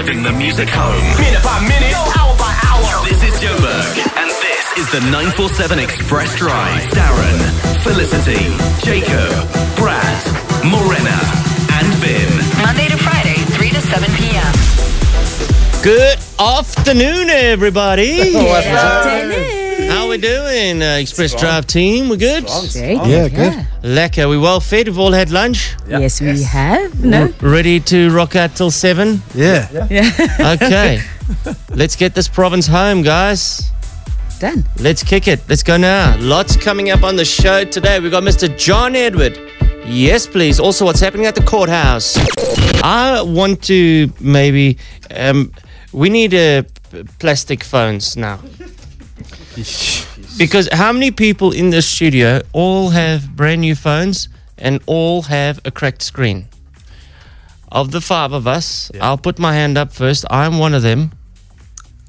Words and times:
driving 0.00 0.22
the 0.22 0.32
music 0.32 0.68
home. 0.70 1.04
Minute 1.20 1.42
by 1.44 1.60
minute, 1.60 1.92
hour 2.16 2.34
by 2.38 2.56
hour. 2.68 3.04
This 3.04 3.22
is 3.22 3.34
Joburg, 3.38 4.16
and 4.16 4.30
this 4.30 4.78
is 4.78 4.90
the 4.92 5.00
947 5.10 5.78
Xpress 5.78 6.36
Drive. 6.38 6.82
Darren, 6.96 7.38
Felicity, 7.82 8.48
Jacob, 8.82 9.30
Brad, 9.76 10.24
Morena, 10.64 11.20
and 11.76 11.92
Vin. 12.00 12.32
Monday 12.64 12.88
to 12.88 12.96
Friday, 12.96 13.44
3 13.52 13.70
to 13.70 13.82
7 13.82 14.10
p.m. 14.16 15.82
Good 15.82 16.18
afternoon, 16.38 17.28
everybody. 17.28 18.32
How 19.90 20.08
we 20.08 20.18
doing, 20.18 20.80
uh, 20.82 21.02
Xpress 21.02 21.36
Drive 21.38 21.66
team? 21.66 22.08
We're 22.08 22.16
good? 22.16 22.44
Yeah, 22.74 23.28
good. 23.28 23.66
Lekker. 23.82 24.28
We 24.30 24.38
well 24.38 24.60
fed. 24.60 24.86
We've 24.86 24.98
all 24.98 25.12
had 25.12 25.30
lunch. 25.30 25.74
Yes, 25.88 26.20
we 26.20 26.42
have. 26.44 27.04
No. 27.04 27.32
Ready 27.40 27.80
to 27.80 28.10
rock 28.10 28.36
out 28.36 28.54
till 28.54 28.70
seven? 28.70 29.20
Yeah. 29.34 29.68
Yeah. 29.90 30.10
Okay. 30.54 31.00
Let's 31.70 31.96
get 31.96 32.14
this 32.14 32.28
province 32.28 32.66
home, 32.68 33.02
guys. 33.02 33.70
Done. 34.38 34.64
Let's 34.78 35.02
kick 35.02 35.26
it. 35.28 35.40
Let's 35.48 35.62
go 35.64 35.76
now. 35.76 36.16
Lots 36.20 36.56
coming 36.56 36.90
up 36.90 37.02
on 37.02 37.16
the 37.16 37.24
show 37.24 37.64
today. 37.64 37.98
We've 38.00 38.10
got 38.12 38.22
Mr. 38.22 38.48
John 38.56 38.94
Edward. 38.94 39.38
Yes, 39.86 40.26
please. 40.26 40.60
Also, 40.60 40.84
what's 40.84 41.00
happening 41.00 41.26
at 41.26 41.34
the 41.34 41.42
courthouse. 41.42 42.16
I 42.82 43.22
want 43.22 43.62
to 43.64 44.12
maybe. 44.20 44.78
Um, 45.14 45.52
we 45.92 46.08
need 46.10 46.32
uh, 46.32 46.62
plastic 47.18 47.64
phones 47.64 48.16
now. 48.16 48.38
Because 50.38 50.68
how 50.72 50.92
many 50.92 51.10
people 51.10 51.52
in 51.52 51.70
this 51.70 51.86
studio 51.86 52.40
all 52.52 52.90
have 52.90 53.36
brand 53.36 53.60
new 53.60 53.74
phones 53.74 54.28
and 54.58 54.80
all 54.86 55.22
have 55.22 55.60
a 55.64 55.70
cracked 55.70 56.02
screen? 56.02 56.46
Of 57.72 57.92
the 57.92 58.00
five 58.00 58.32
of 58.32 58.46
us, 58.46 58.90
I'll 59.00 59.18
put 59.18 59.38
my 59.38 59.54
hand 59.54 59.78
up 59.78 59.92
first. 59.92 60.24
I'm 60.30 60.58
one 60.58 60.74
of 60.74 60.82
them. 60.82 61.12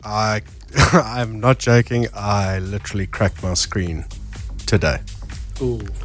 I, 0.04 0.42
I'm 0.94 1.40
not 1.40 1.60
joking. 1.60 2.08
I 2.16 2.60
literally 2.60 3.06
cracked 3.06 3.44
my 3.44 3.54
screen 3.54 4.06
today. 4.66 4.98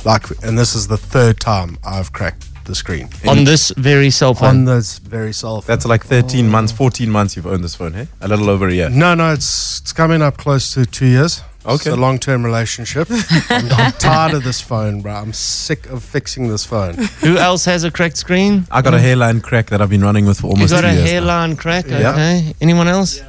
Like, 0.05 0.25
and 0.43 0.59
this 0.59 0.75
is 0.75 0.89
the 0.89 0.99
third 0.99 1.41
time 1.41 1.79
I've 1.85 2.13
cracked 2.13 2.49
the 2.67 2.75
screen 2.75 3.09
on 3.27 3.45
this 3.45 3.73
very 3.77 4.11
cell 4.11 4.35
phone. 4.35 4.49
on 4.49 4.65
this 4.65 4.99
very 4.99 5.33
cell 5.33 5.61
phone. 5.61 5.67
That's 5.73 5.87
like 5.87 6.05
13 6.05 6.49
months, 6.49 6.73
14 6.73 7.09
months 7.11 7.37
you've 7.37 7.47
owned 7.47 7.65
this 7.65 7.75
phone, 7.75 7.95
hey? 7.95 8.09
A 8.21 8.29
little 8.29 8.51
over 8.51 8.69
a 8.69 8.73
year. 8.75 8.91
no, 8.91 9.15
no. 9.15 9.33
It's 9.33 9.81
it's 9.81 9.93
coming 9.93 10.23
up 10.23 10.37
close 10.37 10.75
to 10.75 10.85
two 10.87 11.07
years. 11.07 11.43
Okay. 11.65 11.75
it's 11.75 11.87
a 11.87 11.97
long 11.97 12.19
term 12.21 12.45
relationship. 12.45 13.09
I'm, 13.51 13.69
I'm 13.73 13.93
tired 13.99 14.35
of 14.35 14.45
this 14.45 14.61
phone, 14.61 15.03
bro. 15.03 15.13
I'm 15.15 15.33
sick 15.33 15.87
of 15.87 16.05
fixing 16.05 16.49
this 16.49 16.65
phone. 16.65 16.95
Who 17.23 17.39
else 17.39 17.65
has 17.65 17.83
a 17.85 17.91
cracked 17.91 18.17
screen? 18.19 18.67
I 18.71 18.83
got 18.83 18.95
a 18.95 19.01
hairline 19.01 19.41
crack 19.41 19.67
that 19.71 19.81
I've 19.83 19.91
been 19.91 20.03
running 20.03 20.27
with 20.27 20.39
for 20.41 20.47
almost 20.49 20.71
You 20.73 20.77
got 20.81 20.85
a 20.85 20.93
years. 20.93 21.05
now. 21.05 21.11
hairline 21.11 21.57
crack, 21.57 21.87
Yeah. 21.89 22.13
okay. 22.13 22.55
Anyone 22.61 22.87
else? 22.87 23.21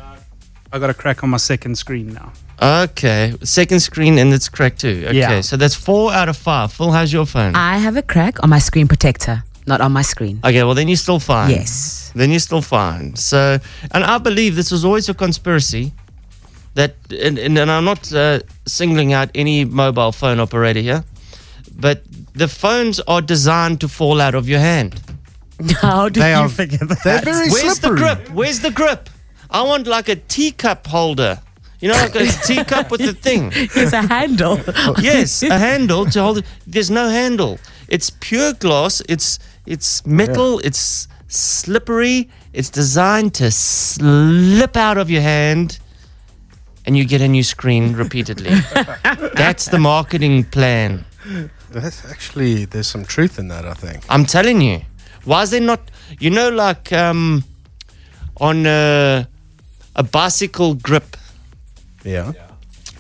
I 0.72 0.78
got 0.80 0.90
a 0.92 0.94
crack 0.94 1.24
on 1.24 1.30
my 1.32 1.38
second 1.38 1.78
screen 1.80 2.14
now. 2.14 2.32
Okay. 2.62 3.34
Second 3.44 3.80
screen 3.82 4.18
and 4.18 4.34
it's 4.34 4.50
cracked 4.50 4.82
too. 4.82 5.04
Okay. 5.08 5.18
Yeah. 5.20 5.42
So 5.42 5.58
that's 5.58 5.76
four 5.76 6.12
out 6.12 6.30
of 6.30 6.38
five. 6.38 6.74
Phil, 6.74 6.92
how's 6.92 7.14
your 7.14 7.26
phone? 7.26 7.56
I 7.56 7.78
have 7.78 7.98
a 7.98 8.02
crack 8.02 8.44
on 8.44 8.50
my 8.50 8.60
screen 8.60 8.88
protector, 8.88 9.44
not 9.68 9.80
on 9.82 9.92
my 9.92 10.02
screen. 10.02 10.40
okay, 10.44 10.64
well 10.64 10.74
then 10.74 10.88
you're 10.88 10.98
still 10.98 11.20
fine. 11.20 11.52
Yes. 11.52 12.12
Then 12.16 12.32
you're 12.32 12.40
still 12.40 12.62
fine. 12.64 13.16
So, 13.16 13.60
and 13.92 14.04
I 14.04 14.18
believe 14.18 14.56
this 14.56 14.72
was 14.72 14.84
always 14.84 15.08
a 15.10 15.14
conspiracy 15.14 15.94
that, 16.74 16.96
and, 17.12 17.38
and, 17.38 17.58
and 17.58 17.70
I'm 17.72 17.86
not 17.86 18.12
uh, 18.14 18.40
singling 18.66 19.14
out 19.14 19.30
any 19.36 19.66
mobile 19.66 20.12
phone 20.12 20.40
operator 20.40 20.80
here, 20.80 21.04
but 21.76 22.02
the 22.34 22.48
phones 22.48 23.00
are 23.02 23.22
designed 23.22 23.82
to 23.82 23.88
fall 23.88 24.20
out 24.20 24.34
of 24.36 24.50
your 24.50 24.60
hand. 24.60 25.00
How 25.82 26.10
did 26.10 26.22
They 26.24 26.32
you 26.32 26.38
are- 26.38 26.50
figure 26.50 26.78
that? 26.88 27.04
They're 27.04 27.22
very 27.22 27.50
Where's 27.52 27.78
slippery. 27.80 28.00
the 28.00 28.16
grip? 28.16 28.30
Where's 28.30 28.60
the 28.62 28.72
grip? 28.72 29.10
I 29.52 29.62
want 29.62 29.86
like 29.86 30.10
a 30.10 30.16
teacup 30.16 30.88
holder. 30.88 31.40
You 31.80 31.89
know, 31.89 31.93
like 31.95 32.15
a 32.15 32.26
teacup 32.45 32.89
with 32.92 33.02
a 33.02 33.14
thing. 33.14 33.52
It's 33.55 33.93
a 33.93 34.02
handle. 34.02 34.60
Yes, 35.02 35.43
a 35.43 35.58
handle 35.58 36.05
to 36.08 36.21
hold 36.21 36.38
it. 36.39 36.45
There's 36.65 36.89
no 36.89 37.10
handle. 37.10 37.60
It's 37.88 38.10
pure 38.10 38.54
glass. 38.54 39.02
It's 39.08 39.39
it's 39.65 40.05
metal. 40.05 40.60
It's 40.64 41.08
slippery. 41.27 42.30
It's 42.54 42.70
designed 42.70 43.33
to 43.36 43.52
slip 43.52 44.76
out 44.76 44.98
of 44.98 45.10
your 45.10 45.21
hand, 45.21 45.77
and 46.86 46.98
you 46.98 47.05
get 47.05 47.21
a 47.21 47.27
new 47.27 47.43
screen 47.43 47.93
repeatedly. 47.93 48.49
That's 49.36 49.66
the 49.66 49.77
marketing 49.77 50.45
plan. 50.45 51.05
That's 51.70 52.05
actually 52.10 52.66
there's 52.66 52.87
some 52.87 53.05
truth 53.05 53.37
in 53.37 53.49
that. 53.49 53.66
I 53.66 53.73
think. 53.73 54.04
I'm 54.10 54.26
telling 54.26 54.61
you. 54.61 54.82
Why 55.26 55.43
is 55.43 55.49
there 55.49 55.60
not? 55.61 55.82
You 56.20 56.30
know, 56.30 56.49
like 56.49 56.93
um, 56.93 57.43
on 58.39 58.66
a, 58.66 59.27
a 59.95 60.04
bicycle 60.04 60.73
grip. 60.76 61.17
Yeah. 62.08 62.32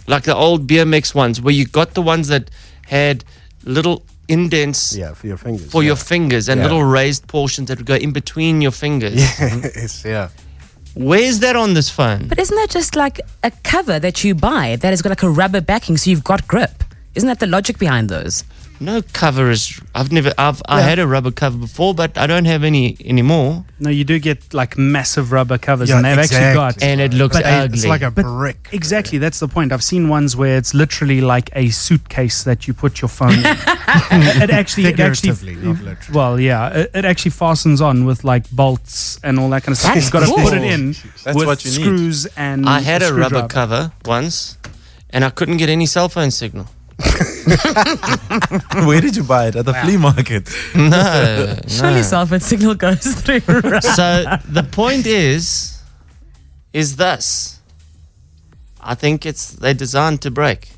like 0.07 0.23
the 0.23 0.35
old 0.35 0.67
BMX 0.67 1.15
ones, 1.15 1.41
where 1.41 1.53
you 1.53 1.65
got 1.65 1.93
the 1.93 2.01
ones 2.01 2.27
that 2.27 2.49
had 2.87 3.23
little 3.63 4.03
indents 4.29 4.95
Yeah, 4.95 5.13
for 5.13 5.27
your 5.27 5.37
fingers. 5.37 5.71
for 5.71 5.81
yeah. 5.83 5.87
your 5.87 5.95
fingers 5.95 6.49
and 6.49 6.57
Yeah. 6.59 6.63
little 6.67 6.83
raised 6.83 7.27
portions 7.27 7.67
that 7.69 7.77
would 7.79 7.87
go 7.87 7.95
in 7.95 8.11
between 8.11 8.61
your 8.61 8.71
fingers. 8.71 9.15
yes, 9.39 10.03
yeah. 10.05 10.29
Where's 10.95 11.39
that 11.39 11.55
on 11.55 11.73
this 11.73 11.89
phone? 11.89 12.27
But 12.27 12.39
isn't 12.39 12.55
that 12.55 12.69
just 12.69 12.95
like 12.95 13.19
a 13.43 13.51
cover 13.63 13.99
that 13.99 14.23
you 14.23 14.33
buy 14.35 14.77
that 14.81 14.89
has 14.89 15.01
got 15.01 15.09
like 15.09 15.23
a 15.23 15.29
rubber 15.29 15.61
backing 15.61 15.95
so 15.97 16.09
you've 16.09 16.23
got 16.23 16.47
grip? 16.47 16.83
Isn't 17.15 17.27
that 17.27 17.39
the 17.39 17.47
logic 17.47 17.77
behind 17.77 18.09
those? 18.09 18.43
No 18.79 19.01
cover 19.13 19.49
is. 19.49 19.81
I've 19.95 20.11
never. 20.11 20.31
I've. 20.37 20.61
I 20.67 20.81
had 20.81 20.99
a 20.99 21.07
rubber 21.07 21.31
cover 21.31 21.57
before, 21.57 21.95
but 21.95 22.15
I 22.17 22.27
don't 22.27 22.45
have 22.45 22.63
any 22.63 22.95
anymore, 23.03 23.65
No, 23.79 23.89
you 23.89 24.03
do 24.03 24.19
get 24.19 24.53
like 24.53 24.77
massive 24.77 25.31
rubber 25.31 25.57
covers, 25.57 25.89
Yeah, 25.89 25.97
and 25.97 26.05
they've 26.05 26.17
actually 26.17 26.53
got. 26.53 26.83
and 26.83 27.01
it 27.01 27.11
looks 27.13 27.35
But 27.37 27.45
ugly. 27.45 27.75
It's 27.77 27.85
like 27.87 28.03
a 28.03 28.11
But- 28.11 28.23
brick. 28.25 28.69
Exactly, 28.71 29.17
that's 29.17 29.39
the 29.39 29.47
point. 29.47 29.71
I've 29.71 29.83
seen 29.83 30.09
ones 30.09 30.35
where 30.35 30.57
it's 30.57 30.73
literally 30.75 31.21
like 31.21 31.49
a 31.53 31.69
suitcase 31.69 32.43
that 32.43 32.67
you 32.67 32.73
put 32.75 33.01
your 33.01 33.09
phone 33.09 33.33
in. 33.33 33.45
it 33.45 34.49
actually, 34.51 34.85
it 34.89 34.99
actually, 34.99 35.29
not 35.55 35.75
mm, 35.77 35.83
literally. 35.83 35.97
well, 36.13 36.39
yeah, 36.39 36.69
it, 36.69 36.91
it 36.93 37.05
actually 37.05 37.31
fastens 37.31 37.81
on 37.81 38.05
with 38.05 38.23
like 38.23 38.47
bolts 38.51 39.19
and 39.23 39.39
all 39.39 39.49
that 39.49 39.63
kind 39.63 39.73
of 39.73 39.77
stuff. 39.79 39.95
That's 39.95 40.05
You've 40.05 40.13
got 40.13 40.27
to 40.27 40.43
put 40.43 40.53
it 40.53 40.63
in 40.63 40.91
That's 41.23 41.35
with 41.35 41.47
what 41.47 41.65
you 41.65 41.71
need. 41.71 41.81
screws 41.83 42.25
and. 42.37 42.69
I 42.69 42.81
had 42.81 43.01
a 43.01 43.11
rubber 43.13 43.47
cover 43.47 43.91
once, 44.05 44.57
and 45.09 45.25
I 45.25 45.31
couldn't 45.31 45.57
get 45.57 45.69
any 45.69 45.87
cell 45.87 46.09
phone 46.09 46.29
signal. 46.29 46.67
Where 48.87 49.01
did 49.01 49.15
you 49.15 49.23
buy 49.23 49.47
it? 49.47 49.55
At 49.55 49.65
the 49.65 49.73
flea 49.73 49.97
market. 49.97 50.49
No, 50.75 51.57
Surely 51.67 51.95
no. 51.97 52.01
cell 52.01 52.25
phone 52.25 52.39
signal 52.39 52.75
goes 52.75 53.03
through. 53.21 53.41
So 53.81 54.25
the 54.49 54.67
point 54.71 55.05
is, 55.05 55.79
is 56.73 56.95
this. 56.95 57.59
I 58.81 58.95
think 58.95 59.25
it's 59.25 59.51
they're 59.51 59.73
designed 59.73 60.21
to 60.21 60.31
break. 60.31 60.69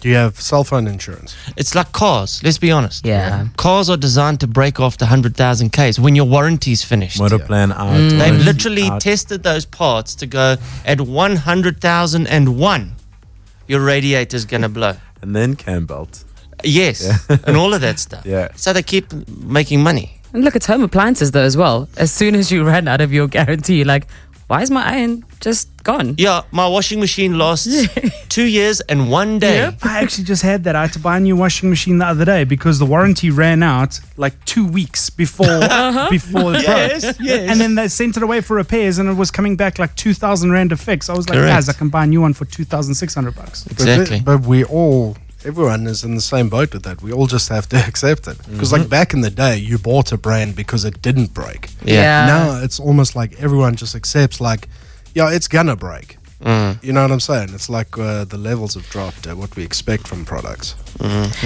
Do 0.00 0.08
you 0.08 0.16
have 0.16 0.40
cell 0.40 0.64
phone 0.64 0.86
insurance? 0.88 1.36
It's 1.56 1.74
like 1.76 1.92
cars. 1.92 2.42
Let's 2.42 2.58
be 2.58 2.72
honest. 2.72 3.04
Yeah. 3.06 3.46
Cars 3.56 3.88
are 3.88 3.96
designed 3.96 4.40
to 4.40 4.48
break 4.48 4.80
after 4.80 5.04
100,000 5.04 5.70
Ks 5.70 5.98
when 6.00 6.16
your 6.16 6.24
warranty's 6.24 6.82
finished. 6.82 7.20
Motor 7.20 7.38
plan 7.38 7.70
out. 7.70 8.10
They've 8.10 8.40
literally 8.44 8.84
out. 8.88 9.00
tested 9.00 9.44
those 9.44 9.64
parts 9.64 10.16
to 10.16 10.26
go 10.26 10.56
at 10.84 11.00
100,001, 11.00 12.92
your 13.68 13.80
radiator's 13.84 14.44
going 14.44 14.62
to 14.62 14.68
blow. 14.68 14.96
And 15.22 15.34
then 15.34 15.56
cam 15.56 15.86
belt. 15.86 16.24
Yes, 16.64 17.28
and 17.46 17.56
all 17.56 17.74
of 17.74 17.80
that 17.80 17.98
stuff. 17.98 18.26
Yeah. 18.26 18.48
So 18.56 18.72
they 18.72 18.82
keep 18.82 19.12
making 19.28 19.82
money. 19.82 20.20
And 20.32 20.44
look, 20.44 20.56
it's 20.56 20.66
home 20.66 20.82
appliances 20.82 21.30
though 21.32 21.42
as 21.42 21.56
well. 21.56 21.88
As 21.96 22.12
soon 22.12 22.34
as 22.34 22.50
you 22.50 22.64
run 22.72 22.88
out 22.88 23.00
of 23.00 23.12
your 23.12 23.28
guarantee, 23.28 23.76
you're 23.76 23.86
like, 23.86 24.06
why 24.52 24.60
is 24.60 24.70
my 24.70 24.84
iron 24.96 25.24
just 25.40 25.66
gone? 25.82 26.14
Yeah, 26.18 26.42
my 26.50 26.68
washing 26.68 27.00
machine 27.00 27.38
lasts 27.38 27.88
two 28.28 28.44
years 28.44 28.82
and 28.82 29.10
one 29.10 29.38
day. 29.38 29.64
I 29.82 30.02
actually 30.02 30.24
just 30.24 30.42
had 30.42 30.64
that. 30.64 30.76
I 30.76 30.82
had 30.82 30.92
to 30.92 30.98
buy 30.98 31.16
a 31.16 31.20
new 31.20 31.36
washing 31.36 31.70
machine 31.70 31.96
the 31.96 32.04
other 32.04 32.26
day 32.26 32.44
because 32.44 32.78
the 32.78 32.84
warranty 32.84 33.30
ran 33.30 33.62
out 33.62 33.98
like 34.18 34.34
two 34.44 34.66
weeks 34.66 35.08
before 35.08 35.46
uh-huh. 35.78 36.10
before 36.10 36.52
it 36.54 36.62
Yes, 36.64 37.02
broke. 37.02 37.16
yes. 37.20 37.50
And 37.50 37.58
then 37.58 37.76
they 37.76 37.88
sent 37.88 38.18
it 38.18 38.22
away 38.22 38.42
for 38.42 38.56
repairs, 38.56 38.98
and 38.98 39.08
it 39.08 39.14
was 39.14 39.30
coming 39.30 39.56
back 39.56 39.78
like 39.78 39.94
two 39.96 40.12
thousand 40.12 40.52
rand 40.52 40.70
a 40.70 40.76
fix. 40.76 41.08
I 41.08 41.14
was 41.16 41.30
like, 41.30 41.38
Correct. 41.38 41.54
guys, 41.54 41.68
I 41.70 41.72
can 41.72 41.88
buy 41.88 42.04
a 42.04 42.06
new 42.06 42.20
one 42.20 42.34
for 42.34 42.44
two 42.44 42.64
thousand 42.66 42.94
six 42.94 43.14
hundred 43.14 43.34
bucks. 43.34 43.62
But, 43.64 43.72
Exactly. 43.72 44.20
but 44.20 44.40
we 44.42 44.64
all, 44.64 45.16
everyone 45.44 45.86
is 45.86 46.04
in 46.04 46.14
the 46.14 46.20
same 46.20 46.48
boat 46.48 46.72
with 46.72 46.82
that. 46.84 47.02
We 47.02 47.12
all 47.12 47.26
just 47.26 47.48
have 47.48 47.68
to 47.68 47.76
accept 47.88 48.26
it. 48.28 48.38
Because, 48.50 48.72
Mm-hmm. 48.72 48.82
like, 48.82 48.88
back 48.88 49.12
in 49.14 49.20
the 49.22 49.30
day, 49.30 49.56
you 49.56 49.78
bought 49.78 50.12
a 50.12 50.16
brand 50.16 50.54
because 50.56 50.84
it 50.84 51.02
didn't 51.02 51.32
break. 51.34 51.68
Yeah. 51.84 52.26
now 52.26 52.62
it's 52.64 52.78
almost 52.80 53.14
like 53.16 53.32
everyone 53.42 53.74
just 53.76 53.94
accepts, 53.94 54.40
like, 54.40 54.68
yeah, 55.14 55.30
it's 55.30 55.48
gonna 55.48 55.76
break. 55.76 56.16
Mm. 56.40 56.82
You 56.82 56.92
know 56.92 57.02
what 57.02 57.12
I'm 57.12 57.20
saying? 57.20 57.50
It's 57.54 57.68
like 57.68 57.96
uh, 57.98 58.24
the 58.24 58.36
levels 58.38 58.74
have 58.74 58.88
dropped 58.90 59.26
at 59.28 59.36
what 59.36 59.54
we 59.56 59.62
expect 59.62 60.08
from 60.08 60.24
products. 60.24 60.74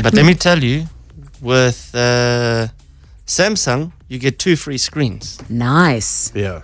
But 0.03 0.15
let 0.15 0.25
me 0.25 0.35
tell 0.35 0.63
you, 0.65 0.87
with 1.43 1.91
uh, 1.95 2.69
Samsung, 3.27 3.93
you 4.09 4.19
get 4.19 4.39
two 4.39 4.57
free 4.57 4.79
screens. 4.79 5.39
Nice. 5.51 6.33
Yeah. 6.35 6.63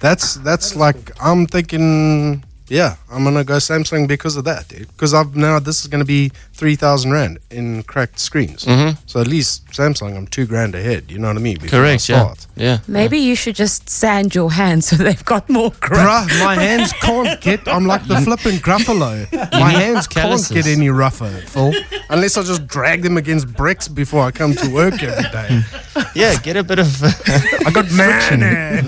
That's 0.00 0.34
that's 0.36 0.76
like 0.76 1.10
I'm 1.20 1.46
thinking 1.46 2.44
Yeah, 2.68 2.96
I'm 3.10 3.24
gonna 3.24 3.44
go 3.44 3.54
Samsung 3.56 4.06
because 4.06 4.36
of 4.36 4.44
that, 4.44 4.68
dude. 4.68 4.88
Because 4.88 5.14
I've 5.14 5.34
now 5.34 5.58
this 5.58 5.80
is 5.80 5.86
gonna 5.86 6.04
be 6.04 6.30
three 6.52 6.76
thousand 6.76 7.12
rand 7.12 7.38
in 7.50 7.82
cracked 7.84 8.18
screens. 8.18 8.64
Mhm. 8.64 8.98
So 9.06 9.20
at 9.20 9.26
least 9.26 9.66
Samsung, 9.72 10.16
I'm 10.16 10.26
two 10.26 10.44
grand 10.46 10.74
ahead. 10.74 11.10
You 11.10 11.18
know 11.18 11.28
what 11.28 11.36
I 11.36 11.40
mean? 11.40 11.56
before 11.58 11.78
I 11.80 11.82
Correct. 11.82 12.08
Yeah. 12.08 12.20
start. 12.22 12.46
Yeah. 12.56 12.78
Maybe 12.86 13.18
you 13.18 13.34
should 13.36 13.56
just 13.56 13.88
sand 13.88 14.34
your 14.34 14.52
hands 14.52 14.88
so 14.88 14.96
they've 14.96 15.24
got 15.24 15.48
more 15.48 15.70
grip. 15.80 16.00
Bruh, 16.00 16.26
my 16.44 16.56
hands 16.56 16.92
can't 17.00 17.40
get. 17.40 17.66
I'm 17.66 17.86
like 17.86 18.06
the 18.06 18.20
flipping 18.20 18.58
Gruffalo. 18.58 19.26
My 19.52 19.70
hands 19.70 20.06
can't 20.06 20.46
get 20.50 20.66
any 20.66 20.90
rougher, 20.90 21.30
Phil. 21.46 21.72
Unless 22.10 22.36
I 22.36 22.42
just 22.42 22.66
drag 22.66 23.02
them 23.02 23.16
against 23.16 23.46
bricks 23.54 23.88
before 23.88 24.22
I 24.24 24.30
come 24.30 24.54
to 24.54 24.68
work 24.70 25.02
every 25.02 25.30
day. 25.30 25.62
Yeah. 26.14 26.36
Get 26.42 26.56
a 26.56 26.62
bit 26.62 26.78
of. 26.78 27.02
I 27.66 27.70
got 27.72 27.90
man. 27.90 28.86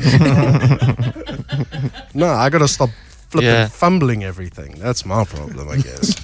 no, 2.15 2.29
I 2.29 2.49
gotta 2.50 2.69
stop 2.69 2.91
flipping, 3.31 3.49
Yeah. 3.49 3.69
fumbling 3.69 4.25
everything. 4.25 4.75
That's 4.79 5.05
my 5.05 5.25
problem, 5.25 5.69
I 5.69 5.77
guess. 5.77 6.15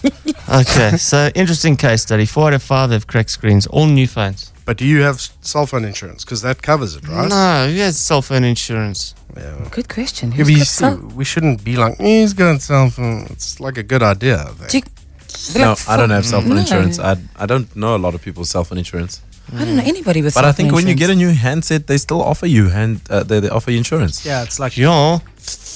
okay. 0.62 0.96
So 1.12 1.30
interesting 1.34 1.76
case 1.76 2.02
study. 2.02 2.26
Four 2.26 2.48
out 2.48 2.54
of 2.54 2.62
five 2.62 2.90
have 2.90 3.06
cracked 3.06 3.30
screens. 3.30 3.66
All 3.68 3.86
new 3.86 4.06
phones. 4.06 4.52
but 4.64 4.76
do 4.76 4.84
you 4.84 5.02
have 5.02 5.20
cell 5.40 5.66
phone 5.66 5.84
insurance? 5.84 6.24
Because 6.24 6.42
that 6.42 6.60
covers 6.62 6.96
it, 6.96 7.06
right? 7.08 7.28
No. 7.28 7.68
Who 7.72 7.78
has 7.80 7.98
cell 7.98 8.22
phone 8.22 8.44
insurance? 8.44 9.14
Yeah. 9.36 9.68
Good 9.70 9.88
question. 9.88 10.30
Yeah, 10.30 10.38
Who's 10.38 10.50
you 10.50 10.56
got 10.58 10.66
see, 10.66 10.78
cell- 10.84 11.12
we 11.14 11.24
shouldn't 11.24 11.62
be 11.64 11.76
like, 11.76 11.94
"Eh, 12.00 12.20
he's 12.20 12.32
got 12.34 12.60
cell 12.62 12.90
phone. 12.90 13.26
It's 13.30 13.60
like 13.60 13.76
a 13.78 13.82
good 13.82 14.02
idea. 14.02 14.42
I 14.42 14.52
think. 14.68 14.70
Do 14.70 14.78
you- 14.78 15.64
No, 15.64 15.70
like 15.70 15.88
I 15.88 15.96
don't 15.96 16.10
have 16.10 16.24
cell 16.26 16.40
phone 16.40 16.54
No. 16.56 16.60
insurance. 16.64 16.98
I, 16.98 17.16
I 17.36 17.46
don't 17.46 17.68
know 17.76 17.94
a 17.94 18.00
lot 18.06 18.14
of 18.14 18.20
people's 18.22 18.50
cell 18.50 18.64
phone 18.64 18.78
insurance. 18.78 19.20
I 19.54 19.64
don't 19.64 19.76
know 19.76 19.82
anybody 19.86 20.22
with 20.22 20.34
But 20.34 20.44
I 20.44 20.50
think 20.52 20.70
phone 20.70 20.76
when 20.76 20.86
you 20.88 20.94
get 20.96 21.10
a 21.10 21.14
new 21.14 21.30
handset, 21.32 21.86
they 21.86 21.98
still 21.98 22.20
offer 22.22 22.46
you 22.46 22.68
hand. 22.70 23.00
Uh, 23.08 23.22
they, 23.22 23.38
they 23.40 23.48
offer 23.48 23.70
you 23.70 23.78
insurance. 23.78 24.26
Yeah, 24.26 24.42
it's 24.42 24.58
like 24.58 24.76
Yeah. 24.76 25.18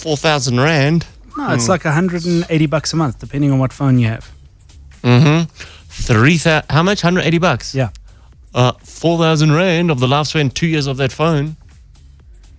Four 0.02 0.16
thousand 0.16 0.58
rand. 0.58 1.06
No, 1.36 1.52
it's 1.54 1.68
like 1.68 1.84
180 1.84 2.66
bucks 2.66 2.92
a 2.92 2.96
month, 2.96 3.18
depending 3.18 3.50
on 3.52 3.58
what 3.58 3.72
phone 3.72 3.98
you 3.98 4.08
have. 4.08 4.30
Mm-hmm. 5.02 5.44
Three 5.88 6.38
thousand. 6.38 6.66
How 6.70 6.82
much? 6.82 7.00
Hundred 7.00 7.24
eighty 7.24 7.38
bucks. 7.38 7.74
Yeah. 7.74 7.90
Uh, 8.54 8.72
four 8.84 9.18
thousand 9.18 9.52
rand 9.52 9.90
of 9.90 9.98
the 10.00 10.06
lifespan, 10.06 10.52
two 10.52 10.66
years 10.66 10.86
of 10.86 10.96
that 10.98 11.12
phone. 11.12 11.56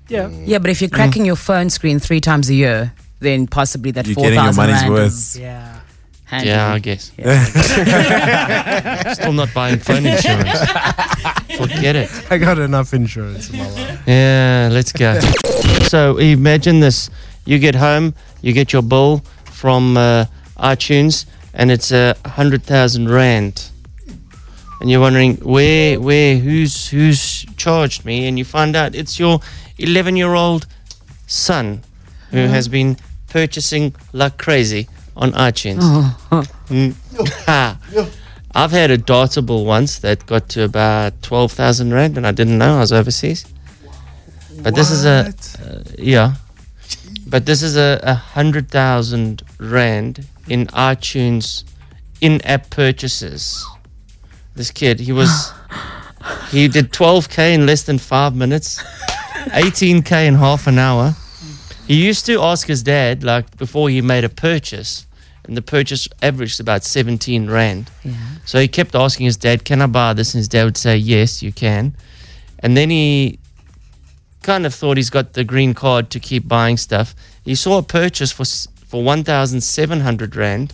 Yeah. 0.09 0.27
Yeah, 0.29 0.57
but 0.59 0.69
if 0.69 0.81
you're 0.81 0.89
cracking 0.89 1.25
your 1.25 1.35
phone 1.37 1.69
screen 1.69 1.99
three 1.99 2.19
times 2.19 2.49
a 2.49 2.53
year, 2.53 2.93
then 3.19 3.47
possibly 3.47 3.91
that 3.91 4.05
You're 4.07 4.15
four 4.15 4.23
getting 4.25 4.43
your 4.43 4.53
money's 4.53 4.81
rand 4.81 4.93
worth. 4.93 5.07
is 5.13 5.37
Yeah. 5.39 5.79
handy. 6.25 6.47
Yeah, 6.49 6.73
I 6.73 6.79
guess. 6.79 7.11
Yeah. 7.17 7.45
Still 9.13 9.33
not 9.33 9.53
buying 9.53 9.77
phone 9.79 10.05
insurance. 10.05 10.59
Forget 11.57 11.95
it. 11.95 12.09
I 12.31 12.37
got 12.37 12.57
enough 12.59 12.93
insurance 12.93 13.49
in 13.49 13.59
my 13.59 13.69
life. 13.69 14.01
Yeah, 14.07 14.69
let's 14.71 14.91
go. 14.91 15.19
So 15.83 16.17
imagine 16.17 16.79
this: 16.79 17.09
you 17.45 17.59
get 17.59 17.75
home, 17.75 18.13
you 18.41 18.53
get 18.53 18.73
your 18.73 18.81
bill 18.81 19.23
from 19.45 19.97
uh, 19.97 20.25
iTunes, 20.57 21.25
and 21.53 21.71
it's 21.71 21.91
a 21.91 22.15
hundred 22.25 22.63
thousand 22.63 23.09
rand, 23.09 23.69
and 24.79 24.89
you're 24.89 25.01
wondering 25.01 25.37
where, 25.37 25.99
where, 25.99 26.37
who's, 26.37 26.87
who's 26.89 27.45
charged 27.57 28.05
me, 28.05 28.27
and 28.27 28.37
you 28.37 28.45
find 28.45 28.75
out 28.75 28.95
it's 28.95 29.19
your 29.19 29.39
eleven-year-old 29.77 30.67
son 31.27 31.81
who 32.31 32.37
has 32.47 32.67
been 32.67 32.97
purchasing 33.29 33.93
like 34.13 34.37
crazy 34.37 34.87
on 35.15 35.31
iTunes. 35.33 35.81
Mm. 36.71 36.95
I've 38.55 38.71
had 38.71 38.91
a 38.91 38.97
dartable 38.97 39.65
once 39.65 39.99
that 39.99 40.25
got 40.25 40.47
to 40.49 40.63
about 40.63 41.21
12,000 41.21 41.93
Rand 41.93 42.17
and 42.17 42.25
I 42.25 42.31
didn't 42.31 42.57
know 42.57 42.77
I 42.77 42.79
was 42.79 42.93
overseas. 42.93 43.45
But 44.61 44.73
this 44.73 44.89
is 44.89 45.03
a, 45.05 45.33
uh, 45.59 45.83
yeah. 45.97 46.35
But 47.31 47.45
this 47.45 47.63
is 47.63 47.77
a, 47.77 47.97
a 48.03 48.15
100,000 48.15 49.41
Rand 49.57 50.27
in 50.49 50.67
iTunes 50.67 51.63
in 52.19 52.41
app 52.41 52.69
purchases. 52.69 53.65
This 54.53 54.69
kid, 54.69 54.99
he 54.99 55.13
was, 55.13 55.53
he 56.51 56.67
did 56.67 56.91
12K 56.91 57.53
in 57.53 57.65
less 57.65 57.83
than 57.83 57.99
five 57.99 58.35
minutes, 58.35 58.83
18K 59.53 60.27
in 60.27 60.35
half 60.35 60.67
an 60.67 60.77
hour. 60.77 61.15
He 61.87 62.05
used 62.05 62.25
to 62.25 62.41
ask 62.41 62.67
his 62.67 62.83
dad, 62.83 63.23
like 63.23 63.57
before 63.57 63.89
he 63.89 64.01
made 64.01 64.25
a 64.25 64.29
purchase, 64.29 65.07
and 65.45 65.55
the 65.55 65.61
purchase 65.61 66.09
averaged 66.21 66.59
about 66.59 66.83
17 66.83 67.49
Rand. 67.49 67.89
Yeah. 68.03 68.13
So 68.45 68.59
he 68.59 68.67
kept 68.67 68.93
asking 68.93 69.25
his 69.25 69.37
dad, 69.37 69.63
Can 69.63 69.81
I 69.81 69.87
buy 69.87 70.11
this? 70.13 70.33
And 70.33 70.39
his 70.39 70.49
dad 70.49 70.65
would 70.65 70.77
say, 70.77 70.97
Yes, 70.97 71.41
you 71.41 71.53
can. 71.53 71.95
And 72.59 72.75
then 72.75 72.89
he 72.89 73.39
kind 74.41 74.65
of 74.65 74.73
thought 74.73 74.97
he's 74.97 75.09
got 75.09 75.33
the 75.33 75.43
green 75.43 75.73
card 75.73 76.09
to 76.11 76.19
keep 76.19 76.47
buying 76.47 76.77
stuff. 76.77 77.15
He 77.43 77.55
saw 77.55 77.77
a 77.77 77.83
purchase 77.83 78.31
for, 78.31 78.45
for 78.85 79.03
1,700 79.03 80.35
Rand 80.35 80.73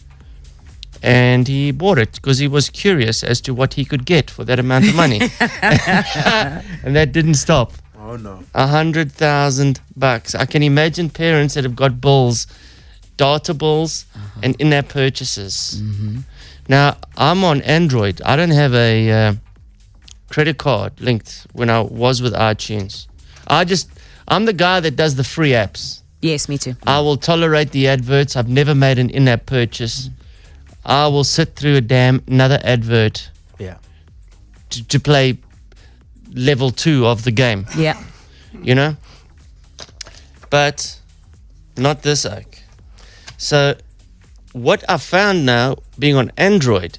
and 1.04 1.48
he 1.48 1.72
bought 1.72 1.98
it 1.98 2.14
because 2.14 2.40
he 2.40 2.48
was 2.48 2.70
curious 2.70 3.24
as 3.24 3.42
to 3.42 3.54
what 3.54 3.76
he 3.76 3.86
could 3.86 4.06
get 4.06 4.30
for 4.30 4.44
that 4.46 4.60
amount 4.60 4.88
of 4.88 4.96
money. 4.96 5.22
and 5.62 6.96
that 6.96 7.12
didn't 7.12 7.36
stop. 7.36 7.74
Oh 8.00 8.16
no. 8.16 8.44
A 8.54 8.68
hundred 8.68 9.12
thousand 9.12 9.82
bucks. 9.96 10.34
I 10.34 10.46
can 10.46 10.64
imagine 10.64 11.10
parents 11.10 11.56
that 11.56 11.64
have 11.64 11.76
got 11.76 12.00
bills, 12.00 12.48
data 13.18 13.54
bills, 13.54 14.06
and 14.42 14.56
in 14.62 14.70
their 14.70 14.84
purchases. 14.84 15.82
Now 16.70 16.98
I'm 17.18 17.44
on 17.44 17.62
Android. 17.62 18.22
I 18.24 18.36
don't 18.36 18.52
have 18.52 18.74
a 18.74 19.12
uh, 19.12 19.34
credit 20.30 20.58
card 20.58 21.00
linked 21.02 21.48
when 21.54 21.70
I 21.70 21.82
was 21.82 22.22
with 22.22 22.34
iTunes. 22.34 23.08
I 23.48 23.64
just 23.64 23.90
I'm 24.28 24.46
the 24.46 24.54
guy 24.54 24.80
that 24.82 24.96
does 24.96 25.16
the 25.16 25.24
free 25.24 25.52
apps. 25.52 26.02
Yes, 26.22 26.50
me 26.50 26.58
too. 26.58 26.76
I 26.86 27.00
will 27.00 27.18
tolerate 27.18 27.72
the 27.72 27.88
adverts. 27.88 28.36
I've 28.36 28.50
never 28.50 28.74
made 28.76 29.00
an 29.00 29.10
in-app 29.10 29.46
purchase. 29.46 30.10
I 30.86 31.08
will 31.08 31.24
sit 31.24 31.56
through 31.56 31.76
a 31.76 31.82
damn 31.82 32.24
another 32.28 32.60
advert 32.64 33.30
Yeah. 33.60 33.78
to, 34.72 34.84
to 34.88 35.00
play 35.00 35.38
level 36.34 36.72
two 36.72 37.06
of 37.06 37.24
the 37.24 37.32
game 37.32 37.66
Yeah. 37.78 38.02
you 38.62 38.74
know? 38.76 38.96
But 40.50 41.00
not 41.78 42.02
this 42.04 42.26
oak. 42.26 42.58
So, 43.38 43.76
what 44.54 44.84
I 44.90 44.98
found 44.98 45.46
now, 45.46 45.76
being 46.00 46.16
on 46.16 46.32
Android, 46.38 46.98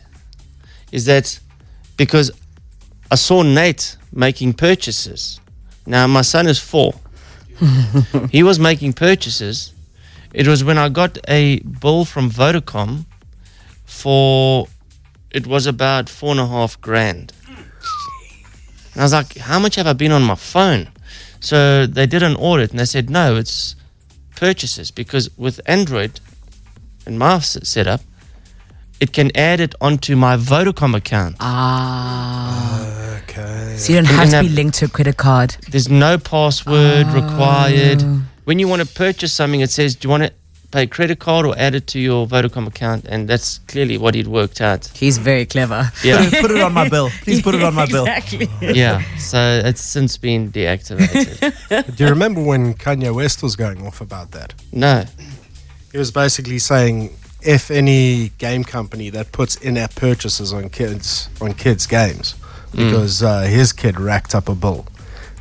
is 0.92 1.06
that 1.06 1.40
because 1.96 2.30
I 3.10 3.16
saw 3.16 3.42
Nate 3.42 3.96
making 4.12 4.52
purchases. 4.54 5.40
Now, 5.88 6.06
my 6.06 6.20
son 6.20 6.46
is 6.46 6.58
four. 6.58 6.92
he 8.30 8.42
was 8.42 8.60
making 8.60 8.92
purchases. 8.92 9.72
It 10.34 10.46
was 10.46 10.62
when 10.62 10.76
I 10.76 10.90
got 10.90 11.16
a 11.26 11.60
bill 11.60 12.04
from 12.04 12.30
Vodacom 12.30 13.06
for, 13.86 14.66
it 15.30 15.46
was 15.46 15.66
about 15.66 16.10
four 16.10 16.32
and 16.32 16.40
a 16.40 16.46
half 16.46 16.78
grand. 16.82 17.32
And 18.92 19.00
I 19.00 19.02
was 19.02 19.14
like, 19.14 19.38
how 19.38 19.58
much 19.58 19.76
have 19.76 19.86
I 19.86 19.94
been 19.94 20.12
on 20.12 20.22
my 20.22 20.34
phone? 20.34 20.90
So 21.40 21.86
they 21.86 22.04
did 22.04 22.22
an 22.22 22.36
audit 22.36 22.70
and 22.70 22.78
they 22.78 22.84
said, 22.84 23.08
no, 23.08 23.36
it's 23.36 23.74
purchases 24.36 24.90
because 24.90 25.30
with 25.38 25.58
Android 25.64 26.20
and 27.06 27.18
my 27.18 27.38
setup, 27.38 28.02
it 29.00 29.12
can 29.12 29.30
add 29.36 29.60
it 29.60 29.74
onto 29.80 30.16
my 30.16 30.36
Vodacom 30.36 30.94
account. 30.96 31.36
Ah. 31.40 33.18
Okay. 33.22 33.76
So 33.76 33.92
you 33.92 33.98
don't 33.98 34.06
have 34.06 34.30
to 34.30 34.40
be 34.40 34.48
linked 34.48 34.78
to 34.78 34.86
a 34.86 34.88
credit 34.88 35.16
card. 35.16 35.56
There's 35.70 35.88
no 35.88 36.18
password 36.18 37.06
required. 37.08 38.02
When 38.44 38.58
you 38.58 38.66
want 38.66 38.82
to 38.82 38.88
purchase 38.88 39.32
something, 39.32 39.60
it 39.60 39.70
says, 39.70 39.94
do 39.94 40.06
you 40.06 40.10
want 40.10 40.24
to 40.24 40.32
pay 40.70 40.86
credit 40.86 41.18
card 41.18 41.46
or 41.46 41.56
add 41.58 41.74
it 41.74 41.86
to 41.88 42.00
your 42.00 42.26
Vodacom 42.26 42.66
account? 42.66 43.04
And 43.04 43.28
that's 43.28 43.58
clearly 43.68 43.98
what 43.98 44.14
he'd 44.14 44.26
worked 44.26 44.60
out. 44.60 44.86
He's 44.94 45.18
very 45.18 45.46
clever. 45.46 45.92
Yeah. 46.02 46.28
put 46.40 46.50
it 46.50 46.60
on 46.60 46.72
my 46.72 46.88
bill. 46.88 47.10
Please 47.22 47.42
put 47.42 47.54
it 47.54 47.62
on 47.62 47.74
my 47.74 47.86
bill. 47.86 48.06
Exactly. 48.06 48.48
yeah. 48.60 49.02
So 49.18 49.62
it's 49.64 49.82
since 49.82 50.16
been 50.16 50.50
deactivated. 50.50 51.94
Do 51.96 52.04
you 52.04 52.10
remember 52.10 52.42
when 52.42 52.74
Kanye 52.74 53.14
West 53.14 53.42
was 53.42 53.54
going 53.54 53.86
off 53.86 54.00
about 54.00 54.32
that? 54.32 54.54
no. 54.72 55.04
He 55.90 55.96
was 55.96 56.10
basically 56.10 56.58
saying 56.58 57.16
if 57.42 57.70
any 57.70 58.30
game 58.38 58.64
company 58.64 59.10
that 59.10 59.30
puts 59.32 59.56
in-app 59.56 59.94
purchases 59.94 60.52
on 60.52 60.68
kids 60.68 61.28
on 61.40 61.52
kids 61.54 61.86
games 61.86 62.34
because 62.72 63.22
uh, 63.22 63.42
his 63.42 63.72
kid 63.72 63.98
racked 63.98 64.34
up 64.34 64.48
a 64.48 64.54
bill 64.54 64.86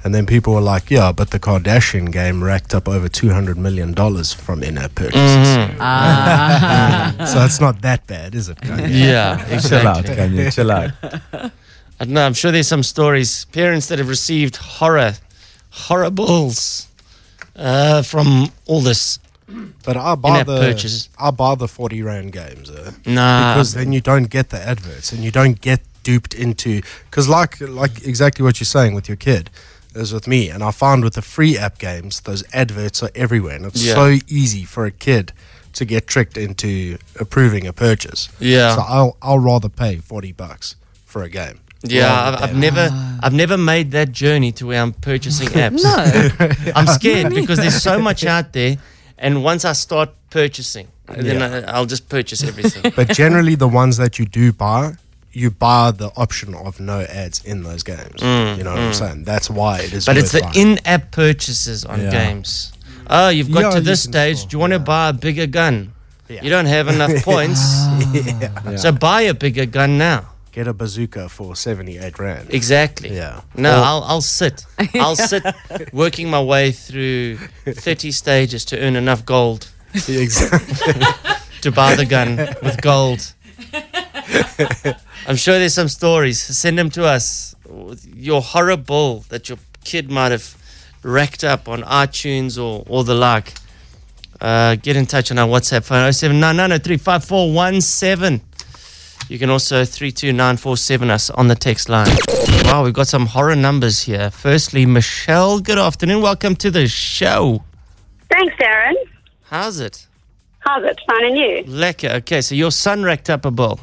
and 0.03 0.13
then 0.13 0.25
people 0.25 0.53
were 0.53 0.61
like 0.61 0.89
yeah 0.91 1.11
but 1.11 1.31
the 1.31 1.39
kardashian 1.39 2.11
game 2.11 2.43
racked 2.43 2.73
up 2.75 2.87
over 2.87 3.09
200 3.09 3.57
million 3.57 3.93
dollars 3.93 4.31
from 4.31 4.61
in-app 4.63 4.93
purchases 4.95 5.75
Ah. 5.79 7.13
so 7.33 7.43
it's 7.43 7.59
not 7.59 7.81
that 7.81 8.05
bad 8.07 8.35
is 8.35 8.47
it 8.49 8.57
Kanye? 8.61 8.89
Yeah, 8.89 9.59
Chill 9.59 9.87
out, 9.87 10.01
exactly. 10.01 10.37
Kanye. 10.37 10.53
Chill 10.53 10.71
out. 10.71 10.91
I 11.99 12.05
don't 12.05 12.13
know. 12.13 12.25
I'm 12.27 12.35
sure 12.35 12.51
there's 12.51 12.67
some 12.67 12.83
stories. 12.83 13.45
Parents 13.45 13.87
that 13.87 13.97
have 13.97 14.07
received 14.07 14.57
horror, 14.57 15.13
horribles 15.71 16.87
uh, 17.55 18.03
from 18.03 18.51
all 18.67 18.81
this. 18.81 19.17
But 19.83 19.95
i 19.97 20.13
buy 20.15 20.43
the 20.43 20.57
purchases. 20.59 21.09
i 21.19 21.31
buy 21.31 21.55
the 21.55 21.67
40 21.67 22.01
rand 22.03 22.31
games 22.33 22.69
uh, 22.69 22.91
Nah. 23.05 23.53
because 23.53 23.73
then 23.73 23.93
you 23.93 24.01
don't 24.01 24.29
get 24.29 24.49
the 24.49 24.59
adverts 24.59 25.11
and 25.13 25.23
you 25.23 25.31
don't 25.31 25.61
get 25.61 25.81
duped 26.03 26.33
into 26.33 26.81
because 27.09 27.27
like 27.29 27.59
like 27.61 28.05
exactly 28.05 28.43
what 28.43 28.59
you're 28.59 28.65
saying 28.65 28.93
with 28.93 29.07
your 29.07 29.17
kid 29.17 29.49
is 29.95 30.13
with 30.13 30.27
me 30.27 30.49
and 30.49 30.63
i 30.63 30.71
found 30.71 31.03
with 31.03 31.13
the 31.13 31.21
free 31.21 31.57
app 31.57 31.77
games 31.79 32.21
those 32.21 32.43
adverts 32.53 33.01
are 33.01 33.09
everywhere 33.15 33.55
and 33.55 33.65
it's 33.65 33.83
Yeah. 33.83 33.95
so 33.95 34.17
easy 34.27 34.63
for 34.65 34.85
a 34.85 34.91
kid 34.91 35.31
to 35.73 35.85
get 35.85 36.07
tricked 36.07 36.37
into 36.37 36.97
approving 37.19 37.67
a 37.67 37.71
purchase. 37.73 38.29
Yeah. 38.39 38.73
So 38.75 38.81
I'll 38.81 39.17
I'll 39.21 39.37
rather 39.37 39.69
pay 39.69 39.97
forty 39.97 40.31
bucks 40.31 40.75
for 41.05 41.21
a 41.21 41.29
game. 41.29 41.59
Yeah, 41.83 42.11
I've, 42.11 42.33
I've 42.41 42.49
than- 42.49 42.59
never, 42.59 42.89
I've 43.21 43.33
never 43.33 43.57
made 43.59 43.91
that 43.91 44.11
journey 44.11 44.51
to 44.53 44.65
where 44.65 44.81
I'm 44.81 44.93
purchasing 44.93 45.49
apps. 45.65 45.83
No. 45.83 46.71
I'm 46.75 46.87
scared 46.99 47.31
because 47.31 47.59
there's 47.59 47.79
so 47.79 47.99
much 47.99 48.25
out 48.25 48.53
there, 48.53 48.77
and 49.17 49.43
once 49.43 49.65
I 49.65 49.73
start 49.73 50.09
purchasing, 50.29 50.87
then 51.07 51.41
I, 51.41 51.61
I'll 51.71 51.85
just 51.85 52.09
purchase 52.09 52.43
everything. 52.43 52.91
But 52.95 53.09
generally, 53.09 53.55
the 53.55 53.67
ones 53.67 53.97
that 53.97 54.19
you 54.19 54.25
do 54.25 54.51
buy, 54.51 54.93
you 55.31 55.51
buy 55.51 55.91
the 55.91 56.09
option 56.17 56.53
of 56.55 56.79
no 56.79 57.01
ads 57.01 57.43
in 57.45 57.63
those 57.63 57.83
games. 57.83 58.21
you 58.21 58.63
know 58.63 58.71
what 58.71 58.79
I'm 58.79 58.93
saying? 58.93 59.23
That's 59.23 59.49
why 59.49 59.79
it 59.79 59.93
is. 59.93 60.03
Mm, 60.03 60.07
but 60.07 60.17
it's 60.17 60.31
the 60.31 60.41
buying. 60.41 60.55
in-app 60.55 61.11
purchases 61.11 61.85
on 61.85 62.01
Yeah. 62.01 62.11
games. 62.11 62.73
Oh, 63.09 63.29
you've 63.29 63.51
got 63.51 63.61
Yeah, 63.63 63.69
to 63.79 63.81
this 63.81 64.03
stage. 64.03 64.37
still- 64.37 64.49
Do 64.49 64.55
you 64.55 64.59
want 64.59 64.73
to 64.73 64.79
buy 64.79 65.09
a 65.09 65.13
bigger 65.13 65.47
gun? 65.47 65.93
You 66.29 66.49
don't 66.49 66.65
have 66.65 66.89
enough 66.89 67.23
points, 67.31 67.61
so 68.81 68.91
buy 68.91 69.21
a 69.21 69.33
bigger 69.33 69.65
gun 69.65 69.97
now. 69.97 70.25
Get 70.57 70.67
a 70.67 70.73
bazooka 70.73 71.29
for 71.29 71.55
seventy 71.55 71.99
eight 71.99 72.17
rand. 72.17 72.51
Exactly. 72.51 73.15
Yeah. 73.15 73.41
No, 73.55 73.79
Or- 73.79 73.83
I'll 73.83 74.03
I'll 74.05 74.21
sit. 74.21 74.65
I'll 74.95 75.15
sit, 75.15 75.43
working 75.93 76.31
my 76.31 76.41
way 76.41 76.71
through 76.71 77.37
thirty 77.65 78.11
stages 78.11 78.65
to 78.65 78.79
earn 78.79 78.95
enough 78.95 79.23
gold 79.23 79.69
exactly. 79.93 81.05
to 81.61 81.71
buy 81.71 81.93
the 81.93 82.07
gun 82.07 82.37
with 82.63 82.81
gold. 82.81 83.35
I'm 85.27 85.35
sure 85.35 85.59
there's 85.59 85.75
some 85.75 85.89
stories. 85.89 86.41
Send 86.41 86.79
them 86.79 86.89
to 86.89 87.05
us. 87.05 87.53
Your 88.15 88.41
horror 88.41 88.77
bull 88.77 89.25
that 89.29 89.49
your 89.49 89.59
kid 89.83 90.09
might 90.09 90.31
have 90.31 90.55
racked 91.03 91.43
up 91.43 91.69
on 91.69 91.83
iTunes 91.83 92.57
or, 92.57 92.83
or 92.87 93.03
the 93.03 93.13
like. 93.13 93.53
Uh, 94.41 94.73
get 94.75 94.95
in 94.95 95.05
touch 95.05 95.29
on 95.29 95.37
our 95.37 95.47
WhatsApp 95.47 95.83
phone 95.83 96.09
0799035417. 96.09 98.41
You 99.29 99.37
can 99.39 99.49
also 99.49 99.83
32947 99.83 101.09
us 101.09 101.29
on 101.31 101.47
the 101.47 101.55
text 101.55 101.89
line. 101.89 102.15
Wow, 102.63 102.83
we've 102.83 102.93
got 102.93 103.07
some 103.07 103.25
horror 103.25 103.55
numbers 103.55 104.03
here. 104.03 104.31
Firstly, 104.31 104.85
Michelle, 104.85 105.59
good 105.59 105.77
afternoon. 105.77 106.21
Welcome 106.21 106.55
to 106.57 106.71
the 106.71 106.87
show. 106.87 107.63
Thanks, 108.31 108.55
Darren. 108.55 108.93
How's 109.43 109.79
it? 109.79 110.07
How's 110.59 110.83
it? 110.83 110.99
Fine 111.07 111.25
and 111.25 111.37
you? 111.37 111.63
Lekker. 111.65 112.15
Okay, 112.15 112.41
so 112.41 112.55
your 112.55 112.71
son 112.71 113.03
racked 113.03 113.29
up 113.29 113.45
a 113.45 113.51
bill. 113.51 113.79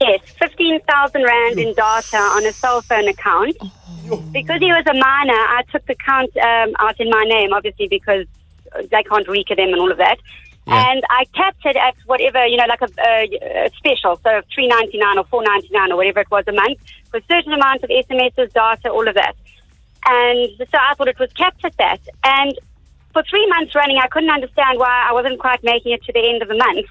Yes, 0.00 0.20
15,000 0.38 1.22
Rand 1.22 1.58
in 1.58 1.72
data 1.74 2.16
on 2.16 2.44
a 2.44 2.52
cell 2.52 2.82
phone 2.82 3.08
account. 3.08 3.56
Because 4.32 4.60
he 4.60 4.70
was 4.70 4.84
a 4.86 4.92
minor, 4.92 5.32
I 5.32 5.62
took 5.72 5.86
the 5.86 5.94
account 5.94 6.36
um, 6.36 6.74
out 6.78 7.00
in 7.00 7.08
my 7.08 7.24
name, 7.24 7.54
obviously, 7.54 7.88
because 7.88 8.26
they 8.90 9.02
can't 9.02 9.26
recur 9.28 9.54
them 9.54 9.68
and 9.68 9.80
all 9.80 9.90
of 9.90 9.98
that. 9.98 10.18
Yeah. 10.66 10.90
And 10.90 11.02
I 11.10 11.26
capped 11.34 11.64
it 11.66 11.76
at 11.76 11.94
whatever, 12.06 12.46
you 12.46 12.56
know, 12.56 12.64
like 12.66 12.80
a, 12.80 12.88
a, 12.98 13.66
a 13.66 13.70
special, 13.76 14.18
so 14.24 14.40
three 14.54 14.66
ninety 14.66 14.96
nine 14.98 15.18
or 15.18 15.24
four 15.24 15.42
ninety 15.42 15.68
nine 15.70 15.92
or 15.92 15.96
whatever 15.96 16.20
it 16.20 16.30
was 16.30 16.44
a 16.48 16.52
month, 16.52 16.78
for 17.10 17.18
a 17.18 17.22
certain 17.30 17.52
amount 17.52 17.84
of 17.84 17.90
SMSs, 17.90 18.52
data, 18.52 18.88
all 18.88 19.06
of 19.06 19.14
that. 19.14 19.36
And 20.06 20.50
so 20.58 20.78
I 20.78 20.94
thought 20.94 21.08
it 21.08 21.18
was 21.18 21.32
capped 21.32 21.64
at 21.64 21.76
that. 21.76 22.00
And 22.24 22.58
for 23.12 23.22
three 23.28 23.46
months 23.48 23.74
running, 23.74 23.98
I 23.98 24.08
couldn't 24.08 24.30
understand 24.30 24.78
why 24.78 25.06
I 25.08 25.12
wasn't 25.12 25.38
quite 25.38 25.62
making 25.62 25.92
it 25.92 26.02
to 26.04 26.12
the 26.12 26.28
end 26.28 26.42
of 26.42 26.48
the 26.48 26.56
month. 26.56 26.86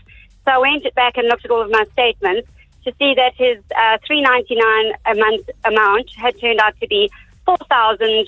So 0.45 0.51
I 0.51 0.57
went 0.57 0.93
back 0.95 1.17
and 1.17 1.27
looked 1.27 1.45
at 1.45 1.51
all 1.51 1.61
of 1.61 1.71
my 1.71 1.85
statements 1.93 2.47
to 2.85 2.93
see 2.99 3.13
that 3.15 3.33
his 3.35 3.57
uh, 3.75 3.97
three 4.05 4.21
ninety 4.21 4.55
nine 4.55 4.93
a 5.05 5.15
month 5.15 5.49
amount 5.65 6.09
had 6.15 6.39
turned 6.39 6.59
out 6.59 6.79
to 6.79 6.87
be 6.87 7.09
four 7.45 7.57
thousand 7.69 8.27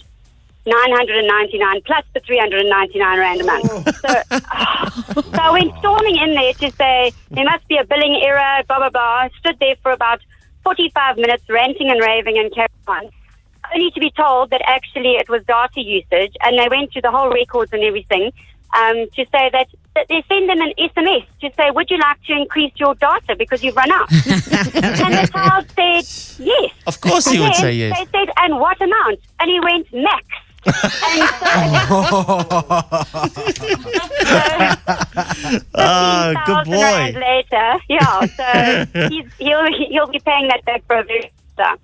nine 0.65 0.91
hundred 0.91 1.17
and 1.17 1.27
ninety 1.27 1.57
nine 1.57 1.81
plus 1.85 2.03
the 2.13 2.19
three 2.21 2.37
hundred 2.37 2.61
and 2.61 2.69
ninety 2.69 2.99
nine 2.99 3.19
rand 3.19 3.41
a 3.41 3.43
month. 3.43 3.67
So, 3.95 5.21
so 5.21 5.39
I 5.39 5.51
went 5.51 5.77
storming 5.79 6.17
in 6.17 6.33
there 6.33 6.53
to 6.53 6.71
say 6.71 7.11
there 7.31 7.45
must 7.45 7.67
be 7.67 7.77
a 7.77 7.85
billing 7.85 8.21
error, 8.23 8.63
blah 8.67 8.77
blah 8.77 8.89
blah. 8.89 9.29
Stood 9.39 9.57
there 9.59 9.75
for 9.81 9.91
about 9.91 10.21
forty 10.63 10.89
five 10.89 11.17
minutes, 11.17 11.43
ranting 11.49 11.89
and 11.89 12.01
raving 12.01 12.37
and 12.37 12.53
carrying 12.53 12.69
on. 12.87 13.09
Only 13.73 13.91
to 13.91 13.99
be 13.99 14.11
told 14.11 14.51
that 14.51 14.61
actually 14.65 15.15
it 15.15 15.27
was 15.29 15.43
data 15.45 15.81
usage, 15.81 16.33
and 16.41 16.57
they 16.57 16.67
went 16.69 16.93
through 16.93 17.01
the 17.01 17.11
whole 17.11 17.29
records 17.31 17.73
and 17.73 17.83
everything 17.83 18.31
um, 18.75 19.07
to 19.15 19.25
say 19.31 19.49
that, 19.51 19.67
that 19.95 20.07
they 20.09 20.23
send 20.27 20.49
them 20.49 20.59
an 20.59 20.73
SMS 20.77 21.25
to 21.41 21.49
say, 21.55 21.71
"Would 21.71 21.89
you 21.89 21.97
like 21.97 22.21
to 22.23 22.33
increase 22.33 22.73
your 22.75 22.95
data 22.95 23.35
because 23.37 23.63
you've 23.63 23.75
run 23.75 23.91
out?" 23.91 24.11
and 24.11 24.21
the 24.21 25.29
child 25.31 25.65
said, 25.71 26.45
"Yes." 26.45 26.71
Of 26.85 27.01
course 27.01 27.27
he 27.27 27.39
would 27.39 27.55
say 27.55 27.73
yes. 27.73 27.97
They 27.97 28.19
said, 28.19 28.33
"And 28.37 28.59
what 28.59 28.79
amount?" 28.81 29.19
And 29.39 29.49
he 29.49 29.59
went, 29.59 29.91
"Max." 29.93 30.25
So, 30.65 30.71
Ah, 35.75 36.43
good 36.45 36.65
boy. 36.71 37.13
Later, 37.19 37.73
yeah. 37.89 38.25
So 38.25 39.09
he's, 39.09 39.25
he'll 39.37 39.65
he'll 39.89 40.07
be 40.07 40.19
paying 40.19 40.47
that 40.49 40.63
back 40.65 40.83
for 40.87 40.97
a 40.97 41.03
very 41.03 41.31
long 41.57 41.67
time. 41.67 41.77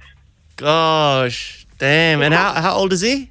Gosh, 0.58 1.66
damn. 1.78 2.22
And 2.22 2.34
how, 2.34 2.54
how 2.54 2.76
old 2.76 2.94
is 2.94 3.02
he? 3.02 3.30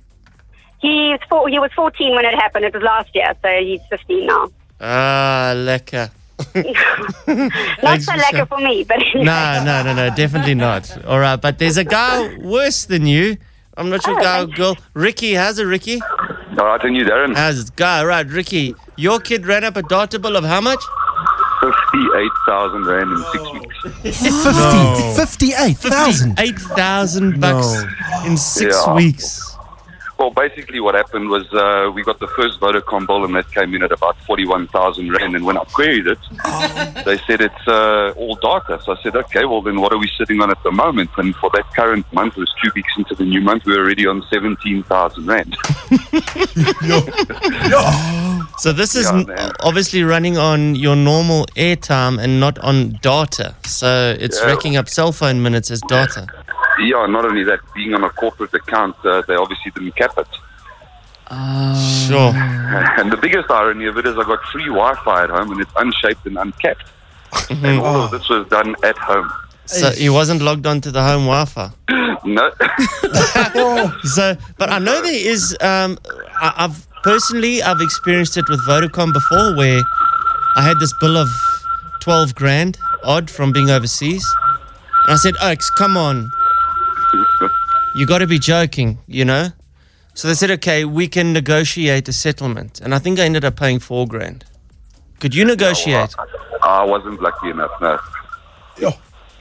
He's 0.81 1.19
four, 1.29 1.49
he 1.49 1.59
was 1.59 1.71
14 1.77 2.15
when 2.15 2.25
it 2.25 2.35
happened. 2.35 2.65
It 2.65 2.73
was 2.75 2.83
last 2.83 3.15
year, 3.15 3.35
so 3.43 3.49
he's 3.61 3.81
15 3.91 4.27
now. 4.27 4.49
Ah, 4.81 5.53
lekker. 5.55 6.11
Not 7.83 8.01
so 8.01 8.13
lekker 8.13 8.49
for 8.49 8.59
me, 8.59 8.83
but 8.85 8.97
anyway. 8.97 9.25
No, 9.25 9.63
no, 9.63 9.83
no, 9.83 9.93
no, 9.95 10.15
definitely 10.17 10.55
not. 10.55 11.05
All 11.05 11.21
right, 11.21 11.37
but 11.37 11.59
there's 11.59 11.77
a 11.77 11.85
guy 11.85 12.35
worse 12.39 12.87
than 12.87 13.05
you. 13.05 13.37
I'm 13.77 13.89
not 13.89 14.03
sure, 14.03 14.19
Oh, 14.19 14.23
guy 14.23 14.41
or 14.41 14.45
thank 14.47 14.57
girl. 14.57 14.77
Ricky, 14.95 15.35
how's 15.35 15.59
it, 15.59 15.65
Ricky? 15.65 16.01
All 16.59 16.67
right, 16.67 16.83
and 16.85 16.97
you, 16.97 17.05
Darren. 17.05 17.35
How's 17.37 17.61
it? 17.69 17.77
Guy, 17.77 18.05
right, 18.05 18.27
Ricky. 18.27 18.75
Your 18.97 19.21
kid 19.21 19.47
ran 19.47 19.65
up 19.65 19.77
a 19.77 19.83
data 19.83 20.19
bill 20.19 20.37
of 20.37 20.45
how 20.45 20.61
much? 20.61 20.83
58,000 21.61 22.85
Rand 22.87 23.13
in 23.13 23.25
six 23.33 23.53
weeks. 23.53 25.15
50, 25.15 25.15
58,000. 25.17 26.39
8,000 26.41 27.41
bucks 27.41 27.85
in 28.27 28.37
six 28.37 28.77
Yeah. 28.87 28.95
weeks. 28.95 29.50
Well, 30.21 30.29
basically, 30.31 30.81
what 30.81 30.95
happened 30.95 31.31
was 31.31 31.51
uh, 31.55 31.91
we 31.95 32.03
got 32.03 32.19
the 32.21 32.27
first 32.37 32.61
Vodacom 32.61 33.07
bill, 33.07 33.25
and 33.25 33.35
that 33.37 33.51
came 33.53 33.75
in 33.75 33.83
at 33.83 33.91
about 33.91 34.19
41,000 34.27 35.11
Rand. 35.11 35.35
And 35.35 35.47
when 35.47 35.57
I 35.57 35.65
queried 35.65 36.07
it, 36.07 36.19
they 37.07 37.17
said 37.27 37.41
it's 37.41 37.67
uh, 37.67 38.13
all 38.19 38.35
data. 38.35 38.79
So 38.85 38.93
I 38.95 39.03
said, 39.03 39.17
okay, 39.17 39.47
well, 39.47 39.63
then 39.63 39.81
what 39.81 39.95
are 39.95 39.99
we 39.99 40.11
sitting 40.19 40.43
on 40.43 40.51
at 40.51 40.63
the 40.63 40.73
moment? 40.73 41.09
And 41.17 41.35
for 41.37 41.49
that 41.55 41.65
current 41.75 42.05
month, 42.13 42.35
it 42.37 42.41
was 42.41 42.53
two 42.63 42.71
weeks 42.75 42.93
into 42.99 43.15
the 43.15 43.25
new 43.25 43.41
month, 43.41 43.65
we 43.65 43.73
were 43.73 43.83
already 43.83 44.07
on 44.07 44.23
17,000 44.31 45.27
Rand. 45.27 45.57
So 48.59 48.73
this 48.75 48.95
is 48.95 49.07
Yeah, 49.07 49.25
n- 49.39 49.53
obviously 49.61 50.03
running 50.05 50.37
on 50.37 50.75
your 50.75 50.95
normal 50.97 51.47
airtime 51.57 52.19
and 52.23 52.39
not 52.41 52.59
on 52.59 52.99
data. 53.01 53.55
So 53.65 54.15
it's 54.21 54.39
Yeah. 54.39 54.49
racking 54.49 54.77
up 54.77 54.87
cell 54.87 55.13
phone 55.13 55.43
minutes 55.43 55.71
as 55.71 55.81
data. 55.89 56.27
Yeah, 56.81 57.07
not 57.07 57.25
only 57.25 57.45
that, 57.45 57.61
being 57.75 57.95
on 57.95 58.05
a 58.05 58.11
corporate 58.11 58.53
account, 58.55 58.97
uh, 59.05 59.23
they 59.27 59.35
obviously 59.35 59.71
didn't 59.73 59.97
cap 59.97 60.17
it. 60.19 60.29
Sure. 62.09 62.33
And 62.99 63.11
the 63.11 63.17
biggest 63.17 63.51
irony 63.51 63.87
of 63.87 63.97
it 63.99 64.07
is 64.07 64.17
I 64.17 64.25
got 64.25 64.43
free 64.53 64.67
Wi-Fi 64.67 65.25
at 65.25 65.31
home, 65.31 65.53
and 65.53 65.61
it's 65.61 65.73
unshaped 65.77 66.25
and 66.27 66.39
uncapped. 66.39 66.85
And 67.51 67.81
all 67.81 68.03
of 68.03 68.11
this 68.11 68.29
was 68.29 68.47
done 68.49 68.75
at 68.85 68.97
home. 68.97 69.31
So 69.67 69.91
he 69.91 70.09
wasn't 70.09 70.43
logged 70.43 70.67
onto 70.67 70.91
the 70.91 71.03
home 71.03 71.25
Wi-Fi. 71.27 71.71
No, 72.23 72.51
So, 74.05 74.37
but 74.59 74.69
I 74.69 74.79
know 74.79 75.01
there 75.01 75.15
is. 75.15 75.57
Um, 75.63 75.99
I, 76.35 76.53
I've 76.59 76.87
personally 77.03 77.63
I've 77.63 77.81
experienced 77.81 78.37
it 78.37 78.45
with 78.49 78.61
Vodacom 78.67 79.15
before, 79.15 79.57
where 79.57 79.81
I 80.55 80.63
had 80.63 80.79
this 80.79 80.93
bill 81.01 81.17
of 81.17 81.29
twelve 82.01 82.35
grand 82.35 82.77
odd 83.05 83.31
from 83.31 83.53
being 83.53 83.71
overseas, 83.71 84.27
and 85.07 85.15
I 85.15 85.17
said, 85.17 85.35
"Oaks, 85.41 85.71
come 85.71 85.97
on, 85.97 86.31
you 87.97 88.07
got 88.07 88.19
to 88.19 88.27
be 88.27 88.39
joking," 88.39 88.99
you 89.07 89.25
know. 89.25 89.49
So 90.15 90.29
they 90.29 90.35
said, 90.35 90.51
"Okay, 90.53 90.85
we 90.85 91.09
can 91.09 91.33
negotiate 91.33 92.09
a 92.09 92.13
settlement," 92.13 92.81
and 92.81 92.95
I 92.95 92.99
think 92.99 93.19
I 93.19 93.23
ended 93.25 93.45
up 93.45 93.57
paying 93.57 93.79
four 93.81 94.07
grand. 94.07 94.45
Could 95.21 95.35
you 95.35 95.45
negotiate? 95.45 96.15
I 96.63 96.85
wasn't 96.85 97.21
lucky 97.23 97.51
enough. 97.51 97.71
No. 97.81 97.99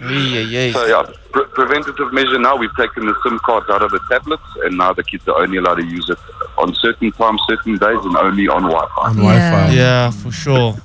Yeah, 0.01 0.39
yeah, 0.39 0.71
So 0.71 0.85
yeah. 0.85 1.03
yeah, 1.05 1.11
pre- 1.33 1.43
preventative 1.53 2.13
measure. 2.13 2.39
Now 2.39 2.55
we've 2.55 2.73
taken 2.77 3.05
the 3.05 3.13
SIM 3.21 3.37
cards 3.39 3.65
out 3.69 3.81
of 3.81 3.91
the 3.91 3.99
tablets, 4.09 4.43
and 4.63 4.77
now 4.77 4.93
the 4.93 5.03
kids 5.03 5.27
are 5.27 5.41
only 5.41 5.57
allowed 5.57 5.75
to 5.75 5.85
use 5.85 6.09
it 6.09 6.17
on 6.57 6.73
certain 6.75 7.11
times, 7.11 7.41
certain 7.49 7.73
days, 7.77 7.97
and 8.03 8.15
only 8.15 8.47
on 8.47 8.61
Wi-Fi. 8.63 9.01
On 9.01 9.17
Yeah. 9.17 9.23
Wi-Fi. 9.23 9.73
Yeah, 9.73 10.11
for 10.11 10.31
sure. 10.31 10.75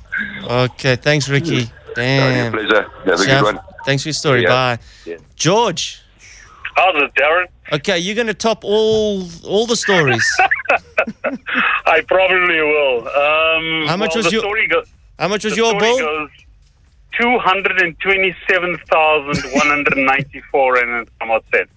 Okay, 0.43 0.97
thanks, 0.97 1.29
Ricky. 1.29 1.51
Only 1.53 1.69
a 1.69 1.95
Damn. 1.95 2.51
pleasure. 2.51 2.87
Have 3.05 3.19
a 3.21 3.23
Chef, 3.23 3.27
good 3.43 3.55
one. 3.55 3.59
Thanks 3.85 4.03
for 4.03 4.09
your 4.09 4.13
story. 4.13 4.41
Yeah. 4.43 4.49
Bye. 4.49 4.79
Yeah. 5.05 5.15
George. 5.37 6.01
How's 6.75 6.95
it, 7.03 7.13
Darren? 7.15 7.45
Okay, 7.71 7.97
you're 7.99 8.15
going 8.15 8.27
to 8.27 8.33
top 8.33 8.63
all 8.63 9.23
all 9.45 9.65
the 9.65 9.75
stories. 9.75 10.25
I 11.85 12.01
probably 12.07 12.59
will. 12.61 13.07
Um, 13.07 13.87
How 13.87 13.97
much 13.97 14.09
well, 14.15 14.17
was 14.23 14.25
the 14.25 14.31
your- 14.33 14.41
story 14.41 14.67
go- 14.67 14.83
How 15.19 15.27
much 15.27 15.43
was 15.45 15.55
your 15.55 15.69
story 15.69 15.79
bill? 15.81 15.97
goes 15.97 16.29
227,194 19.45 20.77
and 20.77 21.09
some 21.19 21.31
odd 21.31 21.43
cents. 21.53 21.71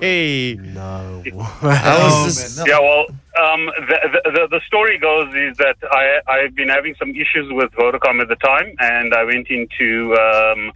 Hey, 0.00 0.54
No. 0.60 1.22
how 1.62 2.24
was 2.24 2.36
this? 2.56 2.66
Yeah, 2.66 2.78
well, 2.80 3.06
Um, 3.40 3.66
the, 3.88 4.20
the, 4.24 4.48
the 4.50 4.60
story 4.66 4.98
goes 4.98 5.28
is 5.34 5.56
that 5.58 5.76
I, 5.90 6.20
I've 6.28 6.54
been 6.54 6.68
having 6.68 6.94
some 6.98 7.10
issues 7.10 7.50
with 7.52 7.70
Vodacom 7.72 8.20
at 8.20 8.28
the 8.28 8.36
time, 8.36 8.74
and 8.80 9.14
I 9.14 9.24
went 9.24 9.48
into 9.48 10.14
um, 10.16 10.72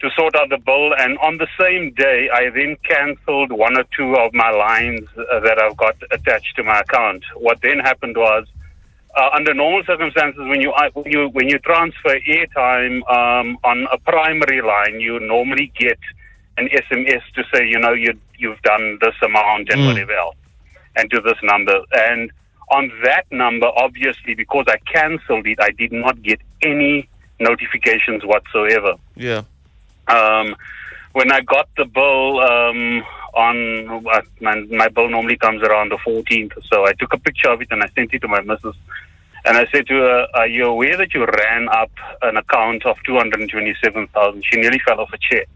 to 0.00 0.10
sort 0.16 0.34
out 0.34 0.48
the 0.48 0.58
bill. 0.58 0.92
And 0.98 1.18
on 1.18 1.38
the 1.38 1.48
same 1.60 1.92
day, 1.92 2.28
I 2.32 2.50
then 2.50 2.76
cancelled 2.84 3.52
one 3.52 3.78
or 3.78 3.84
two 3.96 4.14
of 4.16 4.32
my 4.32 4.50
lines 4.50 5.06
uh, 5.16 5.40
that 5.40 5.58
I've 5.60 5.76
got 5.76 5.96
attached 6.10 6.56
to 6.56 6.64
my 6.64 6.80
account. 6.80 7.24
What 7.36 7.60
then 7.62 7.78
happened 7.78 8.16
was, 8.16 8.46
uh, 9.16 9.28
under 9.34 9.52
normal 9.52 9.82
circumstances, 9.84 10.40
when 10.46 10.60
you 10.60 10.72
uh, 10.72 10.88
when 10.94 11.10
you 11.10 11.28
when 11.30 11.48
you 11.48 11.58
transfer 11.58 12.16
airtime 12.28 13.02
um, 13.10 13.58
on 13.64 13.86
a 13.92 13.98
primary 13.98 14.62
line, 14.62 15.00
you 15.00 15.18
normally 15.20 15.72
get 15.78 15.98
an 16.56 16.68
SMS 16.68 17.22
to 17.34 17.42
say, 17.52 17.66
you 17.66 17.78
know, 17.78 17.92
you 17.92 18.12
you've 18.38 18.62
done 18.62 18.98
this 19.00 19.14
amount 19.22 19.68
and 19.70 19.82
Mm. 19.82 19.86
whatever 19.86 20.12
else, 20.12 20.36
and 20.96 21.10
to 21.10 21.20
this 21.20 21.38
number. 21.42 21.80
And 21.92 22.30
on 22.70 22.92
that 23.02 23.24
number, 23.32 23.66
obviously, 23.76 24.34
because 24.34 24.66
I 24.68 24.76
cancelled 24.92 25.46
it, 25.46 25.58
I 25.60 25.70
did 25.70 25.92
not 25.92 26.22
get 26.22 26.40
any 26.62 27.08
notifications 27.40 28.22
whatsoever 28.24 28.94
Yeah. 29.16 29.42
Um, 30.10 30.56
when 31.12 31.32
I 31.32 31.40
got 31.40 31.68
the 31.76 31.84
bill 31.84 32.40
um, 32.40 33.02
on 33.34 34.06
uh, 34.06 34.20
my, 34.40 34.60
my 34.70 34.88
bill 34.88 35.08
normally 35.08 35.36
comes 35.36 35.62
around 35.62 35.90
the 35.90 35.98
14th 35.98 36.52
so. 36.70 36.86
I 36.86 36.92
took 36.92 37.12
a 37.12 37.18
picture 37.18 37.50
of 37.50 37.60
it 37.62 37.68
and 37.70 37.82
I 37.82 37.88
sent 37.94 38.12
it 38.14 38.20
to 38.20 38.28
my 38.28 38.40
missus. 38.40 38.76
And 39.44 39.56
I 39.56 39.66
said 39.72 39.86
to 39.86 39.94
her, 39.94 40.26
"Are 40.34 40.46
you 40.46 40.66
aware 40.66 40.98
that 40.98 41.14
you 41.14 41.24
ran 41.24 41.68
up 41.70 41.90
an 42.20 42.36
account 42.36 42.84
of 42.84 42.96
227,000?" 43.06 44.44
She 44.44 44.60
nearly 44.60 44.78
fell 44.86 45.00
off 45.00 45.10
a 45.14 45.18
chair. 45.18 45.46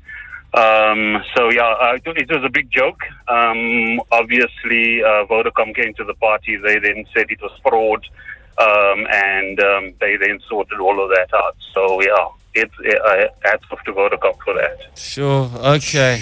Um, 0.55 1.23
so 1.37 1.51
yeah, 1.51 1.75
uh, 1.81 1.99
it 2.07 2.31
was 2.31 2.45
a 2.45 2.49
big 2.49 2.71
joke. 2.71 3.01
Um, 3.29 4.01
obviously, 4.13 5.03
uh, 5.03 5.27
Vodacom 5.27 5.75
came 5.75 5.93
to 5.95 6.05
the 6.05 6.15
party. 6.15 6.57
They 6.57 6.79
then 6.79 7.05
said 7.13 7.27
it 7.29 7.43
was 7.43 7.53
fraud, 7.61 8.07
um, 8.59 9.07
and 9.13 9.61
um, 9.61 9.93
they 10.01 10.17
then 10.17 10.41
sorted 10.49 10.81
all 10.81 11.03
of 11.03 11.11
that 11.11 11.29
out. 11.35 11.57
So 11.75 12.01
yeah, 12.01 12.29
it's 12.55 12.75
uh, 12.79 13.27
hats 13.43 13.65
off 13.71 13.83
to 13.85 13.93
Vodacom 13.93 14.37
for 14.45 14.55
that. 14.55 14.99
Sure. 14.99 15.51
Okay. 15.77 16.19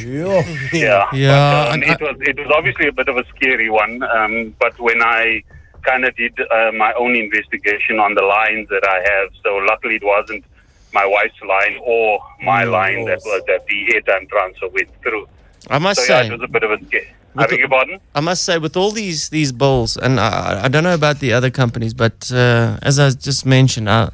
Yeah, 0.72 1.06
Yeah, 1.12 1.12
But, 1.12 1.68
um, 1.68 1.74
and 1.74 1.82
it 1.84 2.00
was 2.00 2.16
it 2.20 2.38
was 2.38 2.50
obviously 2.56 2.88
a 2.88 2.92
bit 2.92 3.08
of 3.08 3.16
a 3.16 3.24
scary 3.36 3.70
one. 3.70 4.02
Um, 4.02 4.54
but 4.58 4.78
when 4.80 5.02
I 5.02 5.42
kind 5.82 6.04
of 6.04 6.14
did 6.16 6.38
uh, 6.40 6.72
my 6.72 6.92
own 6.94 7.16
investigation 7.16 7.98
on 7.98 8.14
the 8.14 8.22
lines 8.22 8.68
that 8.68 8.84
I 8.86 8.98
have, 9.12 9.30
so 9.42 9.56
luckily 9.56 9.96
it 9.96 10.04
wasn't 10.04 10.44
my 10.92 11.06
wife's 11.06 11.40
line 11.42 11.78
or 11.82 12.20
my 12.42 12.64
line 12.64 13.04
that 13.06 13.20
was 13.24 13.42
that 13.46 13.66
the 13.66 13.94
airtime 13.94 14.28
transfer 14.28 14.68
went 14.68 14.90
through. 15.02 15.26
I 15.70 15.78
must 15.78 16.04
so 16.04 16.12
yeah, 16.12 16.22
say, 16.22 16.28
it 16.28 16.32
was 16.32 16.42
a 16.42 16.48
bit 16.48 16.62
of 16.62 16.70
a 16.70 16.84
scare. 16.84 17.06
I 17.36 17.46
beg 17.46 17.60
your 17.60 17.68
pardon? 17.68 17.98
I 18.14 18.20
must 18.20 18.44
say, 18.44 18.58
with 18.58 18.76
all 18.76 18.90
these 18.90 19.30
these 19.30 19.52
bills, 19.52 19.96
and 19.96 20.20
I, 20.20 20.64
I 20.64 20.68
don't 20.68 20.84
know 20.84 20.94
about 20.94 21.20
the 21.20 21.32
other 21.32 21.50
companies, 21.50 21.94
but 21.94 22.30
uh, 22.30 22.78
as 22.82 22.98
I 22.98 23.10
just 23.10 23.46
mentioned, 23.46 23.88
uh, 23.88 24.10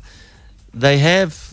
they 0.73 0.99
have. 0.99 1.48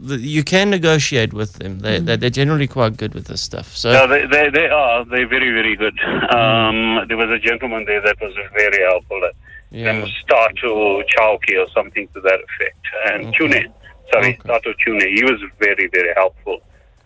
The, 0.00 0.16
you 0.16 0.44
can 0.44 0.70
negotiate 0.70 1.32
with 1.32 1.54
them. 1.54 1.80
They, 1.80 1.98
they 1.98 2.16
they're 2.16 2.30
generally 2.30 2.68
quite 2.68 2.96
good 2.96 3.14
with 3.14 3.26
this 3.26 3.42
stuff. 3.42 3.76
So 3.76 3.92
No, 3.92 4.06
they, 4.06 4.26
they, 4.26 4.48
they 4.48 4.68
are. 4.68 5.04
They're 5.04 5.26
very, 5.26 5.50
very 5.50 5.74
good. 5.74 5.98
Um, 6.32 7.04
there 7.08 7.16
was 7.16 7.30
a 7.30 7.38
gentleman 7.38 7.84
there 7.84 8.00
that 8.00 8.16
was 8.20 8.32
very 8.54 8.82
helpful. 8.84 9.20
Yeah. 9.70 9.92
yeah. 9.92 10.06
Start 10.22 10.56
to 10.62 11.02
Chowki 11.16 11.58
or 11.58 11.68
something 11.70 12.06
to 12.14 12.20
that 12.20 12.38
effect. 12.46 12.86
And 13.06 13.34
Tune, 13.34 13.74
sorry, 14.12 14.38
Start 14.44 14.62
to 14.64 14.74
Tune. 14.84 15.00
He 15.00 15.24
was 15.24 15.40
very, 15.58 15.88
very 15.88 16.14
helpful. 16.14 16.60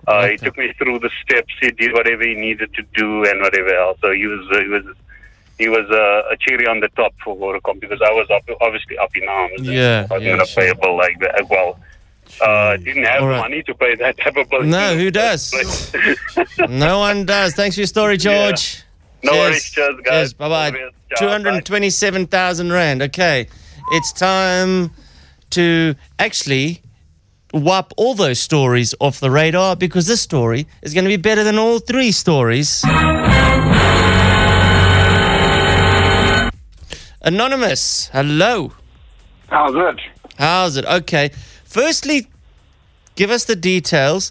Uh, 0.07 0.27
He 0.27 0.37
took 0.37 0.59
me 0.59 0.73
through 0.79 0.99
the 0.99 1.11
steps. 1.23 1.55
He 1.61 1.71
did 1.71 1.93
whatever 1.95 2.23
he 2.25 2.35
needed 2.35 2.75
to 2.75 2.83
do 2.95 3.25
and 3.25 3.41
whatever 3.41 3.75
else. 3.75 3.99
So 4.03 4.13
he 4.13 4.27
was, 4.27 4.47
he 4.51 4.69
was, 4.69 4.85
he 5.59 5.69
was 5.69 5.91
uh, 5.91 6.33
a 6.33 6.37
cherry 6.37 6.67
on 6.67 6.81
the 6.81 6.89
top 6.89 7.15
for 7.25 7.37
Vodacom 7.37 7.81
because 7.81 8.03
I 8.03 8.11
was 8.13 8.29
up, 8.31 8.43
obviously 8.61 8.99
up 8.99 9.17
in 9.17 9.27
arms. 9.29 9.63
Yeah, 9.63 10.07
I 10.11 10.15
was 10.15 10.23
yeah, 10.23 10.37
going 10.37 10.47
to 10.47 10.55
pay 10.55 10.69
a 10.69 10.75
bill 10.75 10.97
like 10.97 11.19
that. 11.21 11.49
Well, 11.49 11.79
uh, 12.41 12.77
didn't 12.77 13.05
have 13.05 13.23
All 13.23 13.29
right. 13.29 13.39
money 13.39 13.63
to 13.65 13.75
pay 13.75 13.95
that 13.97 14.19
type 14.19 14.37
of 14.37 14.49
bill. 14.49 14.63
No, 14.63 14.97
who 14.97 15.11
does? 15.11 15.53
no 16.69 16.99
one 16.99 17.27
does. 17.27 17.55
Thanks 17.55 17.77
for 17.77 17.81
your 17.81 17.87
story, 17.87 18.17
George. 18.17 18.83
No 19.23 19.33
worries. 19.33 19.71
Cheers, 19.71 20.01
guys. 20.05 20.33
Bye 20.33 20.49
bye. 20.49 20.71
Cheers. 20.71 20.93
Ciao. 21.17 21.27
227,000 21.39 22.73
Rand. 22.73 23.03
Okay. 23.03 23.47
It's 23.93 24.13
time 24.13 24.91
to 25.51 25.95
actually 26.19 26.83
wipe 27.53 27.93
all 27.97 28.15
those 28.15 28.41
stories 28.41 28.95
off 29.01 29.21
the 29.21 29.31
radar 29.31 29.77
because 29.77 30.07
this 30.07 30.23
story 30.23 30.67
is 30.81 30.95
going 30.95 31.05
to 31.05 31.11
be 31.11 31.17
better 31.19 31.45
than 31.45 31.59
all 31.59 31.79
three 31.79 32.11
stories. 32.11 32.83
Anonymous, 37.25 38.09
hello. 38.13 38.73
How's 39.49 39.75
it? 39.75 40.01
How's 40.39 40.77
it? 40.77 40.85
Okay. 40.87 41.31
Firstly, 41.73 42.27
give 43.15 43.31
us 43.31 43.45
the 43.45 43.57
details. 43.57 44.31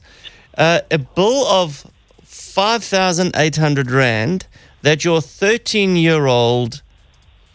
Uh, 0.56 0.82
a 0.91 0.99
bill 0.99 1.47
of 1.47 1.88
5,800 2.21 3.89
Rand 3.89 4.45
that 4.84 5.04
your 5.04 5.21
13 5.21 5.95
year 5.95 6.27
old 6.27 6.84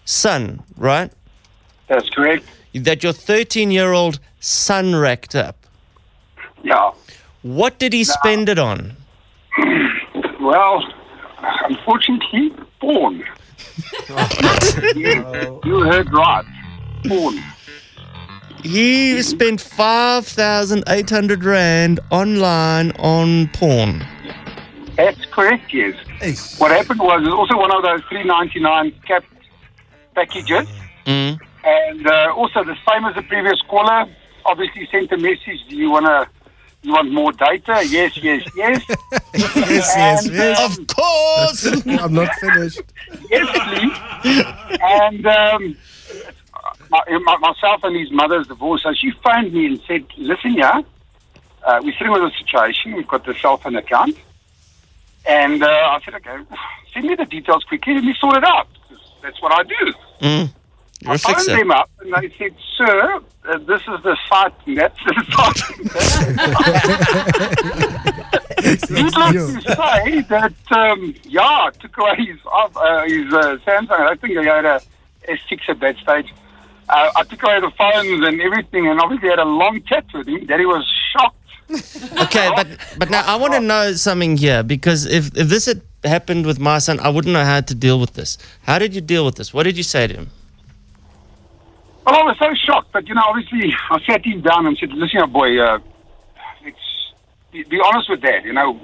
son, 0.05 0.64
right? 0.77 1.12
That's 1.87 2.11
correct. 2.11 2.46
That 2.75 3.05
your 3.05 3.12
13 3.12 3.70
year 3.70 3.92
old 3.92 4.18
son 4.40 4.96
racked 4.96 5.37
up. 5.37 5.57
Yeah. 6.64 6.90
What 7.42 7.79
did 7.79 7.92
he 7.92 8.03
spend 8.03 8.49
it 8.49 8.59
on? 8.59 8.96
Well, 10.40 10.81
unfortunately, 11.68 12.53
porn. 12.81 13.16
you, 14.94 15.61
you 15.64 15.81
heard 15.81 16.12
right. 16.12 16.44
Porn. 17.09 17.42
He 18.67 19.23
spent 19.23 19.61
5,800 19.61 21.45
Rand 21.45 22.01
online 22.11 22.91
on 22.99 23.49
porn. 23.49 24.05
That's 24.97 25.25
correct, 25.27 25.73
yes. 25.73 26.59
What 26.59 26.71
happened 26.73 27.01
was 27.01 27.23
it 27.23 27.27
was 27.27 27.35
also 27.35 27.57
one 27.59 27.71
of 27.75 27.83
those 27.83 28.01
three 28.09 28.25
ninety 28.25 28.59
nine 28.61 28.93
cap 29.07 29.25
packages, 30.15 30.67
Mm. 31.05 31.39
and 31.65 32.07
uh, 32.07 32.33
also 32.35 32.65
the 32.65 32.75
same 32.89 33.05
as 33.05 33.15
the 33.15 33.23
previous 33.23 33.61
caller. 33.69 34.07
Obviously, 34.47 34.89
sent 34.91 35.13
a 35.13 35.17
message. 35.19 35.61
Do 35.69 35.77
you 35.77 35.91
want 35.91 36.07
to? 36.07 36.27
You 36.83 36.93
want 36.93 37.13
more 37.13 37.33
data? 37.33 37.85
Yes, 37.87 38.17
yes, 38.23 38.43
yes. 38.57 38.83
yes, 39.35 39.95
yes, 39.97 40.29
yes. 40.31 40.61
um, 40.61 40.73
Of 40.73 40.87
course. 40.87 41.67
I'm 42.03 42.15
not 42.15 42.33
finished. 42.37 42.81
yes, 43.31 43.47
please. 43.69 44.45
And 44.81 45.27
um, 45.27 45.77
my, 47.09 47.19
my, 47.19 47.37
myself 47.39 47.83
and 47.85 47.97
his 47.97 48.11
mother's 48.11 48.47
divorced. 48.47 48.85
So 48.85 48.93
she 48.95 49.11
phoned 49.23 49.53
me 49.53 49.67
and 49.67 49.81
said, 49.87 50.05
"Listen, 50.17 50.55
yeah, 50.55 50.81
uh, 51.65 51.81
we're 51.83 51.93
sitting 51.93 52.13
with 52.13 52.23
a 52.23 52.31
situation. 52.39 52.95
We've 52.95 53.07
got 53.09 53.25
the 53.25 53.35
cell 53.35 53.57
phone 53.57 53.77
account." 53.77 54.17
And 55.27 55.63
uh, 55.63 55.67
I 55.67 56.01
said, 56.05 56.15
"Okay, 56.15 56.37
send 56.95 57.07
me 57.07 57.15
the 57.15 57.25
details 57.27 57.65
quickly. 57.65 57.95
Let 57.95 58.05
me 58.05 58.15
sort 58.19 58.37
it 58.37 58.45
out. 58.45 58.69
That's 59.23 59.41
what 59.43 59.53
I 59.53 59.63
do." 59.63 59.93
Mm. 60.21 60.51
You're 61.03 61.11
a 61.11 61.15
I 61.15 61.19
phoned 61.19 61.37
fixer. 61.37 61.57
them 61.57 61.71
up 61.71 61.91
and 62.01 62.13
they 62.15 62.31
said, 62.39 62.55
"Sir, 62.77 63.21
uh, 63.49 63.59
this 63.59 63.83
is 63.83 64.03
the 64.03 64.17
site. 64.29 64.55
And 64.67 64.79
that's 64.79 64.99
the 65.05 65.25
site." 65.37 65.61
Needless 68.91 69.53
to 69.65 69.77
say 69.77 70.23
that, 70.23 70.53
um, 70.71 71.15
yeah, 71.25 71.43
I 71.43 71.71
took 71.79 71.97
away 71.99 72.17
his 72.17 72.39
uh, 72.47 73.03
his 73.05 73.33
uh, 73.33 73.59
Samsung. 73.67 73.91
I 73.91 74.15
think 74.17 74.39
he 74.39 74.45
had 74.47 74.65
a 74.65 74.81
S6 75.29 75.69
at 75.69 75.81
that 75.81 75.97
stage. 75.99 76.33
Uh, 76.88 77.11
I 77.16 77.25
took 77.25 77.42
away 77.42 77.61
the 77.61 77.70
phones 77.70 78.25
and 78.27 78.40
everything, 78.40 78.87
and 78.87 79.01
obviously 79.01 79.29
had 79.29 79.38
a 79.38 79.44
long 79.44 79.83
chat 79.83 80.05
with 80.14 80.29
him. 80.29 80.46
Daddy 80.46 80.66
was 80.66 80.85
shocked. 81.12 81.37
Okay, 82.22 82.49
but 82.55 82.68
but 82.96 83.11
now 83.11 83.22
I 83.27 83.37
want 83.37 83.53
to 83.55 83.61
know 83.61 83.92
something 83.94 84.37
here 84.37 84.62
because 84.62 85.05
if 85.05 85.37
if 85.37 85.49
this 85.49 85.66
had 85.66 85.83
happened 86.05 86.46
with 86.46 86.61
my 86.61 86.79
son, 86.79 87.01
I 87.01 87.09
wouldn't 87.09 87.33
know 87.33 87.44
how 87.44 87.61
to 87.61 87.75
deal 87.75 87.99
with 87.99 88.14
this. 88.14 88.38
How 88.62 88.79
did 88.79 88.94
you 88.94 89.01
deal 89.01 89.25
with 89.27 89.35
this? 89.35 89.53
What 89.53 89.64
did 89.64 89.77
you 89.77 89.83
say 89.83 90.07
to 90.07 90.14
him? 90.14 90.31
Well, 92.07 92.14
I 92.14 92.22
was 92.22 92.38
so 92.38 92.55
shocked, 92.55 92.92
but 92.92 93.09
you 93.09 93.14
know, 93.14 93.22
obviously, 93.27 93.75
I 93.90 93.99
sat 94.07 94.25
him 94.25 94.40
down 94.42 94.66
and 94.66 94.79
said, 94.79 94.90
"Listen, 94.92 95.18
here, 95.18 95.27
boy, 95.27 95.59
uh, 95.59 95.79
it's 96.62 97.12
be, 97.51 97.64
be 97.64 97.81
honest 97.85 98.09
with 98.11 98.20
Dad. 98.22 98.44
You 98.44 98.53
know, 98.53 98.75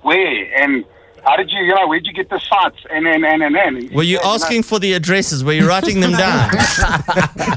where 0.00 0.62
and 0.62 0.84
how 1.24 1.36
did 1.36 1.50
you, 1.50 1.60
you 1.60 1.74
know, 1.74 1.86
where'd 1.88 2.06
you 2.06 2.12
get 2.12 2.28
the 2.30 2.40
sites 2.40 2.78
and 2.90 3.06
and 3.06 3.24
and 3.24 3.42
and?" 3.42 3.56
and. 3.56 3.90
Were 3.92 4.02
you 4.02 4.18
asking 4.24 4.62
for 4.64 4.78
the 4.78 4.92
addresses? 4.94 5.44
Were 5.44 5.52
you 5.52 5.68
writing 5.68 6.00
them 6.00 6.12
down? 6.26 6.48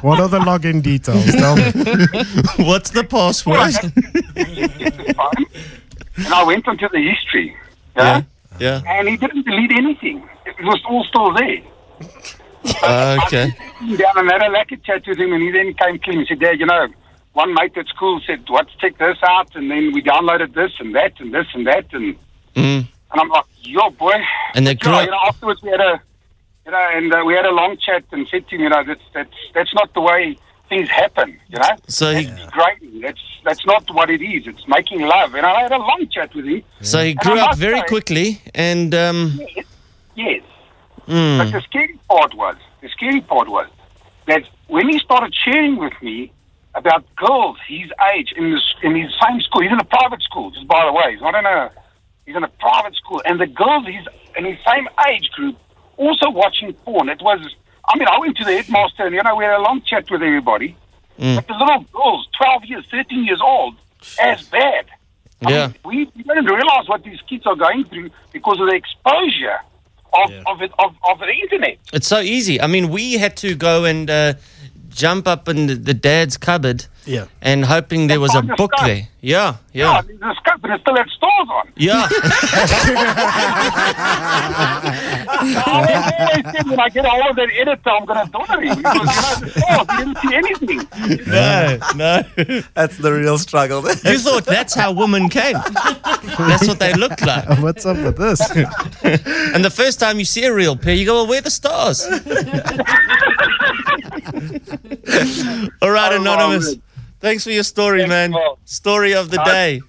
What 0.02 0.20
are 0.20 0.28
the 0.30 0.40
login 0.40 0.82
details? 0.82 1.26
Tell 1.34 1.56
me. 1.56 1.64
What's 2.66 2.92
the 2.92 3.04
password? 3.04 3.74
And 6.18 6.34
I 6.34 6.44
went 6.44 6.68
onto 6.68 6.88
the 6.90 7.02
history. 7.02 7.56
Yeah. 7.98 8.22
Yeah. 8.60 8.82
And 8.88 9.08
he 9.10 9.18
didn't 9.18 9.46
delete 9.46 9.72
anything. 9.72 10.28
It 10.46 10.56
was 10.64 10.82
all 10.90 11.04
still 11.06 11.34
there. 11.34 11.62
Okay. 12.84 13.54
Sitting 13.80 13.96
down 13.98 14.18
and 14.18 14.32
had 14.32 14.42
a 14.42 14.50
lekker 14.50 14.84
chat 14.84 15.04
with 15.08 15.20
him, 15.20 15.32
and 15.34 15.44
he 15.44 15.52
then 15.52 15.72
came 15.76 16.00
clean 16.00 16.18
and 16.18 16.28
said, 16.28 16.40
Dad, 16.40 16.60
you 16.60 16.66
know, 16.66 16.88
one 17.34 17.54
mate 17.54 17.78
at 17.78 17.88
school 17.90 18.20
said, 18.26 18.44
let's 18.50 18.72
check 18.82 18.98
this 18.98 19.18
out, 19.22 19.56
and 19.56 19.70
then 19.70 19.92
we 19.94 20.02
downloaded 20.02 20.56
this 20.56 20.72
and 20.80 20.96
that 20.96 21.14
and 21.20 21.32
this 21.32 21.46
and 21.54 21.68
that, 21.68 21.86
and 21.94 22.16
Mm. 22.56 22.88
And 23.16 23.22
I'm 23.22 23.30
like, 23.30 23.46
yo, 23.62 23.90
boy. 23.92 24.14
And 24.56 24.68
they 24.68 24.74
But, 24.74 24.86
you 24.86 24.92
know, 24.92 25.02
you 25.02 25.12
know, 25.12 25.20
afterwards 25.26 25.62
we 25.64 25.70
had 25.70 25.80
a 25.80 26.02
You 26.66 26.72
know, 26.72 26.90
and 26.94 27.14
uh, 27.14 27.24
we 27.26 27.34
had 27.34 27.46
a 27.46 27.52
long 27.52 27.78
chat 27.78 28.04
and 28.12 28.28
said 28.30 28.48
to 28.50 28.56
him, 28.56 28.62
you 28.64 28.70
know, 28.70 28.84
that's 28.84 29.06
that's 29.14 29.38
that's 29.54 29.74
not 29.74 29.94
the 29.94 30.02
way 30.02 30.38
things 30.68 30.90
happen. 30.90 31.30
You 31.48 31.60
know, 31.60 31.70
So 31.88 32.14
he- 32.14 32.26
that's 32.26 32.42
degrading. 32.46 33.02
That's 33.02 33.22
that's 33.46 33.66
not 33.66 33.84
what 33.94 34.10
it 34.10 34.22
is. 34.22 34.48
It's 34.48 34.68
making 34.68 35.02
love. 35.02 35.34
And 35.36 35.46
I 35.46 35.62
had 35.62 35.72
a 35.72 35.78
long 35.78 36.08
chat 36.12 36.34
with 36.36 36.46
him. 36.46 36.62
So 36.82 37.02
he 37.04 37.14
grew 37.14 37.40
up 37.40 37.56
very 37.56 37.80
say- 37.82 37.88
quickly, 37.88 38.42
and 38.54 38.94
um, 38.94 39.40
Yes. 40.16 40.42
mm, 41.08 41.38
But 41.40 41.52
the 41.52 41.62
scary 41.62 41.98
part 42.10 42.34
was, 42.36 42.56
the 42.82 42.90
scary 42.90 43.22
part 43.22 43.48
was 43.48 43.68
that 44.28 44.44
when 44.68 44.90
he 44.90 44.98
started 45.00 45.34
sharing 45.44 45.78
with 45.78 45.94
me 46.02 46.32
about 46.74 47.04
girls 47.16 47.58
his 47.68 47.90
age 48.14 48.34
in 48.36 48.52
this 48.54 48.66
in 48.84 48.92
his 49.02 49.12
same 49.24 49.40
school, 49.42 49.62
he's 49.62 49.72
in 49.72 49.80
a 49.80 49.90
private 49.98 50.22
school, 50.30 50.52
just 50.52 50.68
by 50.68 50.84
the 50.86 50.92
way, 50.92 51.12
he's 51.14 51.22
not 51.22 51.36
in 51.36 51.46
a 51.46 51.72
he's 52.26 52.36
in 52.36 52.44
a 52.44 52.48
private 52.48 52.96
school, 52.96 53.22
and 53.26 53.40
the 53.40 53.48
girls 53.48 53.86
he's 53.86 54.06
in 54.38 54.46
his 54.46 54.58
same 54.66 54.88
age 55.10 55.30
group 55.32 55.58
also 55.98 56.30
watching 56.30 56.74
porn. 56.74 57.10
It 57.10 57.22
was, 57.22 57.40
I 57.88 57.98
mean, 57.98 58.08
I 58.08 58.20
went 58.20 58.38
to 58.38 58.44
the 58.44 58.52
headmaster, 58.52 59.06
and 59.06 59.16
you 59.16 59.24
know, 59.24 59.36
we 59.36 59.46
had 59.46 59.56
a 59.56 59.62
long 59.62 59.82
chat 59.82 60.10
with 60.10 60.22
everybody. 60.22 60.76
Mm. 61.20 61.36
But 61.38 61.48
the 61.48 61.54
little 61.54 61.86
girls, 61.94 62.28
twelve 62.38 62.66
years, 62.66 62.86
thirteen 62.92 63.24
years 63.24 63.42
old, 63.42 63.76
as 64.20 64.44
bad. 64.50 64.86
I 65.46 65.52
yeah. 65.52 65.68
mean, 65.68 65.76
we, 65.86 66.12
we 66.16 66.24
don't 66.24 66.46
realize 66.46 66.88
what 66.88 67.04
these 67.04 67.20
kids 67.30 67.46
are 67.46 67.56
going 67.56 67.84
through 67.86 68.10
because 68.32 68.60
of 68.60 68.68
the 68.68 68.76
exposure 68.76 69.60
of, 70.14 70.32
of 70.48 70.62
it 70.62 70.72
of, 70.80 70.96
of 71.10 71.20
the 71.20 71.34
internet. 71.44 71.78
It's 71.94 72.08
so 72.08 72.20
easy. 72.20 72.60
I 72.60 72.68
mean, 72.68 72.90
we 72.90 73.14
had 73.14 73.38
to 73.38 73.56
go 73.56 73.84
and 73.84 74.10
uh, 74.10 74.34
jump 74.96 75.28
up 75.28 75.48
in 75.50 75.68
the, 75.68 75.76
the 75.76 75.94
dad's 75.94 76.38
cupboard, 76.38 76.86
Yeah. 77.06 77.26
and 77.42 77.66
hoping 77.66 78.08
there 78.08 78.20
was 78.20 78.34
a 78.36 78.42
book 78.42 78.72
stuff. 78.76 78.88
there. 78.88 79.08
Yeah, 79.22 79.56
Yeah, 79.74 79.74
yeah, 79.74 80.02
the 80.20 80.34
scope, 80.40 80.64
and 80.64 80.74
it 80.74 80.82
still 80.82 80.96
had 80.96 81.10
stores 81.10 81.50
on. 81.58 81.68
yeah. 81.76 82.08
I 85.56 86.64
when 86.70 86.80
I 86.80 86.90
get 86.90 87.06
a 87.06 87.10
hold 87.10 87.30
of 87.32 87.36
that 87.38 87.50
editor, 87.56 87.90
I'm 87.90 88.06
going 88.06 88.26
to 88.26 88.32
daughter 88.32 88.62
him 88.62 88.78
you 88.78 88.84
know 88.84 88.94
the 88.94 89.50
stores, 89.50 89.88
he 89.92 89.98
didn't 89.98 90.18
see 90.18 90.36
anything. 90.36 91.28
no, 91.28 91.78
no. 91.96 92.62
That's 92.74 92.98
the 92.98 93.12
real 93.14 93.38
struggle. 93.38 93.82
You 93.82 94.20
thought 94.20 94.46
that's 94.46 94.74
how 94.76 94.92
women 94.92 95.30
came. 95.30 95.56
That's 96.38 96.68
what 96.68 96.80
they 96.80 96.94
look 96.94 97.22
like. 97.22 97.48
What's 97.60 97.86
up 97.86 97.98
with 97.98 98.18
this? 98.18 98.42
And 99.54 99.64
the 99.64 99.72
first 99.74 100.00
time 100.00 100.20
you 100.20 100.26
see 100.26 100.46
a 100.46 100.54
real 100.54 100.76
pair, 100.76 100.94
you 100.96 101.06
go, 101.06 101.16
well, 101.16 101.28
where 101.28 101.40
are 101.40 101.42
the 101.42 101.50
stars? 101.52 102.06
All 105.82 105.92
right, 105.92 106.12
Oh, 106.14 106.22
Anonymous. 106.22 106.66
Mohammed. 106.66 106.82
Thanks 107.20 107.44
for 107.44 107.52
your 107.52 107.64
story, 107.64 108.00
Thanks, 108.02 108.10
man. 108.10 108.32
Mo. 108.32 108.58
Story 108.66 109.14
of 109.16 109.30
the 109.32 109.42
day. 109.44 109.82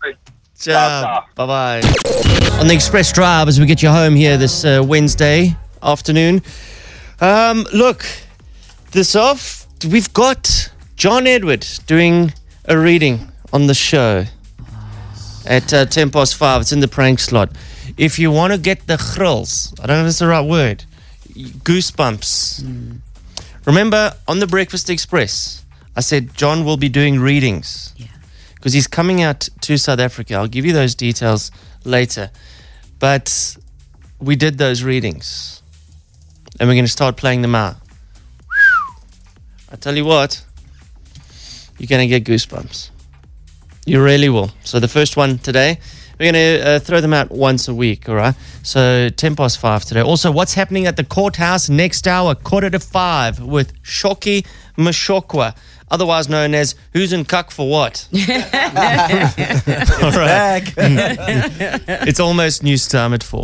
Ciao, 0.58 1.02
Ciao. 1.02 1.24
Bye 1.34 1.80
bye. 1.82 2.42
On 2.66 2.70
the 2.70 2.78
Xpress 2.78 3.14
Drive, 3.14 3.46
as 3.46 3.60
we 3.60 3.66
get 3.66 3.80
you 3.80 3.90
home 3.90 4.16
here 4.16 4.36
this 4.36 4.64
uh, 4.64 4.82
Wednesday 4.84 5.56
afternoon. 5.84 6.42
Um, 7.20 7.64
look, 7.72 8.04
this 8.90 9.14
off, 9.14 9.68
we've 9.88 10.12
got 10.12 10.72
John 10.96 11.28
Edward 11.28 11.64
doing 11.86 12.32
a 12.64 12.76
reading 12.76 13.30
on 13.52 13.68
the 13.68 13.74
show 13.74 14.24
at 15.46 15.72
uh, 15.72 15.86
10 15.86 16.10
past 16.10 16.34
5. 16.34 16.62
It's 16.62 16.72
in 16.72 16.80
the 16.80 16.88
prank 16.88 17.20
slot. 17.20 17.52
If 17.96 18.18
you 18.18 18.32
want 18.32 18.52
to 18.52 18.58
get 18.58 18.88
the 18.88 18.98
thrills, 18.98 19.72
I 19.80 19.86
don't 19.86 19.98
know 19.98 20.02
if 20.02 20.08
it's 20.08 20.18
the 20.18 20.26
right 20.26 20.44
word, 20.44 20.82
goosebumps. 21.36 22.98
Remember 23.64 24.12
on 24.26 24.40
the 24.40 24.46
Breakfast 24.48 24.88
Xpress, 24.88 25.62
I 25.94 26.00
said 26.00 26.34
John 26.34 26.64
will 26.64 26.76
be 26.76 26.88
doing 26.88 27.20
readings 27.20 27.94
because 28.56 28.72
he's 28.72 28.88
coming 28.88 29.22
out 29.22 29.48
to 29.60 29.78
South 29.78 30.00
Africa. 30.00 30.34
I'll 30.34 30.48
give 30.48 30.66
you 30.66 30.72
those 30.72 30.96
details 30.96 31.52
later. 31.84 32.32
But 32.98 33.56
we 34.20 34.36
did 34.36 34.58
those 34.58 34.82
readings 34.82 35.62
and 36.58 36.68
we're 36.68 36.74
going 36.74 36.84
to 36.84 36.90
start 36.90 37.16
playing 37.16 37.42
them 37.42 37.54
out. 37.54 37.76
I 39.70 39.76
tell 39.76 39.96
you 39.96 40.04
what, 40.04 40.42
you're 41.78 41.88
going 41.88 42.08
to 42.08 42.20
get 42.20 42.24
goosebumps. 42.24 42.90
You 43.84 44.02
really 44.02 44.28
will. 44.28 44.50
So 44.64 44.80
the 44.80 44.88
first 44.88 45.16
one 45.16 45.38
today, 45.38 45.78
we're 46.18 46.32
going 46.32 46.60
to 46.60 46.66
uh, 46.66 46.78
throw 46.78 47.00
them 47.00 47.12
out 47.12 47.30
once 47.30 47.68
a 47.68 47.74
week, 47.74 48.08
all 48.08 48.14
right? 48.14 48.34
So 48.62 49.10
10 49.10 49.36
past 49.36 49.58
5 49.58 49.84
today. 49.84 50.00
Also, 50.00 50.30
what's 50.30 50.54
happening 50.54 50.86
at 50.86 50.96
the 50.96 51.04
courthouse 51.04 51.68
next 51.68 52.08
hour, 52.08 52.34
quarter 52.34 52.70
to 52.70 52.80
5, 52.80 53.40
with 53.40 53.80
Shoki 53.82 54.46
Mashokwa, 54.78 55.54
otherwise 55.90 56.28
known 56.28 56.54
as 56.54 56.74
Who's 56.92 57.12
in 57.12 57.24
Cuck 57.24 57.50
for 57.50 57.68
What? 57.68 58.08
all 58.12 58.20
right. 60.12 60.72
it's 62.06 62.20
almost 62.20 62.62
news 62.62 62.86
time 62.86 63.14
at 63.14 63.22
4. 63.22 63.42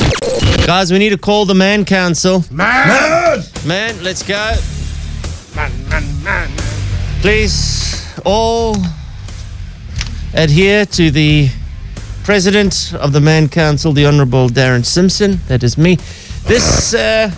Guys, 0.66 0.92
we 0.92 0.98
need 0.98 1.10
to 1.10 1.18
call 1.18 1.44
the 1.44 1.54
Man 1.54 1.84
Council. 1.84 2.44
Man! 2.50 3.42
Man, 3.66 4.02
let's 4.02 4.22
go. 4.22 4.54
Man, 5.54 5.72
man, 5.88 6.22
man. 6.24 6.50
Please, 7.20 8.08
all 8.24 8.76
adhere 10.34 10.86
to 10.86 11.10
the 11.10 11.48
president 12.24 12.94
of 12.94 13.12
the 13.12 13.20
Man 13.20 13.48
Council, 13.48 13.92
the 13.92 14.06
Honorable 14.06 14.48
Darren 14.48 14.84
Simpson. 14.84 15.38
That 15.48 15.62
is 15.62 15.76
me. 15.76 15.96
This, 16.46 16.94
uh, 16.94 17.30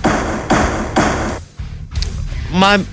my, 2.52 2.84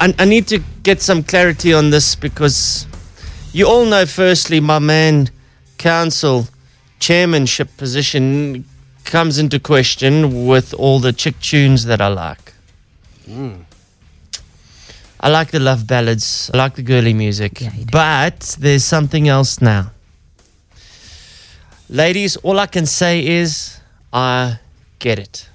I, 0.00 0.14
I 0.18 0.24
need 0.24 0.48
to 0.48 0.60
get 0.82 1.00
some 1.00 1.22
clarity 1.22 1.72
on 1.72 1.90
this 1.90 2.14
because 2.14 2.86
you 3.52 3.66
all 3.66 3.84
know, 3.84 4.06
firstly, 4.06 4.60
my 4.60 4.78
Man 4.78 5.30
Council 5.78 6.46
chairmanship 6.98 7.76
position 7.76 8.64
comes 9.04 9.38
into 9.38 9.58
question 9.58 10.46
with 10.46 10.74
all 10.74 11.00
the 11.00 11.12
chick 11.12 11.38
tunes 11.40 11.84
that 11.86 12.00
I 12.00 12.08
like. 12.08 12.52
Mm. 13.28 13.64
I 15.20 15.28
like 15.28 15.50
the 15.50 15.60
love 15.60 15.86
ballads. 15.86 16.50
I 16.54 16.56
like 16.56 16.76
the 16.76 16.82
girly 16.82 17.12
music. 17.12 17.60
Yeah, 17.60 17.72
but 17.90 18.56
there's 18.58 18.84
something 18.84 19.28
else 19.28 19.60
now. 19.60 19.90
Ladies, 21.88 22.36
all 22.36 22.58
I 22.58 22.66
can 22.66 22.86
say 22.86 23.26
is 23.26 23.80
I 24.12 24.60
get 24.98 25.18
it. 25.18 25.48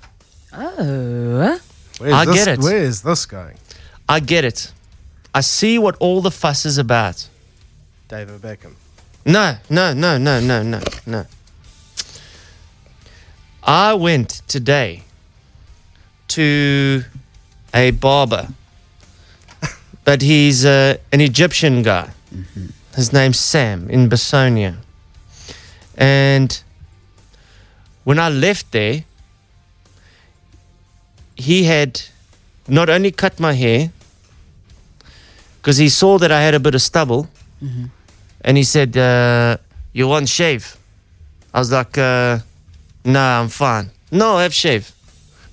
Oh. 0.54 1.60
Where's 1.98 2.14
I 2.14 2.26
this, 2.26 2.36
get 2.36 2.48
it. 2.48 2.60
Where 2.60 2.78
is 2.78 3.02
this 3.02 3.26
going? 3.26 3.58
I 4.08 4.20
get 4.20 4.44
it. 4.44 4.72
I 5.36 5.41
see 5.41 5.78
what 5.78 5.98
all 6.00 6.21
the 6.21 6.32
fuss 6.32 6.65
is 6.65 6.78
about. 6.78 7.28
David 8.08 8.41
Beckham. 8.41 8.76
No, 9.26 9.58
no, 9.69 9.93
no, 9.93 10.17
no, 10.17 10.39
no, 10.39 10.63
no, 10.63 10.80
no. 11.06 11.26
I 13.62 13.93
went 13.95 14.43
today 14.48 15.04
to 16.30 17.04
a 17.74 17.91
barber, 17.91 18.48
but 20.06 20.21
he's 20.21 20.63
uh, 20.63 20.95
an 21.12 21.19
Egyptian 21.19 21.82
guy. 21.82 22.12
His 22.95 23.12
name's 23.12 23.38
Sam 23.38 23.89
in 23.89 24.08
Bassonia. 24.08 24.78
And 25.98 26.63
when 28.06 28.19
I 28.19 28.30
left 28.30 28.71
there, 28.71 29.04
he 31.36 31.65
had 31.65 32.04
not 32.69 32.89
only 32.89 33.12
cut 33.12 33.38
my 33.38 33.52
hair, 33.52 33.91
because 35.65 35.78
he 35.78 35.89
saw 35.89 36.19
that 36.19 36.32
I 36.32 36.41
had 36.43 36.54
a 36.54 36.60
bit 36.60 36.75
of 36.75 36.82
stubble, 36.84 37.28
and 38.41 38.56
he 38.56 38.63
said, 38.63 38.95
uh, 38.95 39.58
"You 39.93 40.08
want 40.08 40.30
shave?" 40.30 40.78
I 41.56 41.58
was 41.58 41.71
like, 41.71 41.97
uh, 41.97 42.38
"Nah, 43.04 43.41
I'm 43.41 43.49
fine." 43.49 43.89
No, 44.12 44.38
have 44.38 44.54
shave. 44.54 44.91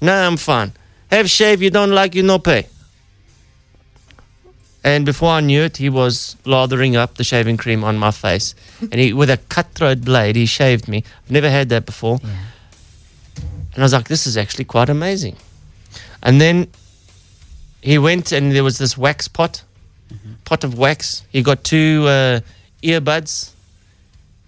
Nah, 0.03 0.27
I'm 0.27 0.37
fine. 0.37 0.73
Have 1.11 1.31
shave. 1.31 1.63
You 1.63 1.71
don't 1.71 1.93
like, 1.93 2.15
you 2.15 2.23
no 2.23 2.39
pay. 2.39 2.67
And 4.85 5.07
before 5.07 5.31
I 5.31 5.41
knew 5.41 5.63
it, 5.63 5.79
he 5.79 5.89
was 5.89 6.37
lathering 6.45 6.95
up 6.95 7.15
the 7.15 7.25
shaving 7.25 7.57
cream 7.57 7.83
on 7.83 7.97
my 7.97 8.11
face, 8.11 8.55
and 8.83 9.01
he, 9.01 9.15
with 9.15 9.31
a 9.31 9.39
cutthroat 9.49 10.03
blade, 10.03 10.37
he 10.37 10.45
shaved 10.45 10.89
me. 10.89 11.05
I've 11.25 11.31
never 11.31 11.49
had 11.49 11.71
that 11.71 11.87
before, 11.87 12.21
and 13.73 13.79
I 13.79 13.83
was 13.83 13.95
like, 13.95 14.09
"This 14.09 14.27
is 14.27 14.37
actually 14.37 14.67
quite 14.67 14.91
amazing." 14.91 15.37
And 16.23 16.39
then 16.39 16.67
he 17.81 17.97
went, 17.97 18.31
and 18.31 18.53
there 18.53 18.65
was 18.65 18.77
this 18.77 18.99
wax 18.99 19.27
pot, 19.29 19.65
pot 20.53 20.65
of 20.65 20.77
wax. 20.77 21.25
He 21.31 21.43
got 21.43 21.65
two 21.65 22.05
uh, 22.07 22.41
earbuds. 22.83 23.53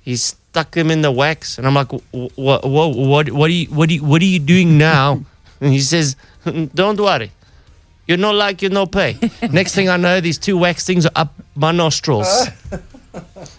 He 0.03 0.17
stuck 0.17 0.73
them 0.73 0.90
in 0.90 1.01
the 1.01 1.11
wax, 1.11 1.57
and 1.57 1.67
I'm 1.67 1.75
like, 1.75 1.93
"What? 2.37 2.62
What? 2.69 2.95
What? 2.95 3.31
What 3.31 3.49
are 3.51 3.59
you? 3.61 3.67
What 3.69 3.88
are 3.88 3.93
you? 3.95 4.05
What 4.05 4.21
are 4.21 4.33
you 4.37 4.38
doing 4.38 4.77
now?" 4.77 5.25
And 5.61 5.73
he 5.73 5.81
says, 5.81 6.17
"Don't 6.75 7.01
worry, 7.01 7.31
you're 8.07 8.19
not 8.19 8.35
like 8.35 8.61
you're 8.61 8.77
no 8.81 8.85
pay." 8.85 9.17
Next 9.61 9.75
thing 9.75 9.88
I 9.88 9.97
know, 9.97 10.21
these 10.21 10.37
two 10.37 10.59
wax 10.59 10.85
things 10.85 11.07
are 11.07 11.17
up 11.23 11.33
my 11.57 11.73
nostrils, 11.73 12.29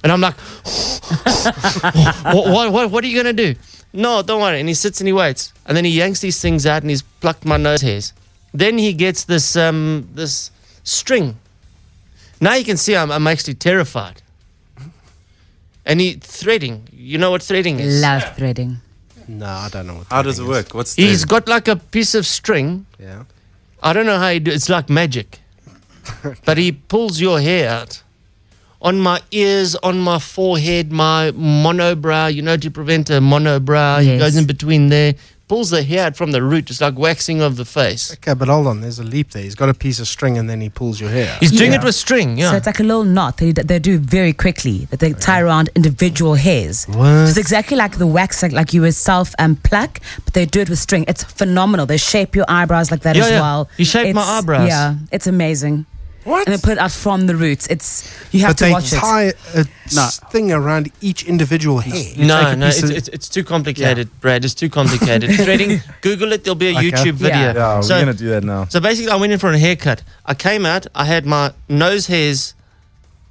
and 0.03 0.11
I'm 0.13 0.21
like, 0.21 0.37
what, 2.33 2.45
what, 2.53 2.71
what, 2.75 2.91
what 2.91 3.03
are 3.03 3.07
you 3.07 3.17
gonna 3.17 3.33
do? 3.33 3.55
No, 3.93 4.21
don't 4.21 4.41
worry. 4.41 4.59
And 4.59 4.69
he 4.69 4.75
sits 4.75 5.01
and 5.01 5.07
he 5.07 5.13
waits, 5.13 5.51
and 5.65 5.75
then 5.75 5.85
he 5.85 5.91
yanks 5.97 6.19
these 6.19 6.39
things 6.39 6.67
out 6.67 6.83
and 6.83 6.91
he's 6.91 7.01
plucked 7.01 7.45
my 7.45 7.57
nose 7.57 7.81
hairs. 7.81 8.13
Then 8.53 8.77
he 8.77 8.93
gets 8.93 9.23
this 9.23 9.55
um 9.55 10.07
this 10.13 10.51
string. 10.83 11.39
Now 12.45 12.53
you 12.53 12.63
can 12.63 12.77
see 12.77 12.95
I'm, 12.95 13.11
I'm 13.11 13.25
actually 13.25 13.55
terrified. 13.55 14.21
And 15.83 15.99
he 15.99 16.13
threading. 16.13 16.87
You 16.93 17.17
know 17.17 17.31
what 17.31 17.41
threading 17.41 17.79
is? 17.79 18.01
Love 18.01 18.23
threading. 18.37 18.77
No, 19.27 19.47
I 19.47 19.69
don't 19.71 19.87
know 19.87 19.95
what. 19.95 20.07
How 20.11 20.21
does 20.21 20.37
it 20.37 20.45
work? 20.45 20.75
What's 20.75 20.93
He's 20.93 21.21
the, 21.21 21.27
got 21.27 21.47
like 21.47 21.67
a 21.67 21.75
piece 21.75 22.13
of 22.13 22.27
string. 22.27 22.85
Yeah. 22.99 23.23
I 23.81 23.93
don't 23.93 24.05
know 24.05 24.19
how 24.19 24.29
he 24.29 24.37
do. 24.39 24.51
It's 24.51 24.69
like 24.69 24.91
magic, 24.91 25.39
but 26.45 26.59
he 26.59 26.71
pulls 26.71 27.19
your 27.19 27.39
hair 27.39 27.67
out 27.67 28.03
on 28.79 28.99
my 28.99 29.21
ears, 29.31 29.75
on 29.77 29.99
my 29.99 30.19
forehead, 30.19 30.91
my 30.91 31.31
monobrow. 31.31 32.31
You 32.31 32.43
know, 32.43 32.57
to 32.57 32.69
prevent 32.69 33.09
a 33.09 33.13
monobrow, 33.13 34.01
he 34.03 34.09
Yes. 34.09 34.19
goes 34.19 34.35
in 34.37 34.45
between 34.45 34.89
there, 34.89 35.15
pulls 35.47 35.69
the 35.69 35.83
hair 35.83 36.07
out 36.07 36.15
from 36.15 36.31
the 36.31 36.41
root. 36.41 36.69
It's 36.69 36.81
like 36.81 36.97
waxing 36.97 37.41
of 37.41 37.55
the 37.55 37.65
face. 37.65 38.11
Okay, 38.13 38.33
but 38.33 38.47
hold 38.47 38.65
on. 38.67 38.81
There's 38.81 38.99
a 38.99 39.03
leap 39.03 39.31
there. 39.31 39.43
He's 39.43 39.55
got 39.55 39.69
a 39.69 39.73
piece 39.73 39.99
of 39.99 40.07
string 40.07 40.37
and 40.37 40.49
then 40.49 40.59
he 40.61 40.69
pulls 40.69 40.99
your 40.99 41.09
hair. 41.09 41.37
He's 41.39 41.51
doing 41.51 41.71
Yeah. 41.71 41.79
it 41.81 41.83
with 41.83 41.95
string. 41.95 42.37
Yeah. 42.37 42.51
So 42.51 42.57
it's 42.57 42.65
like 42.65 42.79
a 42.79 42.83
little 42.83 43.03
knot 43.03 43.37
they, 43.37 43.51
they 43.51 43.77
do 43.79 43.97
very 43.99 44.33
quickly 44.33 44.85
that 44.85 44.99
they 44.99 45.13
tie 45.13 45.41
around 45.41 45.69
individual 45.75 46.33
hairs. 46.35 46.85
What? 46.85 47.27
It's 47.29 47.37
exactly 47.37 47.77
like 47.77 47.97
the 47.97 48.07
wax, 48.07 48.41
like, 48.41 48.53
like 48.53 48.73
you 48.73 48.81
would 48.81 48.95
self 48.95 49.35
um, 49.37 49.55
pluck, 49.57 49.99
but 50.23 50.33
they 50.33 50.45
do 50.45 50.61
it 50.61 50.69
with 50.69 50.79
string. 50.79 51.05
It's 51.07 51.23
phenomenal. 51.23 51.85
They 51.85 51.97
shape 51.97 52.35
your 52.35 52.45
eyebrows 52.47 52.89
like 52.91 53.01
that 53.01 53.15
Yeah, 53.15 53.23
as 53.25 53.29
yeah. 53.31 53.41
well. 53.41 53.69
He 53.77 53.83
shaped 53.83 54.15
my 54.15 54.21
eyebrows. 54.23 54.67
Yeah, 54.69 54.95
it's 55.11 55.27
amazing. 55.27 55.85
What? 56.25 56.47
And 56.47 56.57
they 56.57 56.61
put 56.61 56.73
it 56.73 56.77
out 56.79 56.91
from 56.91 57.27
the 57.27 57.35
roots. 57.35 57.67
It's 57.67 58.11
you 58.33 58.41
have 58.41 58.49
but 58.49 58.57
to 58.57 58.63
they 58.65 58.71
watch 58.71 58.91
it. 58.91 58.97
tie 58.97 59.23
a 59.53 59.59
uh, 59.59 59.63
No. 59.95 60.07
thing 60.31 60.51
around 60.51 60.91
each 60.99 61.23
individual 61.25 61.79
hair. 61.79 62.13
no, 62.17 62.41
take 62.49 62.57
no, 62.57 62.67
it's, 62.67 62.83
of- 62.83 62.91
it's, 62.91 63.07
it's 63.09 63.29
too 63.29 63.43
complicated, 63.43 64.09
Brad. 64.21 64.43
It's 64.43 64.55
too 64.55 64.69
complicated. 64.69 65.29
Threading, 65.45 65.81
Google 66.01 66.33
it. 66.33 66.43
There'll 66.43 66.55
be 66.55 66.69
a 66.69 66.77
Okay. 66.77 66.89
YouTube 66.91 67.13
video. 67.13 67.37
Yeah. 67.37 67.53
yeah, 67.53 67.75
we're 67.77 67.81
So- 67.83 67.99
gonna 67.99 68.13
do 68.15 68.27
that 68.29 68.43
now. 68.43 68.65
So 68.65 68.79
basically, 68.79 69.11
I 69.11 69.15
went 69.17 69.33
in 69.33 69.39
for 69.39 69.51
a 69.51 69.57
haircut. 69.57 70.01
I 70.25 70.33
came 70.33 70.65
out. 70.65 70.87
I 70.95 71.05
had 71.05 71.25
my 71.25 71.53
nose 71.69 72.07
hairs 72.07 72.55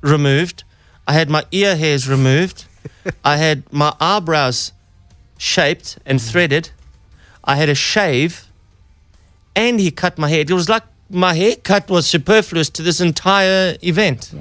removed. 0.01 0.63
I 1.09 1.13
had 1.15 1.29
my 1.29 1.45
ear 1.51 1.77
hairs 1.77 2.09
removed. 2.09 2.65
I 3.25 3.37
had 3.39 3.65
my 3.73 3.93
eyebrows 4.01 4.73
shaped 5.37 5.99
and 6.07 6.23
threaded. 6.23 6.71
I 7.43 7.57
had 7.57 7.69
a 7.69 7.75
shave, 7.75 8.47
and 9.57 9.81
he 9.81 9.91
cut 9.91 10.17
my 10.17 10.29
hair. 10.29 10.41
It 10.41 10.51
was 10.53 10.69
like 10.69 10.85
my 11.15 11.35
haircut 11.35 11.89
was 11.89 12.07
superfluous 12.07 12.69
to 12.71 12.83
this 12.83 13.01
entire 13.01 13.77
event. 13.83 14.33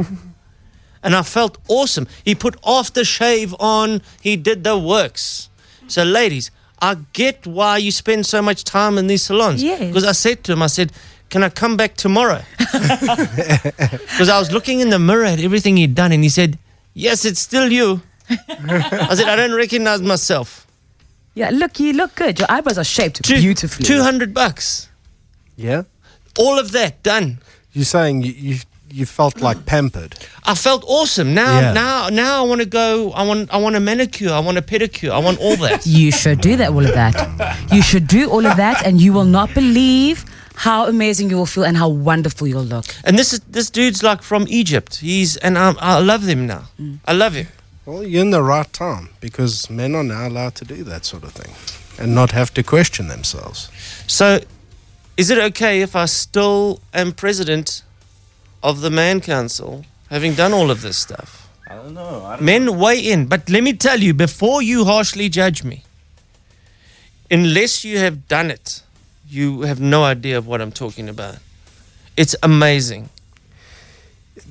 and 1.04 1.16
I 1.16 1.22
felt 1.22 1.58
awesome. 1.68 2.08
He 2.26 2.36
put 2.36 2.60
aftershave 2.62 3.56
on. 3.60 4.02
He 4.22 4.36
did 4.36 4.64
the 4.64 4.78
works. 4.78 5.50
So, 5.88 6.04
ladies, 6.04 6.50
I 6.82 6.96
get 7.14 7.46
why 7.46 7.78
you 7.78 7.92
spend 7.92 8.26
so 8.26 8.42
much 8.42 8.64
time 8.64 8.98
in 8.98 9.08
these 9.08 9.24
salons. 9.24 9.62
Yes. 9.64 9.80
Because 9.80 10.06
I 10.06 10.14
said 10.14 10.44
to 10.46 10.54
him, 10.54 10.62
I 10.62 10.68
said, 10.68 10.92
"Can 11.30 11.44
I 11.44 11.50
come 11.50 11.78
back 11.78 11.96
tomorrow?" 11.96 12.42
Because 12.60 14.30
I 14.30 14.40
was 14.40 14.52
looking 14.52 14.80
in 14.80 14.90
the 14.90 15.00
mirror 15.00 15.26
at 15.26 15.40
everything 15.40 15.78
he'd 15.78 15.96
done, 15.96 16.12
and 16.12 16.24
he 16.24 16.30
said, 16.30 16.58
"Yes, 16.94 17.26
it's 17.26 17.40
still 17.40 17.72
you." 17.72 18.02
I 18.30 19.16
said, 19.16 19.28
"I 19.28 19.36
don't 19.36 19.54
recognize 19.54 20.02
myself." 20.02 20.66
yeah, 21.36 21.50
look, 21.50 21.80
you 21.80 21.94
look 21.94 22.14
good. 22.16 22.38
Your 22.40 22.50
eyebrows 22.52 22.78
are 22.78 22.84
shaped 22.84 23.24
Two- 23.24 23.36
beautifully. 23.42 23.86
Two 23.86 24.02
hundred 24.02 24.34
bucks. 24.34 24.90
Yeah. 25.56 25.84
All 26.38 26.58
of 26.60 26.72
that 26.72 27.04
done. 27.04 27.40
You're 27.74 27.86
saying 27.86 28.24
you, 28.24 28.34
you 28.34 28.58
you 28.92 29.06
felt 29.08 29.42
like 29.42 29.66
pampered. 29.66 30.14
I 30.44 30.54
felt 30.54 30.84
awesome. 30.88 31.34
Now, 31.34 31.60
Yeah. 31.60 31.74
now, 31.74 32.10
now 32.10 32.44
I 32.44 32.48
want 32.48 32.62
to 32.62 32.68
go. 32.68 33.12
I 33.14 33.24
want, 33.24 33.52
I 33.52 33.58
want 33.58 33.76
a 33.76 33.80
manicure. 33.80 34.32
I 34.32 34.38
want 34.40 34.60
a 34.60 34.62
pedicure. 34.62 35.10
I 35.10 35.18
want 35.18 35.40
all 35.40 35.56
that. 35.58 35.88
You 35.88 36.12
should 36.12 36.42
do 36.42 36.56
that, 36.58 36.70
all 36.70 36.86
of 36.86 36.94
that. 36.94 37.16
You 37.72 37.82
should 37.82 38.08
do 38.08 38.30
all 38.30 38.46
of 38.46 38.56
that, 38.58 38.86
and 38.86 39.02
you 39.02 39.12
will 39.12 39.26
not 39.26 39.52
believe 39.56 40.26
how 40.56 40.86
amazing 40.86 41.32
you 41.32 41.38
will 41.38 41.48
feel 41.48 41.64
and 41.66 41.76
how 41.76 41.90
wonderful 41.90 42.46
you'll 42.48 42.62
look. 42.76 42.86
and 43.04 43.18
this 43.18 43.34
is 43.34 43.40
this 43.50 43.72
dude's 43.72 44.04
like 44.04 44.22
from 44.22 44.46
Egypt. 44.48 44.98
He's 44.98 45.38
and 45.38 45.58
I, 45.58 45.74
I 45.80 45.98
love 46.00 46.22
him 46.30 46.46
now. 46.46 46.66
Mm. 46.80 47.00
I 47.06 47.14
love 47.14 47.34
him. 47.34 47.48
Well, 47.88 48.04
you're 48.04 48.22
in 48.22 48.30
the 48.30 48.44
right 48.44 48.72
time 48.72 49.10
because 49.20 49.70
men 49.72 49.96
are 49.96 50.04
now 50.04 50.28
allowed 50.28 50.54
to 50.56 50.66
do 50.66 50.84
that 50.84 51.04
sort 51.06 51.24
of 51.24 51.32
thing 51.34 51.52
and 51.98 52.14
not 52.14 52.32
have 52.32 52.54
to 52.54 52.62
question 52.62 53.08
themselves. 53.08 53.70
So, 54.08 54.40
is 55.18 55.30
it 55.30 55.38
okay 55.38 55.82
if 55.82 55.96
I 55.96 56.06
still 56.06 56.80
am 56.94 57.12
president 57.12 57.84
of 58.62 58.82
the 58.82 58.90
Man 58.90 59.22
Council, 59.22 59.86
having 60.10 60.34
done 60.34 60.54
all 60.54 60.72
of 60.72 60.82
this 60.82 60.98
stuff? 60.98 61.50
I 61.70 61.76
don't 61.76 61.94
know. 61.94 62.26
I 62.26 62.40
Men 62.40 62.78
weigh 62.80 63.00
in, 63.00 63.28
but 63.28 63.50
let 63.50 63.64
me 63.64 63.74
tell 63.74 64.00
you 64.00 64.14
before 64.14 64.62
you 64.62 64.86
harshly 64.86 65.30
judge 65.30 65.64
me, 65.64 65.84
unless 67.30 67.84
you 67.84 68.00
have 68.00 68.28
done 68.28 68.52
it, 68.52 68.82
you 69.28 69.62
have 69.62 69.80
no 69.80 70.04
idea 70.04 70.38
of 70.38 70.48
what 70.48 70.62
I'm 70.62 70.72
talking 70.72 71.10
about. 71.10 71.38
It's 72.16 72.36
amazing. 72.44 73.10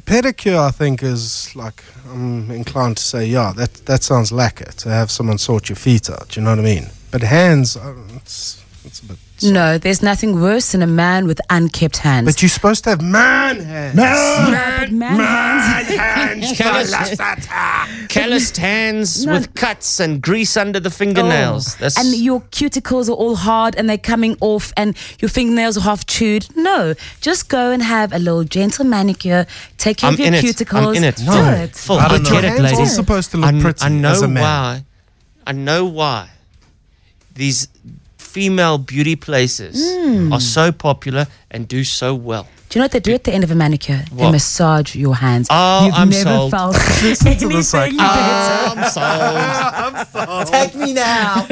Pedicure, 0.05 0.59
I 0.59 0.71
think, 0.71 1.03
is 1.03 1.55
like 1.55 1.83
I'm 2.09 2.51
inclined 2.51 2.97
to 2.97 3.03
say, 3.03 3.27
yeah, 3.27 3.53
that 3.57 3.87
that 3.87 4.03
sounds 4.03 4.31
lekker 4.31 4.75
to 4.83 4.89
have 4.89 5.11
someone 5.11 5.39
sort 5.39 5.69
your 5.69 5.77
feet 5.77 6.11
out. 6.11 6.29
Do 6.31 6.41
you 6.41 6.45
know 6.45 6.51
what 6.51 6.59
I 6.59 6.63
mean? 6.63 6.87
But 7.11 7.23
hands, 7.23 7.77
uh, 7.77 7.95
it's 8.17 8.63
it's 8.85 9.01
a 9.01 9.07
bit. 9.07 9.19
No, 9.43 9.79
there's 9.79 10.03
nothing 10.03 10.41
worse 10.41 10.73
than 10.73 10.83
a 10.83 10.87
man 10.87 11.27
with 11.27 11.41
unkept 11.51 11.99
hands. 11.99 12.27
But 12.27 12.43
you're 12.43 12.49
supposed 12.49 12.85
to 12.85 12.91
have 12.91 13.03
man 13.03 13.61
hands. 13.61 13.97
Yeah, 13.99 14.81
but 14.81 14.93
man 14.93 15.19
hands. 15.19 16.53
Calloused, 16.59 17.49
calloused 18.09 18.57
hands 18.57 19.25
No. 19.27 19.33
with 19.35 19.55
cuts 19.55 20.01
and 20.01 20.21
grease 20.23 20.57
under 20.57 20.81
the 20.81 20.91
fingernails. 20.91 21.75
Oh, 21.75 21.77
That's 21.81 21.99
and 21.99 22.15
your 22.15 22.41
cuticles 22.53 23.09
are 23.09 23.13
all 23.13 23.37
hard 23.37 23.75
and 23.77 23.89
they're 23.89 23.99
coming 23.99 24.37
off 24.41 24.73
and 24.77 24.97
your 25.21 25.29
fingernails 25.29 25.77
are 25.77 25.83
half 25.83 26.07
chewed. 26.07 26.47
No, 26.57 26.95
just 27.21 27.49
go 27.49 27.71
and 27.71 27.83
have 27.83 28.13
a 28.13 28.19
little 28.19 28.45
gentle 28.45 28.85
manicure. 28.85 29.47
Take 29.79 29.99
care 29.99 30.09
I'm 30.09 30.15
of 30.15 30.21
your 30.21 30.29
in 30.29 30.35
it. 30.35 30.45
cuticles. 30.45 30.89
I'm 30.89 30.95
in 30.95 31.05
it. 31.05 31.17
Do 31.17 31.25
No. 31.27 31.51
it. 31.53 31.75
Full. 31.77 31.99
I 31.99 32.05
I 32.05 32.09
don't 32.09 32.23
know. 32.25 32.31
get 32.31 32.45
it, 32.45 32.49
Hands 32.49 32.61
are 32.61 32.77
ladies. 32.77 32.95
supposed 32.95 33.31
to 33.33 33.37
look 33.39 33.55
I, 33.55 33.61
pretty 33.61 33.83
I 33.85 33.89
know 33.89 34.11
as 34.13 34.23
a 34.23 34.29
man. 34.29 34.43
why. 34.43 34.85
I 35.47 35.53
know 35.53 35.87
why 35.87 36.29
these 37.35 37.69
female 38.33 38.79
beauty 38.79 39.17
places 39.17 39.77
Hmm. 39.77 40.33
are 40.33 40.41
so 40.41 40.73
popular 40.73 41.27
and 41.51 41.69
do 41.69 41.85
so 41.85 42.15
well. 42.15 42.47
Do 42.69 42.79
you 42.79 42.81
know 42.81 42.85
what 42.85 42.93
they 42.93 43.01
do 43.01 43.13
at 43.13 43.25
the 43.25 43.33
end 43.35 43.45
of 43.45 43.51
a 43.51 43.55
manicure? 43.55 44.03
They 44.17 44.31
massage 44.31 44.95
your 44.97 45.15
hands. 45.17 45.47
Oh, 45.51 45.85
You've 45.87 45.95
I'm 45.95 46.09
never 46.09 46.31
sold. 46.31 46.51
felt 46.51 46.77
anything 47.03 47.49
better. 47.51 47.89
I'm 48.01 48.85
sold. 50.15 50.47
Take 50.49 50.75
me 50.75 50.95
now. 50.95 51.47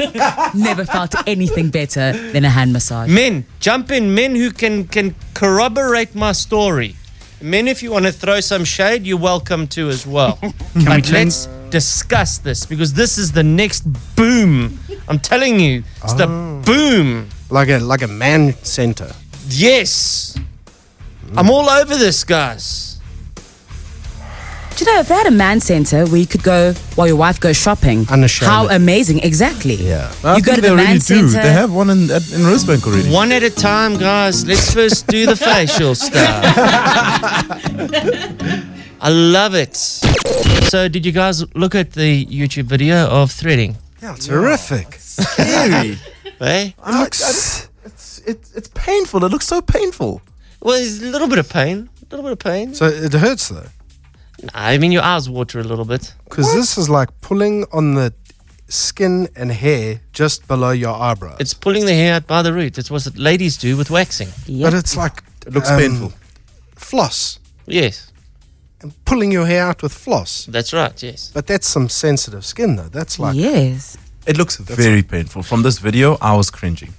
never 0.69 0.83
felt 0.85 1.13
anything 1.27 1.69
better 1.69 2.13
than 2.33 2.43
a 2.45 2.49
hand 2.49 2.73
massage. 2.73 3.07
Men, 3.09 3.45
jump 3.59 3.91
in. 3.91 4.15
Men 4.15 4.35
who 4.35 4.49
can 4.51 4.85
can 4.87 5.13
corroborate 5.35 6.15
my 6.15 6.31
story. 6.33 6.95
Men, 7.41 7.67
if 7.67 7.83
you 7.83 7.91
want 7.91 8.05
to 8.05 8.11
throw 8.11 8.39
some 8.41 8.65
shade, 8.65 9.05
you're 9.05 9.17
welcome 9.21 9.67
to 9.67 9.89
as 9.89 10.05
well. 10.07 10.39
but 10.73 11.09
let's 11.11 11.47
discuss 11.71 12.37
this 12.37 12.65
because 12.65 12.93
this 12.93 13.17
is 13.17 13.31
the 13.31 13.43
next 13.43 13.81
boom. 14.15 14.79
I'm 15.07 15.19
telling 15.19 15.59
you, 15.59 15.83
it's 16.03 16.13
the 16.13 16.27
ah. 16.27 16.61
boom. 16.65 17.29
Like 17.49 17.69
a 17.69 17.79
like 17.79 18.01
a 18.01 18.07
man 18.07 18.53
center. 18.63 19.11
Yes. 19.47 20.37
I'm 21.35 21.49
all 21.49 21.69
over 21.69 21.95
this, 21.95 22.23
guys. 22.23 22.99
Do 24.75 24.85
you 24.85 24.93
know 24.93 24.99
if 25.01 25.09
they 25.09 25.15
had 25.15 25.27
a 25.27 25.31
man 25.31 25.59
center 25.59 26.05
where 26.05 26.17
you 26.17 26.25
could 26.25 26.43
go 26.43 26.73
while 26.95 27.05
your 27.07 27.15
wife 27.15 27.39
goes 27.39 27.55
shopping? 27.55 28.05
Unashamed. 28.09 28.49
How 28.49 28.67
amazing! 28.69 29.19
Exactly. 29.19 29.75
Yeah. 29.75 30.11
I 30.23 30.37
You 30.37 30.41
go 30.41 30.55
to 30.55 30.61
the 30.61 30.69
already 30.71 30.87
man 30.87 30.95
do. 30.95 31.01
center. 31.01 31.43
They 31.43 31.53
have 31.53 31.71
one 31.73 31.89
in 31.89 32.09
at, 32.09 32.31
in 32.31 32.41
Rosebank 32.41 32.87
already. 32.87 33.11
One 33.11 33.31
at 33.31 33.43
a 33.43 33.49
time, 33.49 33.97
guys. 33.97 34.45
Let's 34.45 34.73
first 34.73 35.07
do 35.07 35.25
the 35.25 35.35
facial 35.47 35.93
stuff. 35.93 36.55
I 39.01 39.09
love 39.09 39.55
it. 39.55 39.75
So, 39.75 40.87
did 40.87 41.05
you 41.05 41.11
guys 41.11 41.43
look 41.55 41.73
at 41.75 41.93
the 41.93 42.25
YouTube 42.25 42.65
video 42.65 43.07
of 43.07 43.31
threading? 43.31 43.75
Yeah, 44.01 44.15
terrific. 44.15 44.95
Scary. 44.99 45.97
Eh? 46.41 46.71
It 46.87 46.91
looks. 46.99 47.69
It's 47.85 48.17
it's 48.25 48.51
it's 48.55 48.67
painful. 48.73 49.23
It 49.23 49.31
looks 49.31 49.45
so 49.45 49.61
painful. 49.61 50.23
Well, 50.59 50.75
there's 50.79 50.99
a 51.03 51.05
little 51.11 51.27
bit 51.27 51.37
of 51.37 51.47
pain. 51.49 51.87
A 52.01 52.05
little 52.09 52.23
bit 52.23 52.31
of 52.31 52.39
pain. 52.39 52.73
So 52.73 52.85
it 52.87 53.13
hurts 53.13 53.49
though, 53.49 53.67
I 54.55 54.79
mean, 54.79 54.91
your 54.91 55.03
eyes 55.03 55.29
water 55.29 55.59
a 55.59 55.63
little 55.63 55.85
bit. 55.85 56.13
because 56.23 56.51
this 56.53 56.79
is 56.79 56.89
like 56.89 57.09
pulling 57.21 57.65
on 57.71 57.93
the 57.93 58.11
skin 58.69 59.27
and 59.35 59.51
hair 59.51 60.01
just 60.13 60.47
below 60.47 60.71
your 60.71 60.95
eyebrows. 60.95 61.37
It's 61.39 61.53
pulling 61.53 61.85
the 61.85 61.93
hair 61.93 62.15
out 62.15 62.25
by 62.25 62.41
the 62.41 62.53
root. 62.53 62.73
That's 62.73 62.89
what 62.89 63.05
ladies 63.15 63.55
do 63.57 63.77
with 63.77 63.91
waxing. 63.91 64.29
but 64.61 64.73
it's 64.73 64.97
like 64.97 65.21
It 65.45 65.53
looks 65.53 65.69
um, 65.69 65.79
painful. 65.79 66.13
floss 66.75 67.39
Yes, 67.67 68.10
and 68.81 68.93
pulling 69.05 69.31
your 69.31 69.45
hair 69.45 69.63
out 69.63 69.81
with 69.83 69.93
floss. 69.93 70.45
that's 70.45 70.73
right. 70.73 71.01
Yes. 71.03 71.31
But 71.33 71.47
that's 71.47 71.67
some 71.67 71.89
sensitive 71.89 72.45
skin 72.45 72.75
though. 72.75 72.89
That's 72.89 73.19
like 73.19 73.35
yes. 73.35 73.97
It 74.27 74.37
looks 74.37 74.55
very 74.57 75.01
painful. 75.03 75.43
From 75.43 75.63
this 75.63 75.79
video, 75.79 76.17
I 76.21 76.35
was 76.35 76.49
cringing. 76.51 76.93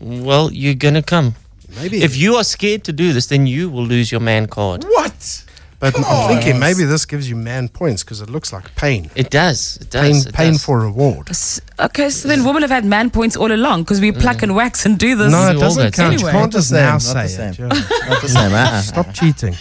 Well, 0.00 0.52
you're 0.52 0.74
gonna 0.74 1.02
come. 1.02 1.34
maybe. 1.80 2.02
If 2.02 2.16
you 2.16 2.34
are 2.36 2.44
scared 2.44 2.84
to 2.84 2.92
do 2.92 3.12
this, 3.12 3.26
then 3.26 3.46
you 3.46 3.70
will 3.70 3.84
lose 3.84 4.10
your 4.12 4.20
man 4.20 4.46
card. 4.46 4.84
What? 4.84 5.44
But 5.78 5.94
I'm 5.98 6.28
thinking 6.28 6.58
maybe 6.58 6.84
this 6.84 7.04
gives 7.06 7.28
you 7.28 7.36
man 7.36 7.68
points 7.68 8.02
because 8.02 8.20
it 8.20 8.30
looks 8.30 8.52
like 8.52 8.74
pain. 8.76 9.10
It 9.14 9.30
does. 9.30 9.76
It 9.80 9.90
does. 9.90 10.02
Pain, 10.02 10.16
it 10.28 10.34
pain 10.34 10.52
does. 10.54 10.64
for 10.64 10.80
reward. 10.80 11.28
S- 11.30 11.60
Okay, 11.78 12.08
so 12.08 12.26
then 12.28 12.42
women 12.44 12.62
have 12.62 12.70
had 12.70 12.84
man 12.86 13.10
points 13.10 13.36
all 13.36 13.52
along 13.52 13.82
because 13.82 14.00
we 14.00 14.10
pluck 14.10 14.42
and 14.42 14.54
wax 14.56 14.86
and 14.86 14.98
do 14.98 15.14
this. 15.14 15.30
No, 15.30 15.50
it 15.50 15.58
doesn't 15.60 15.82
that. 15.82 15.92
count. 15.92 16.14
Anyway. 16.14 16.30
You 16.32 16.38
can't 16.38 16.52
just 16.52 16.72
now 16.72 16.92
Not 16.92 17.02
say 17.02 17.22
the 17.24 17.28
same. 17.28 17.50
it. 17.52 17.58
yeah. 17.58 18.08
Not 18.08 18.22
the 18.22 18.28
same. 18.28 18.52
Uh-uh. 18.54 18.80
Stop 18.80 19.12
cheating. 19.12 19.54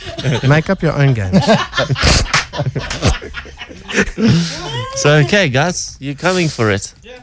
Make 0.49 0.69
up 0.69 0.81
your 0.81 0.93
own 0.93 1.13
games. 1.13 1.37
So 4.95 5.17
okay, 5.25 5.49
guys, 5.49 5.97
you're 5.99 6.15
coming 6.15 6.47
for 6.47 6.71
it. 6.71 6.93
Yeah, 7.03 7.19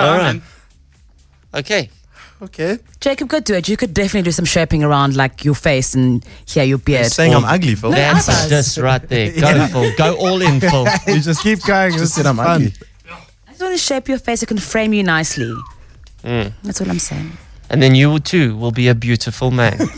All 0.00 0.16
right. 0.18 0.22
man. 0.34 0.42
Okay. 1.54 1.90
Okay. 2.44 2.78
Jacob 3.00 3.28
could 3.30 3.44
do 3.44 3.54
it. 3.54 3.68
You 3.68 3.76
could 3.76 3.94
definitely 3.94 4.22
do 4.22 4.32
some 4.32 4.44
shaping 4.44 4.82
around 4.84 5.16
like 5.16 5.44
your 5.44 5.54
face 5.54 5.94
and 5.94 6.24
here 6.46 6.64
your 6.64 6.78
beard. 6.78 7.06
saying 7.06 7.34
I'm 7.34 7.44
ugly, 7.44 7.74
Phil. 7.74 7.90
That's 7.90 8.28
others. 8.28 8.48
just 8.50 8.78
right 8.78 9.06
there. 9.08 9.32
Go, 9.32 9.66
Phil. 9.68 9.92
Go 9.96 10.16
all 10.16 10.42
in, 10.42 10.60
Phil. 10.60 10.86
You 11.06 11.20
just 11.20 11.42
keep 11.42 11.62
going. 11.64 11.92
Just 11.92 12.02
This 12.02 12.14
said 12.14 12.26
I'm 12.26 12.36
fun. 12.36 12.46
ugly. 12.48 12.72
I 13.46 13.50
just 13.50 13.60
want 13.62 13.72
to 13.72 13.78
shape 13.78 14.08
your 14.08 14.18
face. 14.18 14.42
I 14.42 14.46
can 14.46 14.58
frame 14.58 14.92
you 14.92 15.02
nicely. 15.02 15.54
That's 16.22 16.80
all 16.80 16.90
I'm 16.90 16.98
saying. 16.98 17.32
And 17.70 17.82
then 17.82 17.94
you 17.94 18.18
too 18.18 18.56
will 18.56 18.72
be 18.72 18.88
a 18.88 18.94
beautiful 18.94 19.50
man. 19.50 19.78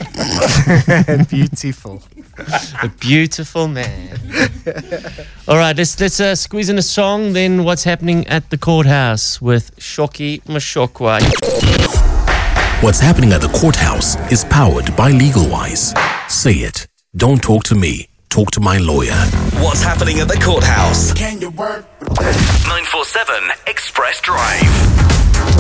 Beautiful. 1.29 2.03
a 2.83 2.89
beautiful 3.01 3.67
man. 3.69 4.19
All 5.49 5.57
right, 5.57 5.77
let's 5.77 5.99
let's 6.01 6.21
uh, 6.21 6.35
squeeze 6.37 6.69
in 6.71 6.79
a 6.79 6.83
song. 6.83 7.33
Then 7.33 7.65
what's 7.65 7.85
happening 7.85 8.27
at 8.29 8.51
the 8.51 8.57
courthouse 8.59 9.43
with 9.43 9.75
Shoki 9.79 10.43
Mashokwa? 10.45 11.19
What's 12.87 13.01
happening 13.01 13.33
at 13.33 13.41
the 13.41 13.49
courthouse 13.49 14.15
is 14.31 14.45
powered 14.45 14.95
by 14.95 15.11
LegalWise. 15.11 15.93
Say 16.31 16.53
it. 16.53 16.87
Don't 17.17 17.43
talk 17.43 17.65
to 17.65 17.75
me. 17.75 18.07
Talk 18.29 18.53
to 18.53 18.61
my 18.61 18.79
lawyer. 18.79 19.19
What's 19.65 19.83
happening 19.83 20.21
at 20.21 20.29
the 20.29 20.37
courthouse? 20.37 21.13
Can 21.13 21.41
you 21.41 21.51
work? 21.51 21.85
947 22.03 23.35
Xpress 23.67 24.23
Drive. 24.23 24.63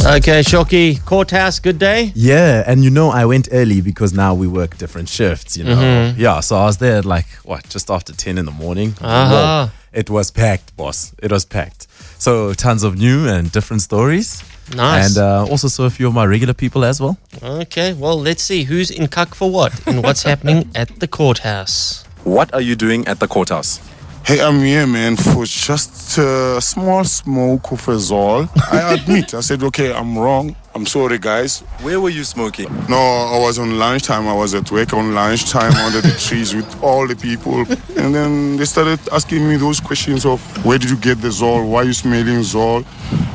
Okay, 0.06 0.40
Shoki, 0.42 1.04
courthouse, 1.04 1.58
good 1.58 1.80
day. 1.80 2.12
Yeah, 2.14 2.62
and 2.64 2.84
you 2.84 2.90
know, 2.90 3.10
I 3.10 3.24
went 3.24 3.48
early 3.50 3.80
because 3.80 4.12
now 4.12 4.32
we 4.32 4.46
work 4.46 4.78
different 4.78 5.08
shifts, 5.08 5.56
you 5.56 5.64
know. 5.64 5.74
Mhm. 5.74 6.14
Yeah, 6.16 6.38
so 6.38 6.54
I 6.56 6.66
was 6.66 6.76
there 6.76 6.98
at 6.98 7.04
like, 7.04 7.26
what, 7.42 7.68
just 7.68 7.90
after 7.90 8.12
10 8.12 8.38
in 8.38 8.44
the 8.44 8.52
morning. 8.52 8.94
Uh-huh. 9.00 9.66
Whoa, 9.66 9.70
It 9.92 10.08
was 10.10 10.30
packed, 10.30 10.76
boss. 10.76 11.10
It 11.20 11.32
was 11.32 11.44
packed. 11.44 11.88
So 12.18 12.54
tons 12.54 12.84
of 12.84 12.96
new 12.96 13.26
and 13.26 13.50
different 13.50 13.82
stories. 13.82 14.44
Nice. 14.74 15.16
And 15.16 15.18
uh, 15.18 15.46
also 15.50 15.68
saw 15.68 15.84
a 15.84 15.90
few 15.90 16.08
of 16.08 16.14
my 16.14 16.24
regular 16.24 16.54
people 16.54 16.84
as 16.84 17.00
well. 17.00 17.16
Okay, 17.42 17.92
well, 17.92 18.18
let's 18.18 18.42
see 18.42 18.64
who's 18.64 18.90
in 18.90 19.06
cuck 19.08 19.34
for 19.34 19.50
what 19.50 19.86
and 19.86 20.02
what's 20.02 20.22
happening 20.22 20.70
at 20.74 21.00
the 21.00 21.06
courthouse. 21.06 22.04
What 22.24 22.52
are 22.52 22.60
you 22.60 22.74
doing 22.74 23.06
at 23.06 23.20
the 23.20 23.28
courthouse? 23.28 23.80
Hey, 24.26 24.40
I'm 24.40 24.58
here, 24.58 24.88
man, 24.88 25.14
for 25.14 25.44
just 25.44 26.18
a 26.18 26.60
small 26.60 27.04
smoke 27.04 27.70
of 27.70 27.86
a 27.86 27.92
Zol. 27.92 28.48
I 28.72 28.94
admit, 29.00 29.34
I 29.34 29.40
said, 29.40 29.62
okay, 29.62 29.94
I'm 29.94 30.18
wrong. 30.18 30.56
I'm 30.74 30.84
sorry, 30.84 31.18
guys. 31.18 31.60
Where 31.80 32.00
were 32.00 32.10
you 32.10 32.24
smoking? 32.24 32.66
No, 32.88 32.96
I 32.96 33.38
was 33.38 33.60
on 33.60 33.78
lunchtime. 33.78 34.26
I 34.26 34.34
was 34.34 34.52
at 34.52 34.68
work 34.72 34.92
on 34.94 35.14
lunchtime 35.14 35.72
under 35.74 36.00
the 36.00 36.10
trees 36.18 36.56
with 36.56 36.66
all 36.82 37.06
the 37.06 37.14
people. 37.14 37.60
And 37.96 38.12
then 38.12 38.56
they 38.56 38.64
started 38.64 38.98
asking 39.12 39.48
me 39.48 39.58
those 39.58 39.78
questions 39.78 40.26
of 40.26 40.40
where 40.66 40.78
did 40.78 40.90
you 40.90 40.96
get 40.96 41.20
the 41.20 41.28
Zol? 41.28 41.70
Why 41.70 41.82
are 41.82 41.84
you 41.84 41.92
smelling 41.92 42.40
Zol? 42.40 42.84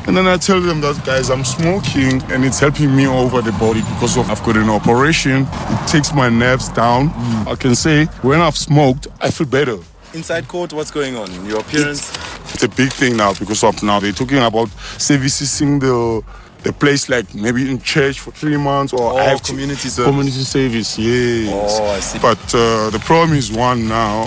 And 0.06 0.14
then 0.14 0.26
I 0.26 0.36
tell 0.36 0.60
them 0.60 0.82
that, 0.82 1.02
guys, 1.06 1.30
I'm 1.30 1.46
smoking 1.46 2.22
and 2.30 2.44
it's 2.44 2.58
helping 2.58 2.94
me 2.94 3.06
over 3.06 3.40
the 3.40 3.52
body 3.52 3.80
because 3.80 4.18
of 4.18 4.28
I've 4.28 4.42
got 4.44 4.58
an 4.58 4.68
operation. 4.68 5.46
It 5.48 5.88
takes 5.88 6.12
my 6.12 6.28
nerves 6.28 6.68
down. 6.68 7.08
Mm. 7.08 7.46
I 7.46 7.54
can 7.56 7.74
say 7.74 8.04
when 8.20 8.42
I've 8.42 8.58
smoked, 8.58 9.06
I 9.22 9.30
feel 9.30 9.46
better. 9.46 9.78
Inside 10.14 10.46
court, 10.46 10.72
what's 10.74 10.90
going 10.90 11.16
on? 11.16 11.30
Your 11.46 11.60
appearance? 11.60 12.10
It's 12.52 12.62
a 12.62 12.68
big 12.68 12.92
thing 12.92 13.16
now 13.16 13.32
because 13.32 13.64
of 13.64 13.82
now 13.82 13.98
they're 13.98 14.12
talking 14.12 14.38
about 14.38 14.68
servicing 14.98 15.78
the 15.78 16.22
the 16.64 16.72
place 16.72 17.08
like 17.08 17.34
maybe 17.34 17.68
in 17.70 17.80
church 17.80 18.20
for 18.20 18.30
three 18.30 18.56
months 18.56 18.92
or 18.92 19.12
Oh, 19.12 19.16
I 19.16 19.24
have 19.24 19.40
to- 19.42 19.50
community 19.52 19.88
service. 19.88 20.10
Community 20.10 20.44
service, 20.44 20.96
yes. 20.98 21.78
Oh, 21.80 21.86
I 21.86 22.00
see. 22.00 22.18
But 22.20 22.38
uh, 22.54 22.90
the 22.90 23.00
problem 23.04 23.36
is 23.36 23.50
one 23.50 23.88
now. 23.88 24.26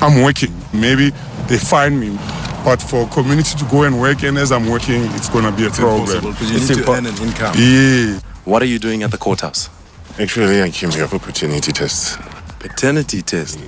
I'm 0.00 0.22
working. 0.22 0.54
Maybe 0.72 1.10
they 1.48 1.58
find 1.58 1.98
me. 2.00 2.16
But 2.64 2.80
for 2.80 3.06
community 3.08 3.58
to 3.58 3.64
go 3.66 3.82
and 3.82 4.00
work, 4.00 4.22
and 4.22 4.38
as 4.38 4.50
I'm 4.52 4.68
working, 4.70 5.02
it's 5.16 5.28
gonna 5.28 5.52
be 5.52 5.64
a 5.64 5.66
It's 5.66 5.78
problem. 5.78 6.00
impossible 6.02 6.30
because 6.32 6.50
you 6.50 6.56
It's 6.58 6.68
need 6.70 6.76
to 6.78 6.82
impo- 6.84 6.96
earn 6.96 7.06
an 7.06 7.16
income. 7.18 7.54
Yeah. 7.58 8.20
What 8.44 8.62
are 8.62 8.66
you 8.66 8.78
doing 8.78 9.02
at 9.02 9.10
the 9.10 9.18
courthouse? 9.18 9.68
Actually, 10.18 10.62
I 10.62 10.70
came 10.70 10.90
here 10.90 11.06
for 11.08 11.18
paternity 11.18 11.72
test. 11.72 12.18
Paternity 12.60 13.20
test. 13.22 13.58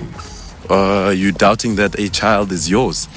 Uh, 0.70 1.06
are 1.06 1.12
you 1.12 1.33
doubting 1.33 1.74
that 1.76 1.98
a 1.98 2.09
child 2.09 2.52
is 2.52 2.70
yours? 2.70 3.09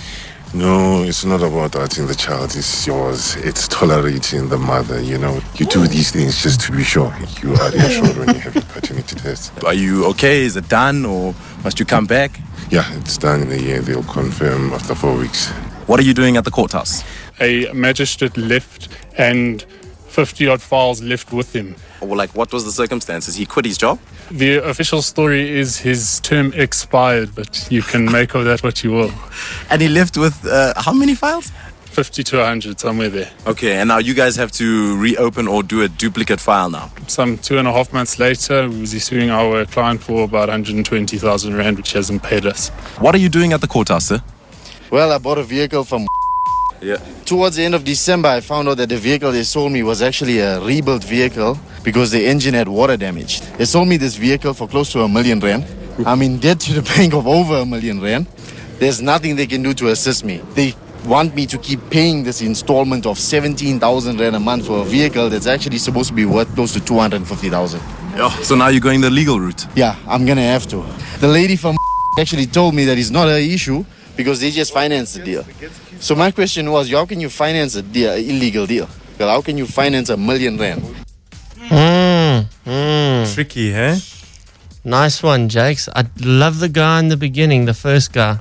No, 0.56 1.04
it's 1.04 1.24
not 1.24 1.42
about 1.42 1.72
doubting 1.74 2.08
the 2.08 2.16
child 2.16 2.56
is 2.56 2.88
yours. 2.88 3.36
It's 3.38 3.68
tolerating 3.68 4.50
the 4.50 4.58
mother. 4.58 5.02
You 5.02 5.18
know, 5.18 5.40
you 5.56 5.66
do 5.66 5.88
these 5.88 6.12
things 6.12 6.42
just 6.42 6.62
to 6.62 6.72
be 6.72 6.84
sure 6.84 7.14
you 7.42 7.54
are 7.56 7.72
reassured 7.72 8.18
when 8.18 8.36
you 8.36 8.42
have 8.42 8.56
your 8.56 8.64
paternity 8.66 9.16
test. 9.16 9.52
Are 9.66 9.74
you 9.74 10.06
okay? 10.08 10.44
Is 10.44 10.56
it 10.56 10.68
done 10.70 11.06
or 11.06 11.34
must 11.64 11.80
you 11.80 11.86
come 11.86 12.06
back? 12.06 12.40
Yeah, 12.70 12.92
it's 13.00 13.18
done 13.18 13.42
in 13.42 13.52
a 13.52 13.56
year. 13.56 13.82
They'll 13.82 14.04
confirm 14.04 14.74
after 14.74 14.96
four 14.96 15.16
weeks. 15.18 15.50
What 15.86 16.00
are 16.00 16.04
you 16.04 16.14
doing 16.14 16.38
at 16.38 16.46
the 16.46 16.52
courthouse? 16.52 17.04
a 17.40 17.72
magistrate 17.74 18.38
left 18.38 18.90
and 19.18 19.66
50 20.14 20.48
odd 20.48 20.62
files 20.62 21.02
left 21.02 21.34
with 21.34 21.56
him. 21.56 21.76
Or 22.00 22.16
like, 22.16 22.36
what 22.36 22.54
was 22.54 22.66
the 22.66 22.72
circumstances? 22.72 23.36
He 23.36 23.48
quit 23.48 23.66
his 23.66 23.80
job? 23.80 24.00
The 24.30 24.58
official 24.58 25.02
story 25.02 25.50
is 25.50 25.80
his 25.80 26.20
term 26.20 26.54
expired, 26.54 27.34
but 27.34 27.68
you 27.72 27.82
can 27.82 28.06
make 28.12 28.36
of 28.36 28.46
that 28.46 28.62
what 28.62 28.84
you 28.84 28.92
will. 28.92 29.12
And 29.72 29.82
he 29.82 29.90
left 29.90 30.16
with 30.16 30.46
uh, 30.46 30.74
how 30.78 30.94
many 30.94 31.16
files? 31.16 31.52
50 31.86 32.24
to 32.24 32.38
100, 32.38 32.80
somewhere 32.80 33.10
there. 33.10 33.32
Okay, 33.48 33.74
and 33.78 33.88
now 33.88 33.98
you 33.98 34.14
guys 34.14 34.36
have 34.36 34.52
to 34.54 34.98
reopen 35.00 35.48
or 35.48 35.64
do 35.64 35.82
a 35.82 35.88
duplicate 35.88 36.40
file 36.40 36.70
now. 36.70 36.92
Some 37.08 37.38
two 37.40 37.58
and 37.58 37.68
a 37.68 37.74
half 37.74 37.92
months 37.92 38.20
later, 38.20 38.70
we 38.70 38.82
was 38.82 39.04
suing 39.04 39.32
our 39.32 39.66
client 39.66 40.02
for 40.02 40.24
about 40.24 40.50
120,000 40.50 41.56
Rand, 41.56 41.78
which 41.78 41.94
hasn't 41.94 42.22
paid 42.22 42.46
us. 42.46 42.70
What 43.00 43.16
are 43.16 43.20
you 43.20 43.30
doing 43.30 43.54
at 43.54 43.62
the 43.62 43.68
courthouse, 43.68 44.08
sir? 44.08 44.22
Well, 44.92 45.12
I 45.12 45.18
bought 45.18 45.40
a 45.40 45.44
vehicle 45.44 45.84
from. 45.84 46.06
Yeah. 46.84 46.98
Towards 47.24 47.56
the 47.56 47.64
end 47.64 47.76
of 47.76 47.86
December, 47.86 48.28
I 48.28 48.42
found 48.42 48.68
out 48.68 48.76
that 48.76 48.90
the 48.90 48.98
vehicle 48.98 49.32
they 49.32 49.44
sold 49.44 49.72
me 49.72 49.84
was 49.84 50.02
actually 50.02 50.40
a 50.40 50.60
rebuilt 50.60 51.04
vehicle 51.06 51.58
because 51.82 52.12
the 52.12 52.26
engine 52.26 52.54
had 52.54 52.68
water 52.68 52.98
damage. 52.98 53.40
They 53.58 53.64
sold 53.64 53.88
me 53.88 53.96
this 53.96 54.18
vehicle 54.18 54.54
for 54.54 54.68
close 54.68 54.92
to 54.92 55.02
a 55.02 55.08
million 55.08 55.40
rand. 55.40 55.66
I'm 56.06 56.22
in 56.22 56.40
debt 56.40 56.60
to 56.62 56.74
the 56.74 56.82
bank 56.98 57.14
of 57.14 57.26
over 57.26 57.60
a 57.60 57.66
million 57.66 58.02
rand. 58.02 58.28
There's 58.80 59.02
nothing 59.02 59.38
they 59.38 59.48
can 59.48 59.64
do 59.64 59.74
to 59.76 59.90
assist 59.90 60.26
me. 60.26 60.42
They 60.56 60.76
want 61.06 61.34
me 61.36 61.46
to 61.46 61.58
keep 61.58 61.80
paying 61.90 62.24
this 62.24 62.42
installment 62.42 63.06
of 63.06 63.18
17,000 63.18 64.20
rand 64.20 64.36
a 64.36 64.40
month 64.40 64.68
for 64.68 64.82
a 64.82 64.84
vehicle 64.84 65.30
that's 65.30 65.48
actually 65.48 65.78
supposed 65.78 66.10
to 66.10 66.14
be 66.14 66.26
worth 66.26 66.54
close 66.54 66.74
to 66.74 66.84
250,000. 66.84 67.80
Yeah. 68.18 68.30
So 68.42 68.56
now 68.56 68.68
you're 68.68 68.82
going 68.82 69.00
the 69.00 69.10
legal 69.10 69.40
route. 69.40 69.66
Yeah, 69.76 69.96
I'm 70.06 70.26
gonna 70.26 70.42
have 70.42 70.68
to. 70.68 70.86
The 71.20 71.30
lady 71.30 71.56
from 71.56 71.78
actually 72.20 72.46
told 72.46 72.76
me 72.76 72.84
that 72.86 72.98
it's 72.98 73.10
not 73.10 73.30
her 73.30 73.38
issue 73.38 73.86
because 74.16 74.40
they 74.42 74.52
just 74.52 74.74
financed 74.74 75.16
the 75.16 75.24
deal. 75.24 75.46
So 76.00 76.16
my 76.16 76.32
question 76.32 76.72
was, 76.72 76.92
how 76.92 77.06
can 77.06 77.20
you 77.20 77.30
finance 77.30 77.76
a 77.76 77.82
deal, 77.82 78.12
a 78.12 78.18
illegal 78.18 78.66
deal? 78.66 78.88
Well, 79.20 79.30
how 79.30 79.42
can 79.42 79.58
you 79.58 79.66
finance 79.66 80.10
a 80.10 80.18
million 80.18 80.58
rand? 80.58 80.82
Mm, 81.70 82.46
mm. 82.66 83.34
Tricky, 83.34 83.74
eh? 83.74 83.98
Nice 84.84 85.24
one, 85.24 85.50
Jakes. 85.50 85.88
I 85.96 86.06
love 86.20 86.60
the 86.60 86.70
guy 86.70 87.00
in 87.00 87.08
the 87.08 87.18
beginning, 87.18 87.66
the 87.66 87.74
first 87.74 88.12
guy. 88.12 88.40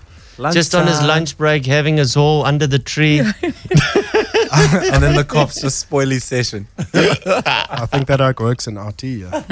Just 0.50 0.74
on 0.74 0.86
his 0.86 1.00
lunch 1.00 1.36
break, 1.38 1.66
having 1.66 2.00
us 2.00 2.16
all 2.16 2.44
under 2.44 2.66
the 2.66 2.78
tree. 2.78 3.20
and 4.92 5.02
then 5.02 5.16
the 5.16 5.24
cops 5.24 5.60
just 5.60 5.78
spoil 5.78 6.08
his 6.08 6.24
session. 6.24 6.66
I 6.78 7.86
think 7.86 8.06
that 8.08 8.20
like 8.20 8.40
works 8.40 8.66
in 8.66 8.78
RT. 8.78 9.04
Yeah. 9.04 9.42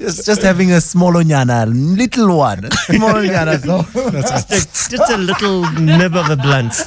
Just, 0.00 0.24
just 0.24 0.42
having 0.42 0.72
a 0.72 0.80
small 0.80 1.12
onyana, 1.12 1.66
little 1.68 2.38
one. 2.38 2.64
a 2.64 2.70
Small 2.70 3.12
onyana, 3.12 3.60
so. 3.60 3.82
just, 4.22 4.50
a, 4.50 4.90
just 4.90 5.12
a 5.12 5.18
little 5.18 5.70
nib 5.72 6.16
of 6.16 6.30
a 6.30 6.36
blunt. 6.36 6.70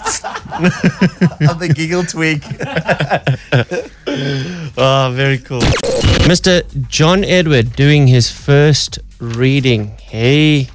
of 1.47 1.59
the 1.59 1.71
giggle 1.71 2.03
twig. 2.03 2.43
oh, 4.77 5.11
very 5.13 5.37
cool. 5.37 5.61
Mr. 6.25 6.63
John 6.87 7.23
Edward 7.23 7.75
doing 7.75 8.07
his 8.07 8.31
first 8.31 8.97
reading. 9.19 9.89
Hey. 10.01 10.69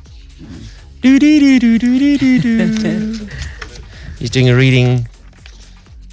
Do-do-do-do-do-do-do. 1.02 3.26
He's 4.20 4.30
doing 4.30 4.48
a 4.48 4.54
reading 4.54 5.08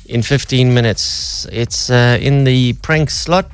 in 0.08 0.22
15 0.22 0.74
minutes. 0.74 1.48
It's 1.52 1.90
uh, 1.90 2.18
in 2.22 2.44
the 2.44 2.74
prank 2.82 3.10
slot 3.10 3.50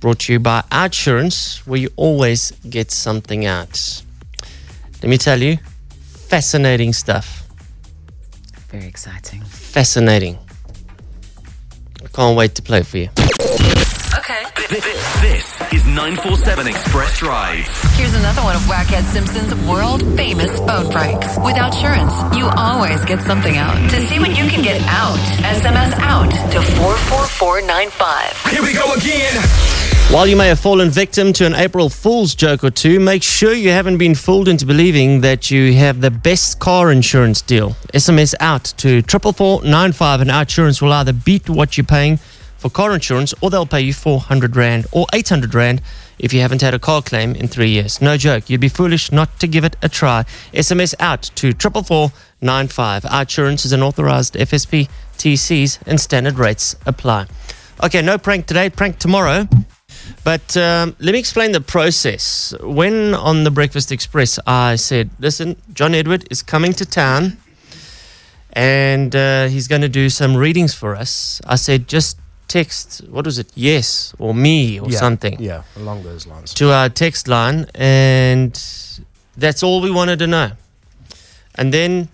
brought 0.00 0.18
to 0.18 0.32
you 0.32 0.40
by 0.40 0.62
Outsurance, 0.72 1.64
where 1.66 1.78
you 1.78 1.88
always 1.96 2.52
get 2.68 2.90
something 2.90 3.46
out. 3.46 4.02
Let 5.02 5.08
me 5.08 5.16
tell 5.16 5.40
you, 5.40 5.58
fascinating 6.28 6.92
stuff. 6.92 7.46
Very 8.68 8.86
exciting. 8.86 9.42
Fascinating. 9.42 10.38
I 12.04 12.08
can't 12.08 12.36
wait 12.36 12.54
to 12.56 12.62
play 12.62 12.82
for 12.82 12.98
you. 12.98 13.08
Okay. 14.32 14.66
This, 14.68 15.20
this 15.20 15.72
is 15.74 15.86
947 15.86 16.66
Xpress 16.66 17.18
Drive. 17.18 17.68
Here's 17.98 18.14
another 18.14 18.40
one 18.40 18.56
of 18.56 18.62
Whackhead 18.62 19.02
Simpson's 19.04 19.54
world 19.68 20.00
famous 20.16 20.56
phone 20.60 20.90
pranks. 20.90 21.36
With 21.36 21.56
Outsurance, 21.56 22.34
you 22.34 22.46
always 22.56 23.04
get 23.04 23.20
something 23.20 23.58
out. 23.58 23.76
To 23.90 24.00
see 24.00 24.18
what 24.18 24.30
you 24.30 24.48
can 24.48 24.62
get 24.62 24.80
out, 24.86 25.18
SMS 25.44 25.92
out 25.98 26.30
to 26.50 26.62
44495. 26.62 28.52
Here 28.52 28.62
we 28.62 28.72
go 28.72 28.94
again. 28.94 29.34
While 30.10 30.26
you 30.26 30.36
may 30.36 30.48
have 30.48 30.60
fallen 30.60 30.88
victim 30.88 31.34
to 31.34 31.46
an 31.46 31.54
April 31.54 31.90
Fool's 31.90 32.34
joke 32.34 32.64
or 32.64 32.70
two, 32.70 33.00
make 33.00 33.22
sure 33.22 33.52
you 33.52 33.70
haven't 33.70 33.98
been 33.98 34.14
fooled 34.14 34.48
into 34.48 34.64
believing 34.64 35.20
that 35.22 35.50
you 35.50 35.74
have 35.74 36.00
the 36.00 36.10
best 36.10 36.58
car 36.58 36.90
insurance 36.90 37.42
deal. 37.42 37.76
SMS 37.92 38.34
out 38.40 38.64
to 38.78 39.02
44495 39.02 40.20
and 40.22 40.30
Outsurance 40.30 40.80
will 40.80 40.92
either 40.92 41.12
beat 41.12 41.50
what 41.50 41.76
you're 41.76 41.84
paying 41.84 42.18
for 42.62 42.70
car 42.70 42.94
insurance 42.94 43.34
or 43.40 43.50
they'll 43.50 43.66
pay 43.66 43.80
you 43.80 43.92
400 43.92 44.54
Rand 44.54 44.86
or 44.92 45.06
800 45.12 45.52
Rand 45.52 45.82
if 46.20 46.32
you 46.32 46.40
haven't 46.40 46.62
had 46.62 46.74
a 46.74 46.78
car 46.78 47.02
claim 47.02 47.34
in 47.34 47.48
three 47.48 47.68
years. 47.70 48.00
No 48.00 48.16
joke. 48.16 48.48
You'd 48.48 48.60
be 48.60 48.68
foolish 48.68 49.10
not 49.10 49.40
to 49.40 49.48
give 49.48 49.64
it 49.64 49.76
a 49.82 49.88
try. 49.88 50.24
SMS 50.52 50.94
out 51.00 51.22
to 51.34 51.52
44495. 51.52 53.02
Outsurance 53.02 53.66
is 53.66 53.72
an 53.72 53.82
authorized 53.82 54.34
FSP, 54.34 54.88
TCs, 55.18 55.80
and 55.86 56.00
standard 56.00 56.38
rates 56.38 56.76
apply. 56.86 57.26
Okay, 57.82 58.00
no 58.00 58.16
prank 58.16 58.46
today, 58.46 58.70
prank 58.70 59.00
tomorrow. 59.00 59.48
But 60.22 60.56
um, 60.56 60.94
let 61.00 61.12
me 61.12 61.18
explain 61.18 61.50
the 61.50 61.60
process. 61.60 62.54
When 62.60 63.12
on 63.14 63.42
the 63.42 63.50
Breakfast 63.50 63.90
Xpress, 63.90 64.38
I 64.46 64.76
said, 64.76 65.10
listen, 65.18 65.56
John 65.72 65.94
Edward 65.94 66.28
is 66.30 66.42
coming 66.42 66.72
to 66.74 66.86
town 66.86 67.38
and 68.52 69.16
uh, 69.16 69.48
he's 69.48 69.66
going 69.66 69.82
to 69.82 69.88
do 69.88 70.08
some 70.08 70.36
readings 70.36 70.74
for 70.74 70.94
us. 70.94 71.40
I 71.46 71.56
said, 71.56 71.88
just 71.88 72.18
text, 72.52 73.00
what 73.10 73.24
was 73.24 73.38
it, 73.38 73.46
yes 73.54 74.14
or 74.18 74.34
me 74.34 74.78
or 74.80 74.88
Yeah, 74.90 74.98
something 74.98 75.36
Yeah, 75.40 75.62
along 75.76 76.02
those 76.02 76.26
lines. 76.30 76.54
to 76.54 76.64
our 76.72 76.88
text 76.90 77.26
line, 77.28 77.66
and 77.74 78.52
that's 79.36 79.62
all 79.62 79.80
we 79.80 79.90
wanted 79.90 80.18
to 80.18 80.26
know. 80.26 80.50
And 81.54 81.72
then 81.72 82.08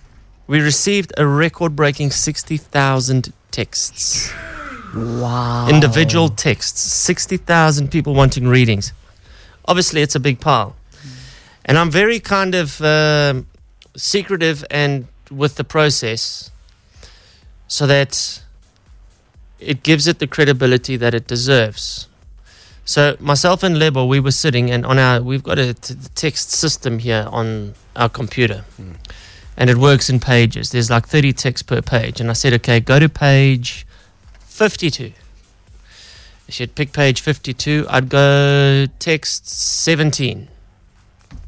we 0.46 0.60
received 0.60 1.12
a 1.18 1.26
record 1.26 1.74
breaking 1.76 2.10
60,000 2.12 3.32
texts. 3.50 4.30
Wow. 4.94 5.68
Individual 5.68 6.28
texts. 6.28 6.80
60,000 6.80 7.88
people 7.90 8.14
wanting 8.14 8.48
readings. 8.48 8.92
Obviously, 9.64 10.00
it's 10.02 10.14
a 10.16 10.20
big 10.20 10.38
pile. 10.40 10.74
And 11.64 11.76
I'm 11.78 11.90
very 11.90 12.20
kind 12.20 12.54
of 12.54 12.80
um 12.80 13.46
secretive 13.96 14.64
and 14.70 15.06
with 15.30 15.54
the 15.56 15.64
process 15.64 16.50
so 17.66 17.86
that 17.86 18.42
it 19.60 19.82
gives 19.82 20.06
it 20.06 20.18
the 20.18 20.26
credibility 20.26 20.96
that 20.96 21.14
it 21.14 21.26
deserves. 21.26 22.08
So 22.84 23.16
myself 23.20 23.62
and 23.62 23.78
Lebo, 23.78 24.06
we 24.06 24.20
were 24.20 24.30
sitting, 24.30 24.70
and 24.70 24.86
on 24.86 24.98
our 24.98 25.20
we've 25.22 25.42
got 25.42 25.58
a 25.58 25.74
t- 25.74 25.94
text 26.14 26.50
system 26.50 27.00
here 27.00 27.26
on 27.30 27.74
our 27.94 28.08
computer, 28.08 28.64
hmm. 28.76 28.92
and 29.56 29.68
it 29.68 29.76
works 29.76 30.08
in 30.08 30.20
pages. 30.20 30.70
There's 30.70 30.90
like 30.90 31.06
30 31.06 31.32
texts 31.34 31.62
per 31.62 31.82
page, 31.82 32.20
and 32.20 32.30
I 32.30 32.32
said, 32.32 32.54
okay, 32.54 32.80
go 32.80 32.98
to 32.98 33.08
page 33.08 33.86
52. 34.40 35.12
She'd 36.48 36.74
pick 36.74 36.92
page 36.92 37.20
52. 37.20 37.86
I'd 37.90 38.08
go 38.08 38.86
text 38.98 39.48
17. 39.48 40.48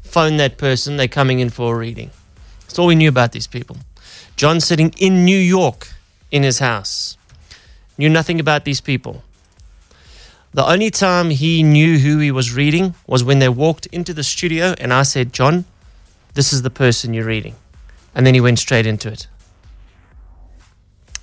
Phone 0.03 0.37
that 0.37 0.57
person. 0.57 0.97
They're 0.97 1.07
coming 1.07 1.39
in 1.39 1.49
for 1.49 1.73
a 1.73 1.77
reading. 1.77 2.11
That's 2.61 2.77
all 2.77 2.85
we 2.85 2.95
knew 2.95 3.09
about 3.09 3.31
these 3.31 3.47
people. 3.47 3.77
John 4.35 4.59
sitting 4.59 4.93
in 4.97 5.25
New 5.25 5.37
York 5.37 5.89
in 6.29 6.43
his 6.43 6.59
house. 6.59 7.17
Knew 8.01 8.09
nothing 8.09 8.39
about 8.39 8.65
these 8.65 8.81
people. 8.81 9.21
The 10.55 10.65
only 10.65 10.89
time 10.89 11.29
he 11.29 11.61
knew 11.61 11.99
who 11.99 12.17
he 12.17 12.31
was 12.31 12.51
reading 12.51 12.95
was 13.05 13.23
when 13.23 13.37
they 13.37 13.47
walked 13.47 13.85
into 13.91 14.11
the 14.11 14.23
studio 14.23 14.73
and 14.79 14.91
I 14.91 15.03
said, 15.03 15.31
John, 15.31 15.65
this 16.33 16.51
is 16.51 16.63
the 16.63 16.71
person 16.71 17.13
you're 17.13 17.27
reading. 17.27 17.57
And 18.15 18.25
then 18.25 18.33
he 18.33 18.41
went 18.41 18.57
straight 18.57 18.87
into 18.87 19.07
it. 19.11 19.27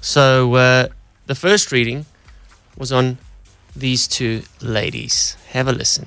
So 0.01 0.55
uh, 0.55 0.87
the 1.26 1.35
first 1.35 1.72
reading 1.72 2.07
was 2.76 2.93
on 2.93 3.18
these 3.74 4.07
two 4.07 4.43
ladies. 4.62 5.37
Have 5.49 5.66
a 5.66 5.72
listen. 5.72 6.07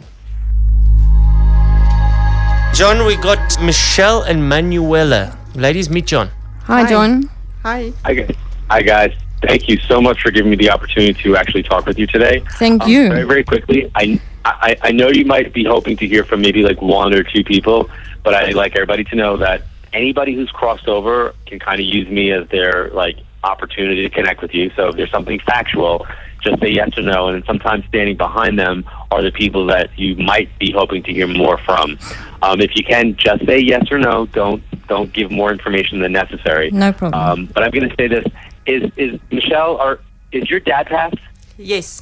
John, 2.74 3.06
we 3.06 3.18
got 3.18 3.62
Michelle 3.62 4.22
and 4.22 4.48
Manuela. 4.48 5.38
Ladies, 5.54 5.90
meet 5.90 6.06
John. 6.06 6.30
Hi, 6.64 6.88
John. 6.88 7.30
Hi. 7.64 7.92
Hi 8.06 8.14
guys. 8.14 8.36
Hi, 8.70 8.82
guys. 8.82 9.21
Thank 9.42 9.68
you 9.68 9.78
so 9.78 10.00
much 10.02 10.22
for 10.22 10.32
giving 10.32 10.52
me 10.52 10.58
the 10.58 10.70
opportunity 10.70 11.14
to 11.24 11.36
actually 11.36 11.64
talk 11.64 11.86
with 11.86 11.98
you 11.98 12.08
today. 12.08 12.44
Thank 12.60 12.84
Um, 12.84 12.90
you. 12.90 13.10
Very, 13.10 13.24
very 13.24 13.44
quickly, 13.44 13.92
I, 13.96 14.20
I, 14.46 14.76
I 14.82 14.92
know 14.92 15.10
you 15.10 15.26
might 15.26 15.52
be 15.54 15.64
hoping 15.64 15.98
to 15.98 16.08
hear 16.08 16.24
from 16.24 16.42
maybe 16.42 16.64
like 16.64 16.82
one 16.82 17.14
or 17.14 17.24
two 17.24 17.44
people, 17.44 17.90
but 18.24 18.34
I'd 18.34 18.54
like 18.54 18.76
everybody 18.76 19.04
to 19.06 19.16
know 19.16 19.38
that 19.38 19.64
anybody 19.94 20.36
who's 20.36 20.50
crossed 20.52 20.88
over 20.88 21.34
can 21.48 21.60
kind 21.60 21.80
of 21.82 21.86
use 21.88 22.08
me 22.08 22.32
as 22.32 22.48
their 22.50 22.90
like 22.92 23.18
opportunity 23.44 24.04
to 24.08 24.10
connect 24.10 24.42
with 24.42 24.54
you. 24.54 24.72
So 24.76 24.90
if 24.90 24.96
there's 24.96 25.12
something 25.12 25.40
factual, 25.40 26.06
just 26.42 26.60
say 26.62 26.70
yes 26.70 26.96
or 26.98 27.02
no. 27.02 27.30
And 27.30 27.44
sometimes 27.46 27.86
standing 27.86 28.18
behind 28.18 28.58
them 28.60 28.86
are 29.10 29.22
the 29.22 29.32
people 29.32 29.66
that 29.68 29.90
you 29.98 30.16
might 30.16 30.50
be 30.60 30.72
hoping 30.72 31.04
to 31.04 31.12
hear 31.14 31.28
more 31.28 31.58
from. 31.60 31.98
Um, 32.44 32.62
if 32.62 32.76
you 32.76 32.84
can, 32.84 33.16
just 33.16 33.46
say 33.46 33.60
yes 33.60 33.92
or 33.92 33.98
no. 33.98 34.28
Don't 34.28 34.64
don't 34.88 35.12
give 35.14 35.32
more 35.32 35.52
information 35.52 36.00
than 36.02 36.12
necessary. 36.12 36.70
No 36.72 36.92
problem. 36.92 37.22
Um, 37.22 37.46
but 37.54 37.64
I'm 37.64 37.72
going 37.72 37.90
to 37.90 37.96
say 37.96 38.08
this: 38.08 38.26
is 38.74 38.92
is 38.98 39.20
Michelle 39.32 39.76
or 39.76 40.00
is 40.32 40.50
your 40.50 40.60
dad 40.60 40.88
passed? 40.88 41.18
Yes. 41.58 42.02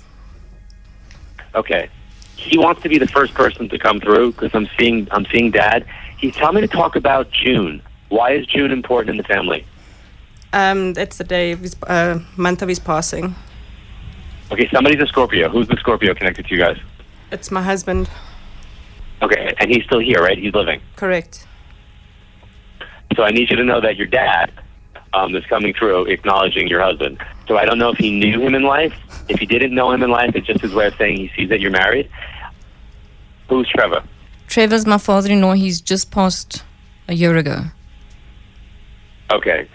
Okay. 1.55 1.89
He 2.35 2.57
wants 2.57 2.81
to 2.83 2.89
be 2.89 2.97
the 2.97 3.07
first 3.07 3.33
person 3.33 3.67
to 3.69 3.77
come 3.77 3.99
through 3.99 4.31
because 4.31 4.51
I'm 4.53 4.69
seeing 4.77 5.07
I'm 5.11 5.25
seeing 5.25 5.51
dad. 5.51 5.85
He's 6.17 6.35
telling 6.35 6.55
me 6.55 6.61
to 6.61 6.67
talk 6.67 6.95
about 6.95 7.31
June. 7.31 7.81
Why 8.09 8.31
is 8.31 8.45
June 8.45 8.71
important 8.71 9.11
in 9.11 9.17
the 9.17 9.23
family? 9.23 9.65
Um, 10.51 10.93
that's 10.93 11.17
the 11.17 11.23
day 11.23 11.51
of 11.51 11.59
his 11.59 11.75
uh, 11.83 12.19
month 12.35 12.61
of 12.61 12.69
his 12.69 12.79
passing. 12.79 13.35
Okay, 14.51 14.67
somebody's 14.71 15.01
a 15.01 15.05
Scorpio. 15.05 15.47
Who's 15.49 15.67
the 15.67 15.77
Scorpio 15.77 16.15
connected 16.15 16.47
to 16.47 16.55
you 16.55 16.59
guys? 16.59 16.77
It's 17.31 17.51
my 17.51 17.61
husband. 17.61 18.09
Okay, 19.21 19.53
and 19.59 19.69
he's 19.69 19.83
still 19.83 19.99
here, 19.99 20.21
right? 20.23 20.37
He's 20.37 20.53
living. 20.53 20.81
Correct. 20.95 21.45
So 23.15 23.23
I 23.23 23.31
need 23.31 23.49
you 23.51 23.57
to 23.57 23.63
know 23.63 23.79
that 23.81 23.95
your 23.95 24.07
dad 24.07 24.51
um, 25.13 25.35
is 25.35 25.45
coming 25.45 25.73
through, 25.73 26.05
acknowledging 26.05 26.67
your 26.67 26.81
husband. 26.81 27.17
So 27.47 27.57
I 27.57 27.65
don't 27.65 27.77
know 27.77 27.89
if 27.89 27.97
he 27.97 28.11
knew 28.11 28.41
him 28.41 28.55
in 28.55 28.63
life. 28.63 28.93
If 29.27 29.39
he 29.39 29.45
didn't 29.45 29.73
know 29.73 29.91
him 29.91 30.03
in 30.03 30.09
life, 30.09 30.35
it's 30.35 30.47
just 30.47 30.61
his 30.61 30.73
way 30.73 30.87
of 30.87 30.95
saying 30.95 31.17
he 31.17 31.31
sees 31.35 31.49
that 31.49 31.59
you're 31.59 31.71
married. 31.71 32.09
Who's 33.47 33.67
Trevor? 33.69 34.03
Trevor's 34.47 34.85
my 34.85 34.97
father-in-law. 34.97 35.53
He's 35.53 35.81
just 35.81 36.11
passed 36.11 36.63
a 37.07 37.13
year 37.13 37.35
ago. 37.37 37.63
Okay. 39.31 39.67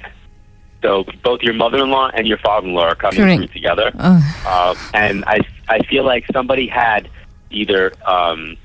So 0.82 1.05
both 1.22 1.43
your 1.43 1.55
mother-in-law 1.55 2.11
and 2.14 2.26
your 2.26 2.39
father-in-law 2.39 2.89
are 2.89 2.95
coming 2.95 3.20
Correct. 3.20 3.39
through 3.39 3.49
together. 3.49 3.93
Oh. 3.99 4.43
Uh, 4.47 4.74
and 4.93 5.24
I, 5.26 5.41
I 5.68 5.78
feel 5.85 6.05
like 6.05 6.26
somebody 6.32 6.66
had 6.66 7.09
either 7.51 7.93
um, 8.05 8.57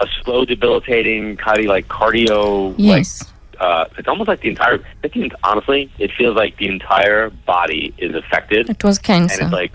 a 0.00 0.06
slow, 0.22 0.44
debilitating 0.44 1.36
kind 1.36 1.58
of 1.60 1.66
like 1.66 1.88
cardio. 1.88 2.74
Yes. 2.78 3.22
Like, 3.22 3.32
uh, 3.60 3.86
it's 3.96 4.08
almost 4.08 4.28
like 4.28 4.40
the 4.40 4.48
entire. 4.48 4.78
I 5.02 5.08
think 5.08 5.32
honestly, 5.42 5.90
it 5.98 6.12
feels 6.16 6.36
like 6.36 6.56
the 6.58 6.68
entire 6.68 7.30
body 7.30 7.94
is 7.98 8.14
affected. 8.14 8.70
It 8.70 8.84
was 8.84 8.98
cancer. 8.98 9.34
And 9.34 9.42
it's 9.42 9.52
like, 9.52 9.72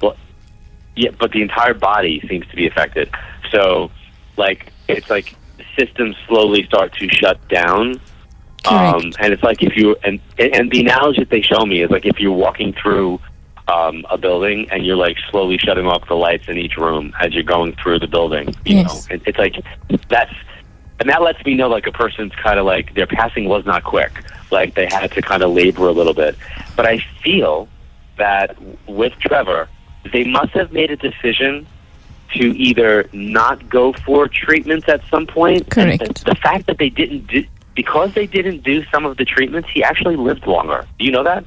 well, 0.00 0.16
yeah, 0.94 1.10
but 1.18 1.32
the 1.32 1.42
entire 1.42 1.74
body 1.74 2.22
seems 2.28 2.46
to 2.48 2.56
be 2.56 2.66
affected. 2.66 3.10
So, 3.50 3.90
like, 4.36 4.72
it's 4.88 5.10
like 5.10 5.34
systems 5.78 6.16
slowly 6.26 6.64
start 6.64 6.94
to 6.94 7.08
shut 7.08 7.46
down. 7.48 8.00
Um, 8.64 9.12
and 9.20 9.32
it's 9.32 9.44
like 9.44 9.62
if 9.62 9.76
you 9.76 9.96
and 10.02 10.18
and 10.38 10.70
the 10.72 10.80
analogy 10.80 11.20
that 11.20 11.30
they 11.30 11.42
show 11.42 11.64
me 11.64 11.82
is 11.82 11.90
like 11.90 12.04
if 12.04 12.18
you're 12.18 12.32
walking 12.32 12.72
through 12.72 13.20
um, 13.68 14.04
a 14.10 14.18
building 14.18 14.68
and 14.70 14.84
you're 14.84 14.96
like 14.96 15.16
slowly 15.30 15.58
shutting 15.58 15.86
off 15.86 16.08
the 16.08 16.14
lights 16.14 16.48
in 16.48 16.56
each 16.56 16.76
room 16.76 17.12
as 17.20 17.32
you're 17.32 17.44
going 17.44 17.76
through 17.80 18.00
the 18.00 18.06
building. 18.08 18.54
You 18.64 18.76
Yes. 18.76 19.08
know, 19.08 19.14
it, 19.14 19.22
it's 19.26 19.38
like 19.38 19.54
that's 20.08 20.32
and 20.98 21.08
that 21.08 21.22
lets 21.22 21.44
me 21.44 21.54
know 21.54 21.68
like 21.68 21.86
a 21.86 21.92
person's 21.92 22.34
kind 22.34 22.58
of 22.58 22.66
like 22.66 22.94
their 22.94 23.06
passing 23.06 23.48
was 23.48 23.66
not 23.66 23.84
quick. 23.84 24.12
Like 24.50 24.74
they 24.74 24.86
had 24.86 25.12
to 25.12 25.22
kind 25.22 25.42
of 25.42 25.52
labor 25.52 25.88
a 25.88 25.92
little 25.92 26.14
bit. 26.14 26.36
But 26.74 26.86
I 26.86 27.04
feel 27.22 27.68
that 28.16 28.56
with 28.86 29.12
Trevor, 29.18 29.68
they 30.12 30.24
must 30.24 30.52
have 30.52 30.72
made 30.72 30.90
a 30.90 30.96
decision 30.96 31.66
to 32.34 32.56
either 32.56 33.08
not 33.12 33.68
go 33.68 33.92
for 33.92 34.28
treatments 34.28 34.88
at 34.88 35.02
some 35.10 35.26
point. 35.26 35.70
Correct. 35.70 36.02
And 36.02 36.16
the 36.16 36.34
fact 36.34 36.66
that 36.66 36.78
they 36.78 36.88
didn't 36.88 37.26
do 37.26 37.44
because 37.74 38.14
they 38.14 38.26
didn't 38.26 38.64
do 38.64 38.84
some 38.86 39.04
of 39.04 39.18
the 39.18 39.24
treatments, 39.24 39.68
he 39.70 39.84
actually 39.84 40.16
lived 40.16 40.46
longer. 40.46 40.86
Do 40.98 41.04
you 41.04 41.12
know 41.12 41.22
that? 41.24 41.44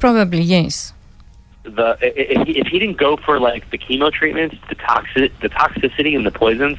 Probably 0.00 0.40
yes. 0.40 0.92
the 1.62 1.96
if 2.02 2.46
he, 2.46 2.58
if 2.58 2.66
he 2.66 2.78
didn't 2.80 2.98
go 2.98 3.16
for 3.16 3.38
like 3.38 3.70
the 3.70 3.78
chemo 3.78 4.12
treatments, 4.12 4.56
the 4.68 4.74
toxic 4.74 5.38
the 5.40 5.48
toxicity 5.48 6.16
and 6.16 6.26
the 6.26 6.32
poisons 6.32 6.78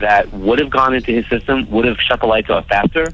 that 0.00 0.32
would 0.32 0.58
have 0.58 0.70
gone 0.70 0.94
into 0.94 1.12
his 1.12 1.26
system 1.28 1.70
would 1.70 1.84
have 1.84 1.98
shut 1.98 2.20
the 2.20 2.26
lights 2.26 2.50
off 2.50 2.66
faster. 2.66 3.08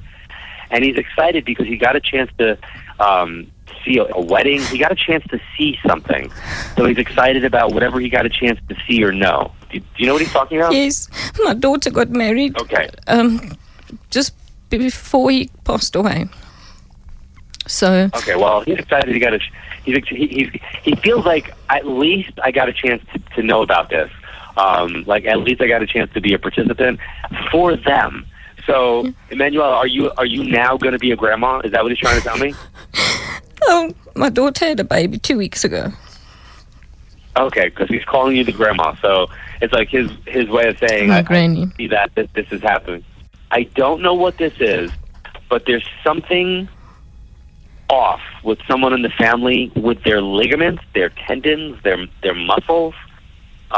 And 0.70 0.84
he's 0.84 0.96
excited 0.96 1.44
because 1.44 1.66
he 1.66 1.76
got 1.76 1.94
a 1.94 2.00
chance 2.00 2.30
to 2.38 2.58
um, 2.98 3.50
see 3.84 3.98
a, 3.98 4.04
a 4.14 4.20
wedding. 4.20 4.60
He 4.62 4.78
got 4.78 4.90
a 4.90 4.96
chance 4.96 5.24
to 5.28 5.40
see 5.56 5.78
something, 5.86 6.30
so 6.76 6.86
he's 6.86 6.98
excited 6.98 7.44
about 7.44 7.72
whatever 7.72 8.00
he 8.00 8.08
got 8.08 8.26
a 8.26 8.28
chance 8.28 8.58
to 8.68 8.76
see 8.86 9.02
or 9.04 9.12
know. 9.12 9.52
Do, 9.70 9.78
do 9.78 9.86
you 9.96 10.06
know 10.06 10.14
what 10.14 10.22
he's 10.22 10.32
talking 10.32 10.58
about? 10.58 10.72
Yes. 10.72 11.08
My 11.38 11.54
daughter 11.54 11.90
got 11.90 12.10
married. 12.10 12.58
Okay. 12.60 12.88
Um, 13.06 13.52
just 14.10 14.34
before 14.70 15.30
he 15.30 15.50
passed 15.64 15.94
away. 15.94 16.28
So 17.66 18.08
Okay, 18.14 18.36
well, 18.36 18.60
he's 18.60 18.78
excited. 18.78 19.12
He 19.12 19.20
got 19.20 19.34
a. 19.34 19.40
He's 19.84 20.06
he, 20.08 20.26
he's 20.26 20.60
he 20.82 20.94
feels 20.96 21.24
like 21.24 21.52
at 21.68 21.86
least 21.86 22.32
I 22.42 22.50
got 22.50 22.68
a 22.68 22.72
chance 22.72 23.02
to, 23.12 23.18
to 23.36 23.42
know 23.42 23.62
about 23.62 23.90
this. 23.90 24.10
Um, 24.56 25.04
like 25.06 25.26
at 25.26 25.38
least 25.40 25.60
I 25.60 25.68
got 25.68 25.82
a 25.82 25.86
chance 25.86 26.12
to 26.14 26.20
be 26.20 26.32
a 26.34 26.38
participant 26.38 27.00
for 27.50 27.76
them. 27.76 28.26
So, 28.66 29.12
Emmanuel, 29.30 29.66
are 29.66 29.86
you 29.86 30.10
are 30.16 30.26
you 30.26 30.44
now 30.44 30.76
going 30.76 30.92
to 30.92 30.98
be 30.98 31.12
a 31.12 31.16
grandma? 31.16 31.60
Is 31.60 31.72
that 31.72 31.82
what 31.82 31.92
he's 31.92 31.98
trying 31.98 32.20
to 32.20 32.26
tell 32.26 32.38
me? 32.38 32.54
Oh, 33.62 33.92
my 34.16 34.28
daughter 34.28 34.66
had 34.66 34.80
a 34.80 34.84
baby 34.84 35.18
two 35.18 35.38
weeks 35.38 35.64
ago. 35.64 35.92
Okay, 37.36 37.68
because 37.68 37.88
he's 37.88 38.04
calling 38.04 38.34
you 38.34 38.44
the 38.44 38.52
grandma, 38.52 38.94
so 39.02 39.28
it's 39.60 39.72
like 39.72 39.90
his 39.90 40.10
his 40.26 40.48
way 40.48 40.68
of 40.68 40.78
saying, 40.78 41.08
My 41.08 41.18
I, 41.18 41.22
granny. 41.22 41.64
I 41.64 41.76
see 41.76 41.88
that 41.88 42.14
this, 42.14 42.28
this 42.34 42.46
is 42.50 42.62
happening. 42.62 43.04
I 43.50 43.64
don't 43.74 44.02
know 44.02 44.14
what 44.14 44.38
this 44.38 44.54
is, 44.58 44.90
but 45.48 45.64
there's 45.66 45.86
something 46.02 46.68
off 47.88 48.20
with 48.42 48.58
someone 48.66 48.92
in 48.92 49.02
the 49.02 49.10
family 49.10 49.70
with 49.76 50.02
their 50.02 50.20
ligaments, 50.20 50.82
their 50.94 51.10
tendons, 51.10 51.80
their 51.82 52.06
their 52.22 52.34
muscles. 52.34 52.94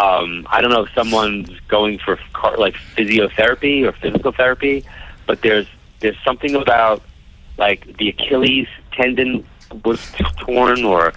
Um, 0.01 0.47
I 0.51 0.61
don't 0.61 0.71
know 0.71 0.85
if 0.85 0.95
someone's 0.95 1.51
going 1.69 1.99
for 1.99 2.19
car, 2.33 2.57
like 2.57 2.77
physiotherapy 2.97 3.85
or 3.85 3.93
physical 3.93 4.33
therapy, 4.33 4.85
but 5.27 5.43
there's 5.43 5.67
there's 6.01 6.17
something 6.25 6.55
about 6.55 7.03
like 7.57 7.97
the 7.99 8.11
Achilles 8.11 8.69
tendon 8.93 9.45
was 9.85 10.01
torn 10.39 10.85
or 10.85 11.13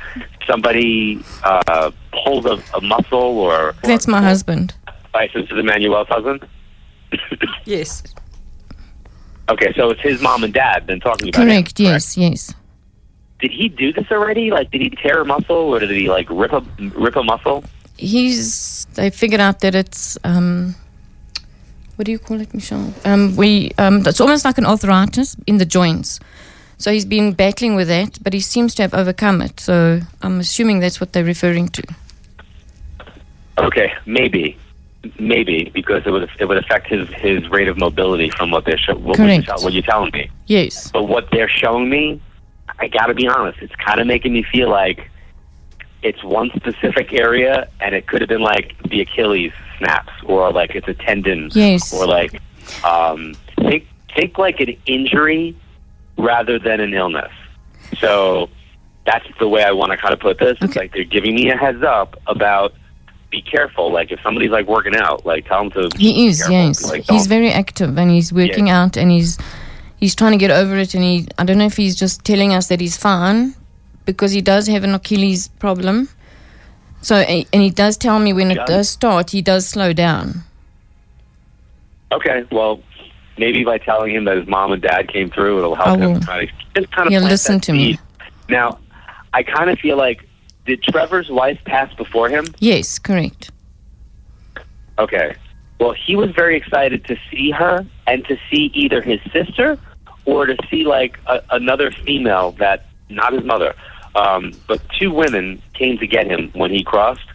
somebody 0.48 1.24
uh, 1.44 1.92
pulled 2.12 2.48
a, 2.48 2.62
a 2.76 2.82
muscle 2.82 3.40
or 3.40 3.76
That's 3.84 4.08
my 4.08 4.22
husband. 4.22 4.74
Right, 5.14 5.30
so 5.32 5.42
this 5.42 5.52
is 5.52 5.58
Emmanuel's 5.58 6.08
husband? 6.08 6.48
Yes. 7.66 8.04
Okay, 9.50 9.74
so 9.76 9.90
it's 9.90 10.02
his 10.02 10.22
mom 10.22 10.44
and 10.44 10.54
dad 10.54 10.88
then 10.88 11.00
talking 11.00 11.30
about 11.30 11.44
it. 11.44 11.46
Correct, 11.46 11.80
yes, 11.80 12.18
yes. 12.18 12.54
Did 13.40 13.52
he 13.52 13.70
do 13.70 13.92
this 13.92 14.06
already? 14.12 14.52
Like, 14.52 14.72
did 14.72 14.82
he 14.82 14.90
tear 14.90 15.22
a 15.22 15.26
muscle 15.26 15.56
or 15.56 15.80
did 15.80 15.90
he, 15.92 16.10
like, 16.10 16.30
rip 16.30 16.54
a, 16.54 16.64
rip 16.96 17.16
a 17.16 17.24
muscle? 17.24 17.64
He's, 18.02 18.86
they 18.96 19.12
figured 19.12 19.40
out 19.40 19.60
that 19.60 19.76
it's, 19.76 20.18
um, 20.24 20.76
what 21.96 22.06
do 22.06 22.12
you 22.12 22.18
call 22.18 22.42
it, 22.42 22.52
Michelle? 22.52 22.92
Um, 23.06 23.36
we, 23.36 23.72
um, 23.78 24.02
it's 24.08 24.20
almost 24.20 24.44
like 24.44 24.58
an 24.58 24.66
arthritis 24.66 25.36
in 25.46 25.58
the 25.60 25.66
joints. 25.66 26.20
So 26.80 26.92
he's 26.92 27.06
been 27.06 27.34
battling 27.34 27.76
with 27.76 27.90
that, 27.90 28.18
but 28.24 28.34
he 28.34 28.40
seems 28.40 28.74
to 28.76 28.82
have 28.82 28.96
overcome 28.96 29.40
it. 29.44 29.60
So 29.60 30.00
I'm 30.24 30.40
assuming 30.40 30.80
that's 30.80 31.00
what 31.00 31.14
they're 31.14 31.24
referring 31.24 31.70
to. 31.70 31.84
Okay, 33.60 33.94
maybe. 34.08 34.58
Maybe, 35.20 35.70
because 35.74 36.02
it 36.08 36.12
would 36.12 36.28
it 36.40 36.46
would 36.46 36.58
affect 36.58 36.88
his, 36.88 37.08
his 37.10 37.48
rate 37.50 37.68
of 37.68 37.78
mobility 37.78 38.32
from 38.32 38.50
what 38.50 38.66
they're 38.66 38.80
show, 38.80 38.96
what, 38.96 39.20
what, 39.20 39.30
you 39.30 39.44
Correct. 39.44 39.64
what 39.64 39.74
you're 39.74 39.84
telling 39.84 40.12
me. 40.12 40.30
Yes. 40.48 40.90
But 40.92 41.04
what 41.04 41.30
they're 41.32 41.50
showing 41.50 41.88
me, 41.88 42.20
I 42.80 42.88
gotta 42.88 43.14
be 43.14 43.28
honest, 43.28 43.60
it's 43.62 43.76
kind 43.76 44.00
of 44.00 44.08
making 44.08 44.34
me 44.34 44.42
feel 44.42 44.70
like 44.70 45.11
it's 46.04 46.24
one 46.24 46.50
specific 46.56 47.14
area, 47.14 47.68
and 47.80 47.94
it 47.96 48.08
could 48.08 48.22
have 48.22 48.30
been 48.30 48.42
like 48.42 48.76
the 48.90 49.02
Achilles 49.02 49.54
snaps, 49.78 50.12
or 50.24 50.52
like 50.52 50.76
it's 50.76 50.88
a 50.88 50.94
tendon, 50.94 51.50
Yes. 51.54 51.94
or 51.94 52.08
like 52.08 52.42
um, 52.84 53.36
think 53.58 53.88
think 54.16 54.38
like 54.38 54.60
an 54.60 54.76
injury 54.86 55.56
rather 56.18 56.60
than 56.60 56.80
an 56.80 56.94
illness. 56.94 57.32
So 58.00 58.50
that's 59.06 59.26
the 59.40 59.48
way 59.48 59.64
I 59.64 59.72
want 59.72 59.92
to 59.92 59.98
kind 59.98 60.14
of 60.14 60.20
put 60.20 60.40
this. 60.40 60.58
It's 60.62 60.76
like 60.76 60.94
they're 60.94 61.04
giving 61.04 61.36
me 61.36 61.50
a 61.50 61.58
heads 61.58 61.84
up 61.84 62.16
about 62.28 62.74
be 63.30 63.42
careful. 63.42 63.92
Like 63.92 64.12
if 64.12 64.20
somebody's 64.22 64.52
like 64.52 64.68
working 64.68 64.96
out, 64.96 65.26
like 65.26 65.46
tell 65.48 65.60
them 65.70 65.72
to. 65.72 65.98
He 65.98 66.14
be 66.14 66.28
is, 66.28 66.40
careful. 66.40 66.54
yes. 66.56 66.90
Like, 66.90 67.04
he's 67.10 67.28
very 67.28 67.50
active 67.52 67.98
and 67.98 68.12
he's 68.12 68.34
working 68.34 68.70
out 68.70 68.98
and 68.98 69.10
he's 69.12 69.38
he's 69.98 70.16
trying 70.16 70.32
to 70.34 70.38
get 70.38 70.52
over 70.52 70.76
it 70.78 70.94
and 70.96 71.04
he 71.04 71.28
I 71.38 71.44
don't 71.46 71.58
know 71.58 71.66
if 71.66 71.78
he's 71.78 71.96
just 71.96 72.24
telling 72.26 72.54
us 72.54 72.68
that 72.68 72.82
he's 72.82 72.98
fine 72.98 73.56
because 74.06 74.32
he 74.32 74.42
does 74.42 74.68
have 74.68 74.84
an 74.84 74.94
Achilles 74.94 75.48
problem. 75.48 76.10
So 77.02 77.16
and 77.16 77.62
he 77.62 77.70
does 77.70 77.98
tell 77.98 78.20
me 78.20 78.32
when 78.34 78.52
it 78.52 78.60
does 78.68 78.90
start, 78.90 79.32
he 79.32 79.42
does 79.42 79.68
slow 79.68 79.92
down. 79.94 80.44
Okay, 82.12 82.46
well, 82.52 82.82
maybe 83.38 83.64
by 83.64 83.78
telling 83.78 84.14
him 84.14 84.26
that 84.26 84.38
his 84.38 84.48
mom 84.48 84.72
and 84.72 84.82
dad 84.82 85.08
came 85.08 85.30
through, 85.30 85.60
it'll 85.60 85.76
help 85.76 86.00
him 86.00 86.20
kind 86.20 86.50
of 86.50 86.56
just 86.76 86.92
kind 86.92 87.08
of 87.08 87.12
He'll 87.12 87.24
listen 87.24 87.60
to 87.62 87.74
me. 87.74 88.00
Now, 88.50 88.80
I 89.34 89.44
kind 89.44 89.70
of 89.70 89.80
feel 89.80 89.98
like 89.98 90.28
did 90.66 90.84
Trevor's 90.84 91.30
wife 91.30 91.60
pass 91.66 91.94
before 91.96 92.30
him? 92.30 92.46
Yes, 92.60 93.00
correct. 93.00 93.52
Okay. 95.00 95.36
Well, 95.80 95.94
he 95.94 96.16
was 96.16 96.30
very 96.32 96.56
excited 96.56 97.06
to 97.06 97.18
see 97.32 97.50
her 97.52 97.86
and 98.06 98.24
to 98.26 98.38
see 98.52 98.72
either 98.76 99.02
his 99.02 99.20
sister 99.34 99.80
or 100.26 100.46
to 100.46 100.56
see 100.70 100.84
like 100.86 101.18
a, 101.26 101.42
another 101.50 101.90
female 101.92 102.52
that 102.54 102.86
not 103.10 103.34
his 103.34 103.44
mother, 103.44 103.74
um, 104.16 104.54
but 104.68 104.82
two 105.00 105.12
women 105.12 105.62
came 105.74 105.98
to 105.98 106.08
get 106.08 106.28
him 106.28 106.52
when 106.54 106.72
he 106.72 106.84
crossed. 106.84 107.28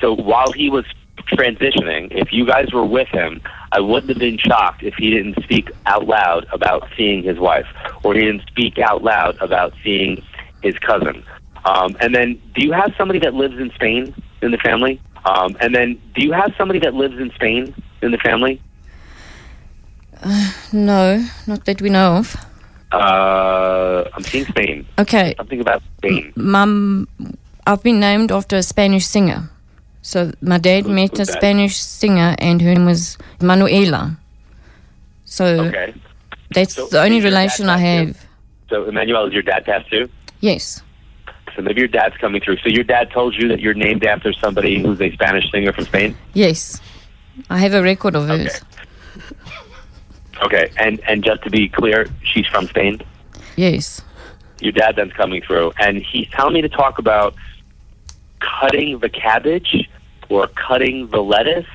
So 0.00 0.14
while 0.14 0.52
he 0.52 0.70
was 0.70 0.84
transitioning, 1.32 2.08
if 2.10 2.32
you 2.32 2.46
guys 2.46 2.72
were 2.72 2.84
with 2.84 3.08
him, 3.08 3.40
I 3.72 3.80
wouldn't 3.80 4.08
have 4.08 4.18
been 4.18 4.38
shocked 4.38 4.82
if 4.82 4.94
he 4.94 5.10
didn't 5.10 5.42
speak 5.42 5.70
out 5.86 6.06
loud 6.06 6.46
about 6.52 6.88
seeing 6.96 7.22
his 7.22 7.38
wife 7.38 7.66
or 8.02 8.14
he 8.14 8.20
didn't 8.20 8.46
speak 8.46 8.78
out 8.78 9.02
loud 9.02 9.36
about 9.40 9.74
seeing 9.82 10.22
his 10.62 10.78
cousin. 10.78 11.22
Um, 11.64 11.96
and 12.00 12.14
then, 12.14 12.40
do 12.54 12.64
you 12.64 12.72
have 12.72 12.94
somebody 12.96 13.18
that 13.20 13.34
lives 13.34 13.58
in 13.58 13.70
Spain 13.74 14.14
in 14.42 14.52
the 14.52 14.58
family? 14.58 15.00
Um, 15.24 15.56
and 15.60 15.74
then, 15.74 16.00
do 16.14 16.24
you 16.24 16.32
have 16.32 16.54
somebody 16.56 16.78
that 16.80 16.94
lives 16.94 17.18
in 17.18 17.30
Spain 17.32 17.74
in 18.00 18.12
the 18.12 18.18
family? 18.18 18.62
Uh, 20.22 20.52
no, 20.72 21.26
not 21.46 21.64
that 21.66 21.82
we 21.82 21.90
know 21.90 22.16
of. 22.16 22.36
Uh, 22.92 24.04
I'm 24.14 24.22
seeing 24.24 24.46
Spain. 24.46 24.86
Okay. 24.98 25.34
Something 25.36 25.60
about 25.60 25.82
Spain. 25.98 26.32
Mum, 26.36 27.06
I've 27.66 27.82
been 27.82 28.00
named 28.00 28.32
after 28.32 28.56
a 28.56 28.62
Spanish 28.62 29.06
singer. 29.06 29.50
So 30.02 30.32
my 30.40 30.58
dad 30.58 30.86
met 30.86 31.14
a 31.14 31.24
that? 31.24 31.26
Spanish 31.28 31.76
singer 31.76 32.34
and 32.38 32.62
her 32.62 32.74
name 32.74 32.86
was 32.86 33.18
Manuela. 33.42 34.16
So 35.26 35.44
Okay. 35.66 35.92
that's 36.50 36.74
So 36.74 36.86
the 36.86 37.02
only 37.02 37.18
is 37.18 37.24
your 37.24 37.30
dad 37.30 37.36
relation 37.38 37.68
I 37.68 37.76
have. 37.78 38.26
So, 38.70 38.84
Emmanuel, 38.84 39.26
is 39.26 39.32
your 39.34 39.42
dad 39.42 39.64
passed 39.64 39.90
too? 39.90 40.08
Yes. 40.40 40.82
So 41.56 41.62
maybe 41.62 41.80
your 41.80 41.88
dad's 41.88 42.16
coming 42.18 42.40
through. 42.40 42.58
So 42.58 42.68
your 42.68 42.84
dad 42.84 43.10
told 43.10 43.34
you 43.34 43.48
that 43.48 43.60
you're 43.60 43.74
named 43.74 44.04
after 44.04 44.32
somebody 44.32 44.80
who's 44.80 45.00
a 45.00 45.10
Spanish 45.12 45.50
singer 45.50 45.72
from 45.72 45.84
Spain. 45.84 46.16
Yes. 46.34 46.80
I 47.50 47.58
have 47.58 47.74
a 47.74 47.82
record 47.82 48.14
of 48.16 48.28
hers. 48.28 48.60
Okay, 50.42 50.70
and 50.78 51.00
and 51.08 51.24
just 51.24 51.42
to 51.44 51.50
be 51.50 51.68
clear, 51.68 52.06
she's 52.22 52.46
from 52.46 52.66
Spain. 52.68 53.00
Yes. 53.56 54.00
Your 54.60 54.72
dad 54.72 54.96
then's 54.96 55.12
coming 55.12 55.42
through, 55.42 55.72
and 55.80 55.98
he's 55.98 56.28
telling 56.30 56.54
me 56.54 56.62
to 56.62 56.68
talk 56.68 56.98
about 56.98 57.34
cutting 58.40 58.98
the 58.98 59.08
cabbage, 59.08 59.88
or 60.28 60.46
cutting 60.48 61.08
the 61.08 61.22
lettuce, 61.22 61.66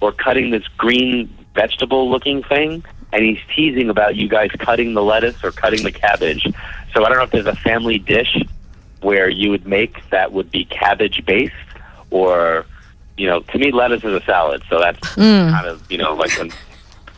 or 0.00 0.12
cutting 0.12 0.50
this 0.50 0.66
green 0.76 1.28
vegetable-looking 1.54 2.42
thing. 2.44 2.84
And 3.12 3.24
he's 3.24 3.38
teasing 3.54 3.88
about 3.88 4.16
you 4.16 4.28
guys 4.28 4.50
cutting 4.58 4.92
the 4.94 5.02
lettuce 5.02 5.42
or 5.42 5.50
cutting 5.50 5.82
the 5.82 5.90
cabbage. 5.92 6.46
So 6.92 7.04
I 7.04 7.08
don't 7.08 7.16
know 7.16 7.24
if 7.24 7.30
there's 7.30 7.46
a 7.46 7.56
family 7.56 7.98
dish 7.98 8.36
where 9.00 9.30
you 9.30 9.50
would 9.50 9.66
make 9.66 10.08
that 10.10 10.32
would 10.32 10.50
be 10.50 10.66
cabbage 10.66 11.24
based, 11.24 11.54
or 12.10 12.66
you 13.16 13.26
know, 13.26 13.40
to 13.40 13.58
me, 13.58 13.72
lettuce 13.72 14.04
is 14.04 14.12
a 14.12 14.24
salad, 14.24 14.62
so 14.68 14.78
that's 14.78 15.00
Mm. 15.16 15.50
kind 15.50 15.66
of 15.66 15.90
you 15.90 15.98
know 15.98 16.14
like. 16.14 16.30
When, 16.38 16.52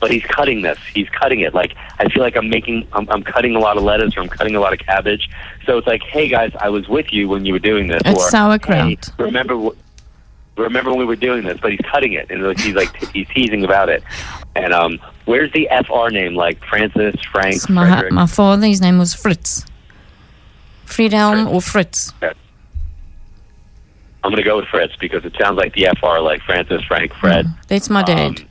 but 0.01 0.11
he's 0.11 0.24
cutting 0.24 0.62
this. 0.62 0.78
He's 0.92 1.09
cutting 1.11 1.40
it. 1.40 1.55
Like 1.55 1.74
I 1.98 2.09
feel 2.09 2.22
like 2.22 2.36
I'm 2.36 2.48
making, 2.48 2.88
I'm, 2.92 3.09
I'm 3.11 3.22
cutting 3.22 3.55
a 3.55 3.59
lot 3.59 3.76
of 3.76 3.82
lettuce 3.82 4.16
or 4.16 4.20
I'm 4.20 4.28
cutting 4.28 4.57
a 4.57 4.61
lot 4.61 4.72
of 4.72 4.78
cabbage. 4.78 5.28
So 5.66 5.78
it's 5.78 5.86
like, 5.86 6.03
hey 6.03 6.28
guys, 6.28 6.53
I 6.59 6.70
was 6.70 6.88
with 6.88 7.12
you 7.12 7.28
when 7.28 7.44
you 7.44 7.53
were 7.53 7.59
doing 7.59 7.88
this. 7.88 8.01
It's 8.05 8.24
or, 8.24 8.30
sauerkraut. 8.30 8.86
Hey, 8.88 8.96
remember, 9.18 9.57
wh- 9.57 10.59
remember 10.59 10.90
when 10.90 10.98
we 11.01 11.05
were 11.05 11.16
doing 11.16 11.44
this? 11.44 11.61
But 11.61 11.72
he's 11.72 11.80
cutting 11.80 12.14
it, 12.14 12.30
and 12.30 12.42
like, 12.42 12.59
he's 12.59 12.74
like 12.74 12.92
t- 12.98 13.07
he's 13.12 13.28
teasing 13.28 13.64
about 13.64 13.88
it. 13.88 14.03
And 14.57 14.72
um, 14.72 14.98
where's 15.26 15.53
the 15.53 15.68
FR 15.86 16.11
name? 16.11 16.34
Like 16.34 16.64
Francis, 16.64 17.14
Frank, 17.30 17.68
my, 17.68 18.09
my 18.11 18.26
father, 18.26 18.66
his 18.66 18.80
name 18.80 18.98
was 18.98 19.14
Fritz. 19.14 19.66
Friedhelm 20.86 21.48
or 21.53 21.61
Fritz. 21.61 22.12
I'm 24.22 24.30
gonna 24.30 24.42
go 24.42 24.57
with 24.57 24.66
Fritz 24.66 24.94
because 24.96 25.24
it 25.24 25.34
sounds 25.40 25.57
like 25.57 25.72
the 25.74 25.88
FR, 25.98 26.18
like 26.18 26.42
Francis, 26.42 26.82
Frank, 26.84 27.14
Fred. 27.14 27.46
That's 27.68 27.88
my 27.88 28.03
dad. 28.03 28.40
Um, 28.40 28.48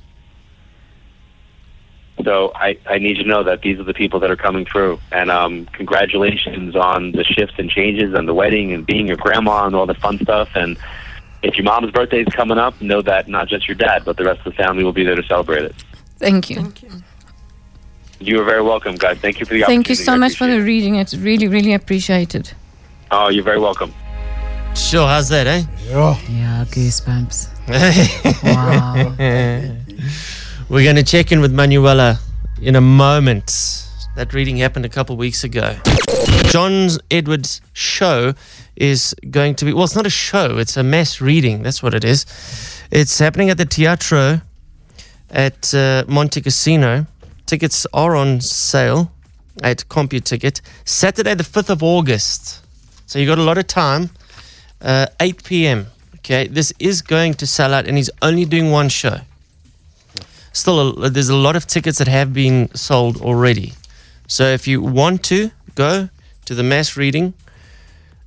so 2.24 2.52
I, 2.56 2.78
I 2.86 2.98
need 2.98 3.18
you 3.18 3.24
to 3.24 3.30
know 3.30 3.44
that 3.44 3.62
these 3.62 3.80
are 3.80 3.84
the 3.84 3.94
people 3.94 4.20
that 4.20 4.30
are 4.30 4.36
coming 4.36 4.66
through. 4.66 5.00
And 5.12 5.32
um, 5.32 5.66
congratulations 5.68 6.76
on 6.76 7.12
the 7.12 7.24
shifts 7.24 7.56
and 7.58 7.70
changes 7.70 8.14
and 8.14 8.28
the 8.28 8.34
wedding 8.34 8.74
and 8.74 8.86
being 8.86 9.08
your 9.08 9.18
grandma 9.18 9.66
and 9.66 9.76
all 9.76 9.86
the 9.86 9.94
fun 9.94 10.20
stuff. 10.20 10.50
And 10.56 10.78
if 11.44 11.56
your 11.56 11.64
mom's 11.64 11.92
birthday 11.92 12.22
is 12.22 12.34
coming 12.34 12.58
up, 12.58 12.80
know 12.82 13.02
that 13.02 13.28
not 13.28 13.48
just 13.48 13.68
your 13.68 13.76
dad, 13.76 14.04
but 14.06 14.18
the 14.18 14.26
rest 14.26 14.40
of 14.40 14.46
the 14.46 14.64
family 14.64 14.84
will 14.84 14.94
be 14.94 15.04
there 15.04 15.16
to 15.16 15.24
celebrate 15.24 15.64
it. 15.64 15.76
Thank 16.18 16.50
you. 16.50 16.58
Thank 16.58 16.84
you 16.84 16.92
You 18.20 18.42
are 18.42 18.46
very 18.46 18.62
welcome, 18.62 18.96
guys. 18.96 19.18
Thank 19.20 19.40
you 19.40 19.46
for 19.46 19.54
the 19.54 19.62
Thank 19.62 19.88
you 19.88 19.96
so 19.96 20.14
I 20.14 20.18
much 20.18 20.36
for 20.36 20.48
the 20.48 20.62
reading. 20.62 20.96
It's 20.96 21.16
really, 21.16 21.48
really 21.48 21.74
appreciated. 21.74 22.52
Oh, 23.12 23.30
you're 23.30 23.44
very 23.44 23.60
welcome. 23.60 23.94
Sure, 24.76 25.08
how's 25.08 25.30
that, 25.30 25.48
eh? 25.48 25.64
Yeah. 25.88 26.20
Yeah, 26.30 26.66
goosebumps. 26.70 27.48
We're 30.70 30.84
going 30.84 30.98
to 30.98 31.04
check 31.04 31.32
in 31.32 31.42
with 31.42 31.52
Manuela 31.52 32.20
in 32.62 32.76
a 32.76 32.82
moment. 32.82 33.88
That 34.16 34.36
reading 34.36 34.58
happened 34.58 34.86
a 34.86 34.90
couple 34.90 35.18
weeks 35.18 35.44
ago. 35.44 35.76
John 36.44 36.90
Edwards' 37.10 37.62
show 37.74 38.36
is 38.76 39.16
going 39.32 39.56
to 39.56 39.66
be, 39.66 39.74
well, 39.74 39.86
it's 39.86 39.96
not 39.96 40.06
a 40.06 40.12
show, 40.12 40.60
it's 40.60 40.78
a 40.78 40.84
mass 40.84 41.22
reading. 41.22 41.64
That's 41.64 41.82
what 41.82 41.96
it 41.96 42.04
is. 42.04 42.28
It's 42.92 43.18
happening 43.18 43.50
at 43.50 43.58
the 43.58 43.66
Teatro 43.66 44.42
at 45.32 45.74
uh, 45.74 46.04
Montecasino. 46.08 47.08
Tickets 47.48 47.88
are 47.92 48.16
on 48.16 48.40
sale 48.40 49.12
at 49.64 49.86
CompuTicket. 49.90 50.62
Saturday, 50.86 51.34
the 51.34 51.44
5th 51.44 51.72
of 51.72 51.82
August. 51.82 52.64
So 53.08 53.18
you 53.18 53.26
got 53.26 53.40
a 53.40 53.44
lot 53.44 53.58
of 53.58 53.66
time. 53.66 54.12
Uh, 54.80 55.08
8 55.20 55.44
p.m. 55.44 55.88
Okay, 56.18 56.46
this 56.46 56.72
is 56.78 57.02
going 57.02 57.34
to 57.34 57.48
sell 57.48 57.74
out, 57.74 57.88
and 57.88 57.98
he's 57.98 58.12
only 58.22 58.46
doing 58.46 58.70
one 58.70 58.90
show. 58.90 59.22
Still, 60.52 61.04
a, 61.04 61.10
there's 61.10 61.30
a 61.30 61.36
lot 61.36 61.56
of 61.56 61.68
tickets 61.68 61.98
that 62.00 62.08
have 62.08 62.34
been 62.34 62.74
sold 62.76 63.22
already. 63.22 63.74
So 64.28 64.46
if 64.46 64.68
you 64.68 64.82
want 64.82 65.24
to 65.26 65.52
go 65.76 66.10
to 66.46 66.56
the 66.56 66.64
mass 66.64 66.98
reading, 66.98 67.34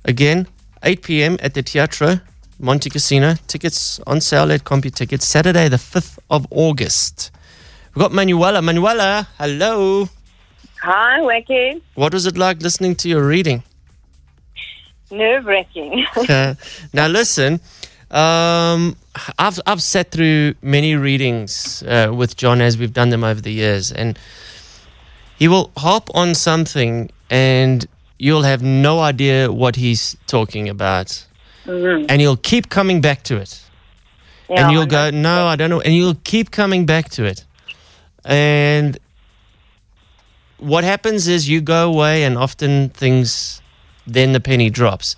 again, 0.05 0.47
8 0.83 1.01
p.m. 1.01 1.37
at 1.41 1.53
the 1.53 1.63
Teatro, 1.63 2.19
Montecasino. 2.61 3.37
Tickets 3.47 3.99
on 4.07 4.21
sale 4.21 4.51
at 4.51 4.63
CompuTicket. 4.63 5.21
Saturday, 5.21 5.67
the 5.67 5.77
5th 5.77 6.19
of 6.29 6.47
August. 6.49 7.31
We've 7.93 8.01
got 8.01 8.13
Manuela. 8.13 8.61
Manuela, 8.61 9.27
hello. 9.37 10.09
Hi, 10.81 11.19
Wacky. 11.19 11.81
What 11.95 12.13
was 12.13 12.25
it 12.25 12.37
like 12.37 12.61
listening 12.61 12.95
to 12.95 13.09
your 13.09 13.25
reading? 13.25 13.63
Nerve 15.11 15.45
wracking. 15.45 16.05
Uh, 16.29 16.55
now 16.93 17.07
listen, 17.07 17.59
um, 18.09 18.95
I've 19.37 19.59
I've 19.67 19.81
sat 19.81 20.11
through 20.11 20.55
many 20.61 20.95
readings 20.95 21.83
uh, 21.83 22.11
with 22.13 22.35
John 22.35 22.61
as 22.61 22.77
we've 22.77 22.93
done 22.93 23.09
them 23.09 23.23
over 23.23 23.41
the 23.41 23.51
years, 23.51 23.91
and 23.91 24.17
he 25.37 25.47
will 25.47 25.71
hop 25.77 26.09
on 26.15 26.33
something, 26.35 27.11
and 27.29 27.85
you'll 28.17 28.43
have 28.43 28.63
no 28.63 28.99
idea 29.01 29.51
what 29.51 29.75
he's 29.75 30.17
talking 30.27 30.67
about, 30.69 31.25
Mhm. 31.65 32.05
and 32.09 32.21
he'll 32.21 32.37
keep 32.37 32.69
coming 32.69 33.01
back 33.01 33.23
to 33.23 33.37
it, 33.37 33.59
Yeah, 34.49 34.63
and 34.63 34.71
you'll 34.71 34.85
go, 34.87 35.09
no, 35.11 35.47
I 35.47 35.55
don't 35.55 35.69
know, 35.69 35.81
and 35.81 35.93
you'll 35.95 36.19
keep 36.23 36.49
coming 36.51 36.85
back 36.85 37.09
to 37.11 37.23
it, 37.25 37.45
and 38.25 38.97
what 40.57 40.83
happens 40.83 41.27
is 41.27 41.47
you 41.49 41.61
go 41.61 41.87
away, 41.87 42.23
and 42.23 42.37
often 42.37 42.89
things, 42.89 43.61
then 44.07 44.31
the 44.33 44.39
penny 44.39 44.69
drops. 44.69 45.15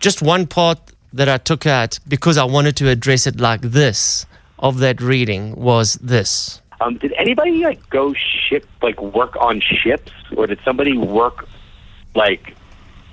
Just 0.00 0.22
one 0.22 0.46
part 0.46 0.78
that 1.12 1.28
I 1.28 1.38
took 1.38 1.66
out 1.66 1.98
because 2.06 2.36
I 2.36 2.44
wanted 2.44 2.76
to 2.76 2.88
address 2.88 3.26
it 3.26 3.40
like 3.40 3.60
this 3.60 4.26
of 4.58 4.78
that 4.78 5.00
reading 5.00 5.54
was 5.54 5.94
this. 5.94 6.60
Um, 6.80 6.96
did 6.98 7.12
anybody 7.12 7.64
like 7.64 7.88
go 7.90 8.14
ship 8.14 8.66
like 8.82 9.00
work 9.00 9.36
on 9.36 9.60
ships, 9.60 10.12
or 10.36 10.46
did 10.46 10.60
somebody 10.64 10.96
work 10.96 11.48
like 12.14 12.54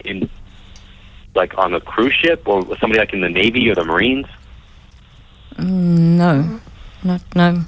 in 0.03 0.29
like 1.33 1.57
on 1.57 1.73
a 1.73 1.81
cruise 1.81 2.13
ship, 2.13 2.47
or 2.47 2.61
was 2.61 2.79
somebody 2.79 2.99
like 2.99 3.13
in 3.13 3.21
the 3.21 3.29
Navy 3.29 3.69
or 3.69 3.75
the 3.75 3.85
Marines? 3.85 4.27
Mm, 5.55 6.17
no, 6.17 6.59
not 7.03 7.21
no. 7.35 7.63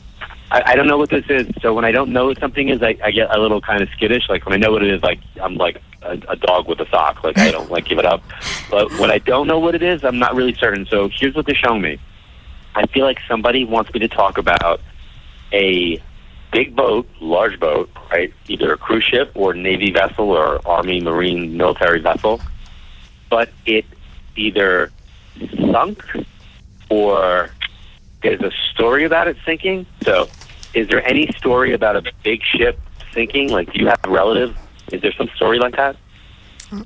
I, 0.52 0.62
I 0.68 0.76
don't 0.76 0.88
know 0.88 0.98
what 0.98 1.10
this 1.10 1.26
is. 1.30 1.48
So 1.62 1.74
when 1.74 1.84
I 1.84 1.92
don't 1.92 2.12
know 2.12 2.28
what 2.28 2.40
something 2.40 2.70
is, 2.70 2.82
I, 2.82 2.96
I 3.04 3.12
get 3.12 3.36
a 3.36 3.40
little 3.40 3.60
kind 3.60 3.82
of 3.82 3.90
skittish. 3.90 4.30
Like 4.30 4.46
when 4.46 4.54
I 4.54 4.58
know 4.58 4.72
what 4.72 4.84
it 4.84 4.94
is, 4.94 5.02
like 5.02 5.20
I'm 5.42 5.56
like 5.56 5.82
a, 6.08 6.32
a 6.32 6.36
dog 6.36 6.68
with 6.68 6.80
a 6.80 6.90
sock. 6.90 7.24
Like 7.24 7.38
I 7.38 7.52
don't 7.52 7.70
like 7.70 7.86
give 7.86 8.00
it 8.00 8.06
up. 8.06 8.24
But 8.70 8.92
when 9.00 9.12
I 9.12 9.20
don't 9.20 9.48
know 9.48 9.60
what 9.60 9.76
it 9.76 9.84
is, 9.84 10.04
I'm 10.04 10.20
not 10.20 10.36
really 10.36 10.56
certain. 10.56 10.86
So 10.86 11.10
here's 11.12 11.36
what 11.36 11.46
they're 11.46 11.56
showing 11.56 11.82
me. 11.82 12.00
I 12.76 12.86
feel 12.88 13.06
like 13.06 13.20
somebody 13.28 13.66
wants 13.66 13.94
me 13.94 14.00
to 14.02 14.08
talk 14.08 14.38
about 14.38 14.82
a 15.52 16.02
big 16.52 16.76
boat, 16.76 17.08
large 17.20 17.60
boat, 17.60 17.90
right? 18.12 18.34
Either 18.48 18.74
a 18.74 18.78
cruise 18.78 19.04
ship 19.04 19.32
or 19.36 19.54
Navy 19.54 19.92
vessel 19.92 20.30
or 20.32 20.66
Army, 20.68 21.00
Marine, 21.02 21.58
military 21.58 22.00
vessel. 22.00 22.42
But 23.30 23.50
it 23.66 23.86
either 24.36 24.92
sunk 25.72 26.04
or 26.90 27.50
there's 28.22 28.42
a 28.42 28.52
story 28.74 29.04
about 29.06 29.28
it 29.28 29.38
sinking. 29.46 29.86
So, 30.04 30.28
is 30.74 30.88
there 30.88 31.06
any 31.06 31.32
story 31.38 31.74
about 31.74 31.96
a 31.96 32.04
big 32.24 32.44
ship 32.44 32.80
sinking? 33.14 33.50
Like, 33.50 33.72
do 33.74 33.80
you 33.80 33.88
have 33.88 34.00
a 34.04 34.10
relative? 34.10 34.56
Is 34.92 35.02
there 35.02 35.12
some 35.18 35.30
story 35.36 35.60
like 35.60 35.76
that? 35.76 35.96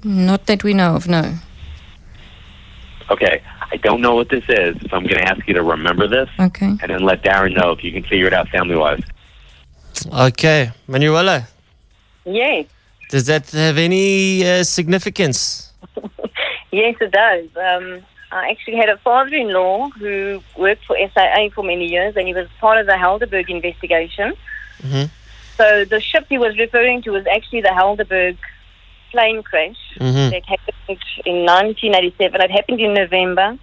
Not 0.04 0.46
that 0.48 0.64
we 0.64 0.74
know 0.74 0.96
of, 0.96 1.08
no. 1.08 1.36
Okay, 3.10 3.42
I 3.72 3.78
don't 3.78 4.02
know 4.02 4.16
what 4.16 4.30
this 4.30 4.44
is, 4.48 4.78
so 4.90 4.96
I'm 4.96 5.04
going 5.04 5.22
to 5.22 5.28
ask 5.28 5.46
you 5.48 5.54
to 5.56 5.64
remember 5.64 6.08
this 6.08 6.30
Okay. 6.40 6.68
and 6.68 6.80
then 6.90 7.02
let 7.04 7.24
Darren 7.24 7.54
know 7.56 7.72
if 7.72 7.84
you 7.84 7.92
can 7.92 8.04
figure 8.04 8.28
it 8.28 8.34
out 8.34 8.48
family 8.50 8.76
wise. 8.76 9.04
Okay, 10.14 10.72
Manuela, 10.88 11.48
Yes, 12.26 12.66
does 13.10 13.26
that 13.26 13.50
have 13.52 13.78
any 13.78 14.48
uh, 14.48 14.64
significance? 14.64 15.72
yes, 16.72 16.96
it 17.02 17.12
does. 17.12 17.48
Um, 17.58 18.02
I 18.32 18.50
actually 18.52 18.78
had 18.78 18.88
a 18.90 18.98
father-in-law 18.98 19.90
who 19.90 20.42
worked 20.58 20.86
for 20.86 20.96
SIA 20.96 21.50
for 21.54 21.64
many 21.64 21.88
years, 21.88 22.16
and 22.16 22.26
he 22.28 22.34
was 22.34 22.48
part 22.62 22.78
of 22.80 22.86
the 22.86 22.94
Helderberg 22.94 23.50
investigation. 23.50 24.34
hmm 24.82 25.04
So 25.62 25.86
the 25.86 26.02
ship 26.02 26.26
he 26.28 26.40
was 26.40 26.58
referring 26.58 27.04
to 27.04 27.12
was 27.12 27.26
actually 27.28 27.62
the 27.62 27.68
Helderberg 27.70 28.36
plane 29.12 29.44
crash 29.44 29.78
Mhm. 30.00 30.32
that 30.32 30.44
happened 30.48 31.00
in 31.26 31.46
1987. 31.46 32.42
It 32.42 32.50
happened 32.50 32.80
in 32.82 32.94
November. 32.96 33.58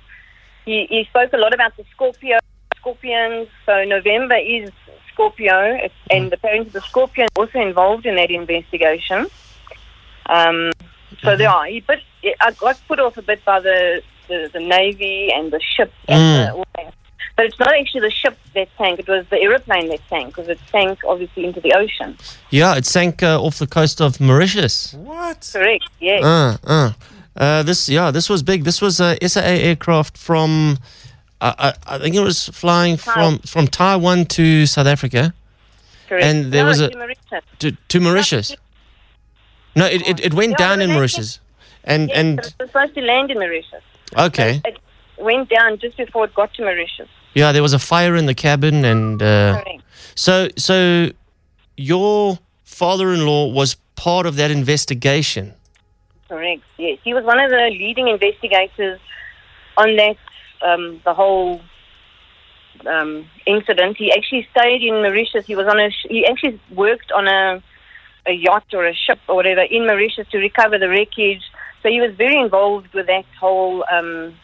He, 0.64 0.86
he 0.88 1.04
spoke 1.10 1.32
a 1.32 1.38
lot 1.38 1.52
about 1.54 1.76
the 1.76 1.84
Scorpio, 1.94 2.38
scorpions. 2.76 3.48
So 3.66 3.82
November 3.84 4.36
is 4.36 4.70
Scorpio, 5.12 5.58
and 6.10 6.32
apparently 6.32 6.70
the 6.70 6.82
scorpion 6.82 7.26
also 7.36 7.58
involved 7.60 8.06
in 8.06 8.14
that 8.14 8.30
investigation. 8.30 9.26
Um, 10.26 10.70
so 11.24 11.36
there 11.36 11.50
are. 11.50 11.66
He, 11.66 11.80
but 11.80 11.98
I 12.40 12.52
got 12.52 12.78
put 12.86 13.00
off 13.00 13.16
a 13.16 13.22
bit 13.22 13.44
by 13.44 13.58
the, 13.58 14.02
the, 14.28 14.50
the 14.52 14.60
navy 14.60 15.32
and 15.34 15.50
the 15.50 15.60
ship. 15.60 15.92
And 16.06 16.20
Mm. 16.20 16.46
the, 16.46 16.52
all 16.52 16.66
that. 16.76 16.94
But 17.38 17.46
it's 17.46 17.58
not 17.60 17.72
actually 17.72 18.00
the 18.00 18.10
ship 18.10 18.36
that 18.56 18.68
sank. 18.76 18.98
It 18.98 19.06
was 19.06 19.24
the 19.30 19.40
aeroplane 19.40 19.88
that 19.90 20.00
sank 20.10 20.34
because 20.34 20.48
it 20.48 20.58
sank 20.72 20.98
obviously 21.06 21.44
into 21.44 21.60
the 21.60 21.72
ocean. 21.72 22.18
Yeah, 22.50 22.74
it 22.76 22.84
sank 22.84 23.22
uh, 23.22 23.40
off 23.40 23.60
the 23.60 23.68
coast 23.68 24.00
of 24.00 24.20
Mauritius. 24.20 24.92
What? 24.94 25.48
Correct. 25.52 25.84
Yes. 26.00 26.24
Uh, 26.24 26.56
uh. 26.64 26.92
Uh, 27.36 27.62
this 27.62 27.88
yeah, 27.88 28.10
this 28.10 28.28
was 28.28 28.42
big. 28.42 28.64
This 28.64 28.82
was 28.82 28.98
a 29.00 29.16
SAA 29.24 29.42
aircraft 29.70 30.18
from, 30.18 30.78
uh, 31.40 31.54
I, 31.56 31.94
I 31.94 31.98
think 32.00 32.16
it 32.16 32.20
was 32.20 32.48
flying 32.48 32.96
from 32.96 33.38
from 33.52 33.68
Taiwan 33.68 34.24
to 34.36 34.66
South 34.66 34.88
Africa. 34.88 35.32
Correct. 36.08 36.24
And 36.24 36.50
there 36.52 36.64
no, 36.64 36.68
was 36.70 36.80
a 36.80 36.88
to 36.90 36.96
Mauritius. 36.98 37.44
to, 37.60 37.70
to 37.70 38.00
Mauritius. 38.00 38.56
No, 39.76 39.86
it, 39.86 40.02
it, 40.08 40.20
it 40.26 40.34
went 40.34 40.52
Yeah, 40.52 40.56
down 40.66 40.80
in 40.82 40.90
it 40.90 40.94
Mauritius, 40.94 41.38
and 41.84 42.08
Yes, 42.08 42.18
and 42.18 42.36
but 42.38 42.46
it 42.46 42.54
was 42.58 42.70
supposed 42.70 42.94
to 42.96 43.02
land 43.02 43.30
in 43.30 43.38
Mauritius. 43.38 43.84
okay, 44.16 44.60
It 44.64 44.78
went 45.16 45.48
down 45.48 45.78
just 45.78 45.96
before 45.96 46.24
it 46.24 46.34
got 46.34 46.52
to 46.54 46.62
Mauritius. 46.64 47.08
Yeah, 47.38 47.52
there 47.52 47.62
was 47.62 47.72
a 47.72 47.78
fire 47.78 48.16
in 48.16 48.26
the 48.26 48.34
cabin, 48.34 48.84
and 48.84 49.22
uh, 49.22 49.62
so 50.14 50.48
so 50.56 51.10
your 51.76 52.38
father-in-law 52.64 53.52
was 53.52 53.76
part 53.94 54.26
of 54.26 54.34
that 54.36 54.50
investigation. 54.50 55.54
Correct. 56.28 56.62
Yes, 56.78 56.98
he 57.04 57.14
was 57.14 57.24
one 57.24 57.38
of 57.38 57.50
the 57.50 57.68
leading 57.70 58.08
investigators 58.08 58.98
on 59.76 59.96
that 59.96 60.16
um, 60.62 61.00
the 61.04 61.14
whole 61.14 61.60
um, 62.86 63.24
incident. 63.46 63.96
He 63.96 64.12
actually 64.12 64.46
stayed 64.50 64.82
in 64.82 64.94
Mauritius. 64.94 65.46
He 65.46 65.54
was 65.54 65.68
on 65.68 65.78
a. 65.78 65.90
Sh- 65.90 66.10
he 66.10 66.26
actually 66.26 66.60
worked 66.74 67.12
on 67.12 67.28
a 67.28 67.62
a 68.26 68.32
yacht 68.32 68.66
or 68.72 68.84
a 68.84 68.94
ship 68.94 69.20
or 69.28 69.36
whatever 69.36 69.62
in 69.62 69.86
Mauritius 69.86 70.26
to 70.32 70.38
recover 70.38 70.76
the 70.78 70.88
wreckage. 70.88 71.44
So 71.82 71.88
he 71.88 72.00
was 72.00 72.12
very 72.16 72.36
involved 72.36 72.92
with 72.92 73.06
that 73.06 73.24
whole 73.40 73.84
um, 73.90 74.34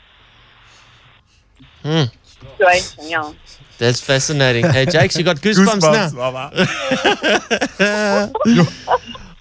Hmm, 1.85 2.05
situation. 2.53 3.09
Yeah. 3.09 3.33
that's 3.79 4.01
fascinating. 4.01 4.65
Hey, 4.71 4.87
Jakes, 4.87 5.17
you 5.17 5.25
got 5.25 5.37
goosebumps, 5.37 6.15
now. 7.81 8.31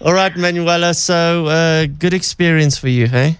All 0.00 0.12
right, 0.12 0.36
Manuela. 0.36 0.92
So 0.94 1.46
uh, 1.46 1.86
good 1.86 2.12
experience 2.14 2.76
for 2.76 2.88
you, 2.88 3.06
hey? 3.06 3.38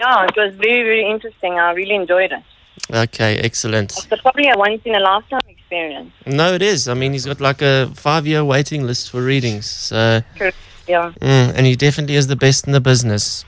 Yeah, 0.00 0.24
it 0.24 0.36
was 0.36 0.54
very 0.54 0.82
very 0.82 1.08
interesting. 1.10 1.58
I 1.58 1.72
really 1.72 1.94
enjoyed 1.94 2.32
it. 2.32 2.42
Okay, 2.92 3.38
excellent. 3.38 3.92
It's 3.96 4.22
probably 4.22 4.48
a 4.48 4.56
once 4.56 4.82
in 4.84 4.94
a 4.94 5.00
lifetime 5.00 5.40
experience. 5.48 6.12
No, 6.26 6.54
it 6.54 6.62
is. 6.62 6.88
I 6.88 6.94
mean, 6.94 7.12
he's 7.12 7.26
got 7.26 7.40
like 7.40 7.62
a 7.62 7.90
five-year 7.94 8.44
waiting 8.44 8.86
list 8.86 9.10
for 9.10 9.22
readings. 9.22 9.66
So, 9.66 10.22
Correct. 10.36 10.56
Yeah. 10.86 11.12
mm, 11.20 11.52
and 11.54 11.66
he 11.66 11.74
definitely 11.74 12.14
is 12.14 12.28
the 12.28 12.36
best 12.36 12.66
in 12.66 12.72
the 12.72 12.80
business. 12.80 13.44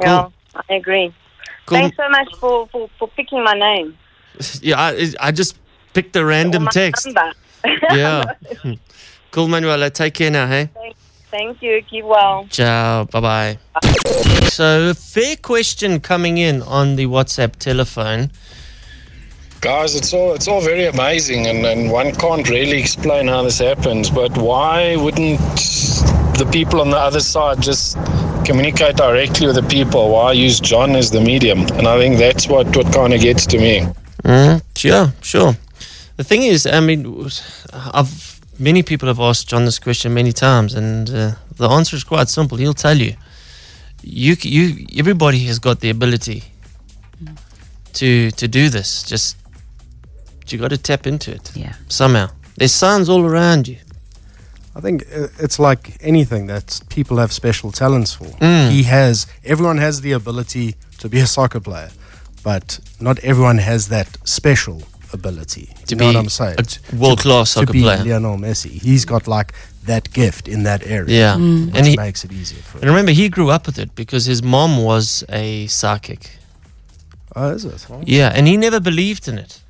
Yeah, 0.00 0.28
I 0.54 0.74
agree. 0.74 1.12
Cool. 1.66 1.78
Thanks 1.78 1.96
so 1.96 2.08
much 2.08 2.28
for, 2.38 2.68
for, 2.68 2.88
for 2.98 3.08
picking 3.08 3.42
my 3.42 3.54
name. 3.54 3.98
Yeah, 4.62 4.80
I, 4.80 5.12
I 5.20 5.32
just 5.32 5.56
picked 5.94 6.14
a 6.16 6.24
random 6.24 6.64
my 6.64 6.70
text. 6.70 7.06
number. 7.06 7.32
Yeah. 7.92 8.24
cool, 9.32 9.48
Manuela. 9.48 9.90
Take 9.90 10.14
care 10.14 10.30
now, 10.30 10.46
hey? 10.46 10.70
Thank 11.30 11.60
you. 11.62 11.82
Keep 11.82 12.04
well. 12.04 12.46
Ciao. 12.48 13.04
Bye 13.04 13.20
bye. 13.20 13.58
So, 14.44 14.90
a 14.90 14.94
fair 14.94 15.36
question 15.36 15.98
coming 16.00 16.38
in 16.38 16.62
on 16.62 16.96
the 16.96 17.06
WhatsApp 17.06 17.56
telephone. 17.56 18.30
Guys, 19.60 19.96
it's 19.96 20.12
all 20.14 20.34
it's 20.34 20.46
all 20.46 20.60
very 20.60 20.86
amazing, 20.86 21.46
and, 21.48 21.66
and 21.66 21.90
one 21.90 22.12
can't 22.14 22.48
really 22.48 22.78
explain 22.78 23.26
how 23.26 23.42
this 23.42 23.58
happens. 23.58 24.10
But 24.10 24.36
why 24.38 24.94
wouldn't 24.96 25.40
the 26.38 26.48
people 26.52 26.80
on 26.80 26.90
the 26.90 26.98
other 26.98 27.20
side 27.20 27.60
just 27.60 27.96
communicate 28.44 28.96
directly 28.96 29.46
with 29.48 29.56
the 29.56 29.62
people? 29.62 30.10
Why 30.12 30.32
use 30.32 30.60
John 30.60 30.94
as 30.94 31.10
the 31.10 31.20
medium? 31.20 31.60
And 31.74 31.88
I 31.88 31.98
think 31.98 32.18
that's 32.18 32.46
what 32.48 32.74
what 32.76 32.92
kind 32.92 33.12
of 33.12 33.20
gets 33.20 33.44
to 33.46 33.58
me. 33.58 33.86
Mm, 34.24 34.62
sure, 34.74 35.12
sure. 35.22 35.54
The 36.16 36.24
thing 36.24 36.42
is, 36.42 36.66
I 36.66 36.80
mean, 36.80 37.28
I've 37.72 38.40
many 38.58 38.82
people 38.82 39.08
have 39.08 39.20
asked 39.20 39.48
John 39.48 39.64
this 39.64 39.78
question 39.78 40.14
many 40.14 40.32
times, 40.32 40.74
and 40.74 41.10
uh, 41.10 41.32
the 41.56 41.68
answer 41.68 41.96
is 41.96 42.04
quite 42.04 42.28
simple. 42.28 42.58
He'll 42.58 42.74
tell 42.74 42.96
you. 42.96 43.14
You, 44.02 44.36
you, 44.40 44.86
everybody 44.98 45.40
has 45.46 45.58
got 45.58 45.80
the 45.80 45.90
ability 45.90 46.44
to 47.94 48.30
to 48.30 48.48
do 48.48 48.68
this. 48.68 49.02
Just 49.02 49.36
you 50.48 50.58
got 50.58 50.70
to 50.70 50.78
tap 50.78 51.06
into 51.06 51.32
it. 51.32 51.50
Yeah. 51.56 51.74
Somehow, 51.88 52.28
there's 52.56 52.72
signs 52.72 53.08
all 53.08 53.24
around 53.24 53.66
you. 53.68 53.78
I 54.76 54.80
think 54.80 55.02
uh, 55.14 55.28
it's 55.38 55.58
like 55.58 55.96
anything 56.00 56.46
that 56.46 56.80
people 56.88 57.16
have 57.16 57.32
special 57.32 57.72
talents 57.72 58.14
for. 58.14 58.26
Mm. 58.26 58.70
He 58.70 58.82
has, 58.84 59.26
everyone 59.42 59.78
has 59.78 60.02
the 60.02 60.12
ability 60.12 60.74
to 60.98 61.08
be 61.08 61.18
a 61.20 61.26
soccer 61.26 61.60
player, 61.60 61.90
but 62.46 62.78
not 63.00 63.18
everyone 63.30 63.58
has 63.58 63.88
that 63.88 64.08
special 64.22 64.78
ability. 65.12 65.66
To 65.86 65.94
you 65.94 65.96
know 65.96 66.06
what 66.06 66.16
I'm 66.16 66.28
saying? 66.28 66.56
a 66.92 66.96
world-class 66.96 67.54
to 67.54 67.60
soccer 67.60 67.72
be 67.72 67.82
player. 67.82 68.04
Lionel 68.04 68.38
Messi. 68.38 68.70
He's 68.88 69.04
got 69.04 69.26
like 69.26 69.52
that 69.90 70.04
gift 70.12 70.46
in 70.46 70.62
that 70.62 70.86
area. 70.86 71.10
Yeah, 71.22 71.34
Which 71.34 71.74
and 71.76 71.86
he 71.86 71.96
makes 71.96 72.24
it 72.24 72.32
easier 72.32 72.62
for 72.62 72.78
him. 72.78 72.82
And 72.82 72.90
remember, 72.90 73.10
he 73.10 73.28
grew 73.28 73.50
up 73.50 73.66
with 73.66 73.78
it 73.80 73.96
because 73.96 74.26
his 74.26 74.44
mom 74.44 74.84
was 74.90 75.24
a 75.28 75.66
psychic. 75.66 76.22
Oh, 77.34 77.50
is 77.50 77.64
it? 77.64 77.84
Yeah, 78.04 78.30
and 78.36 78.46
he 78.46 78.56
never 78.56 78.78
believed 78.78 79.26
in 79.26 79.38
it. 79.38 79.60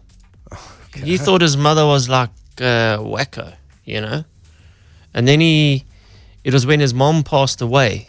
He 0.95 1.17
thought 1.17 1.41
his 1.41 1.57
mother 1.57 1.87
was 1.87 2.11
like 2.11 2.31
uh, 2.61 2.99
wacko, 3.15 3.55
you 3.85 4.03
know. 4.03 4.25
And 5.15 5.27
then 5.27 5.41
he, 5.41 5.85
it 6.45 6.53
was 6.53 6.67
when 6.67 6.81
his 6.81 6.93
mom 6.93 7.23
passed 7.23 7.63
away 7.63 8.09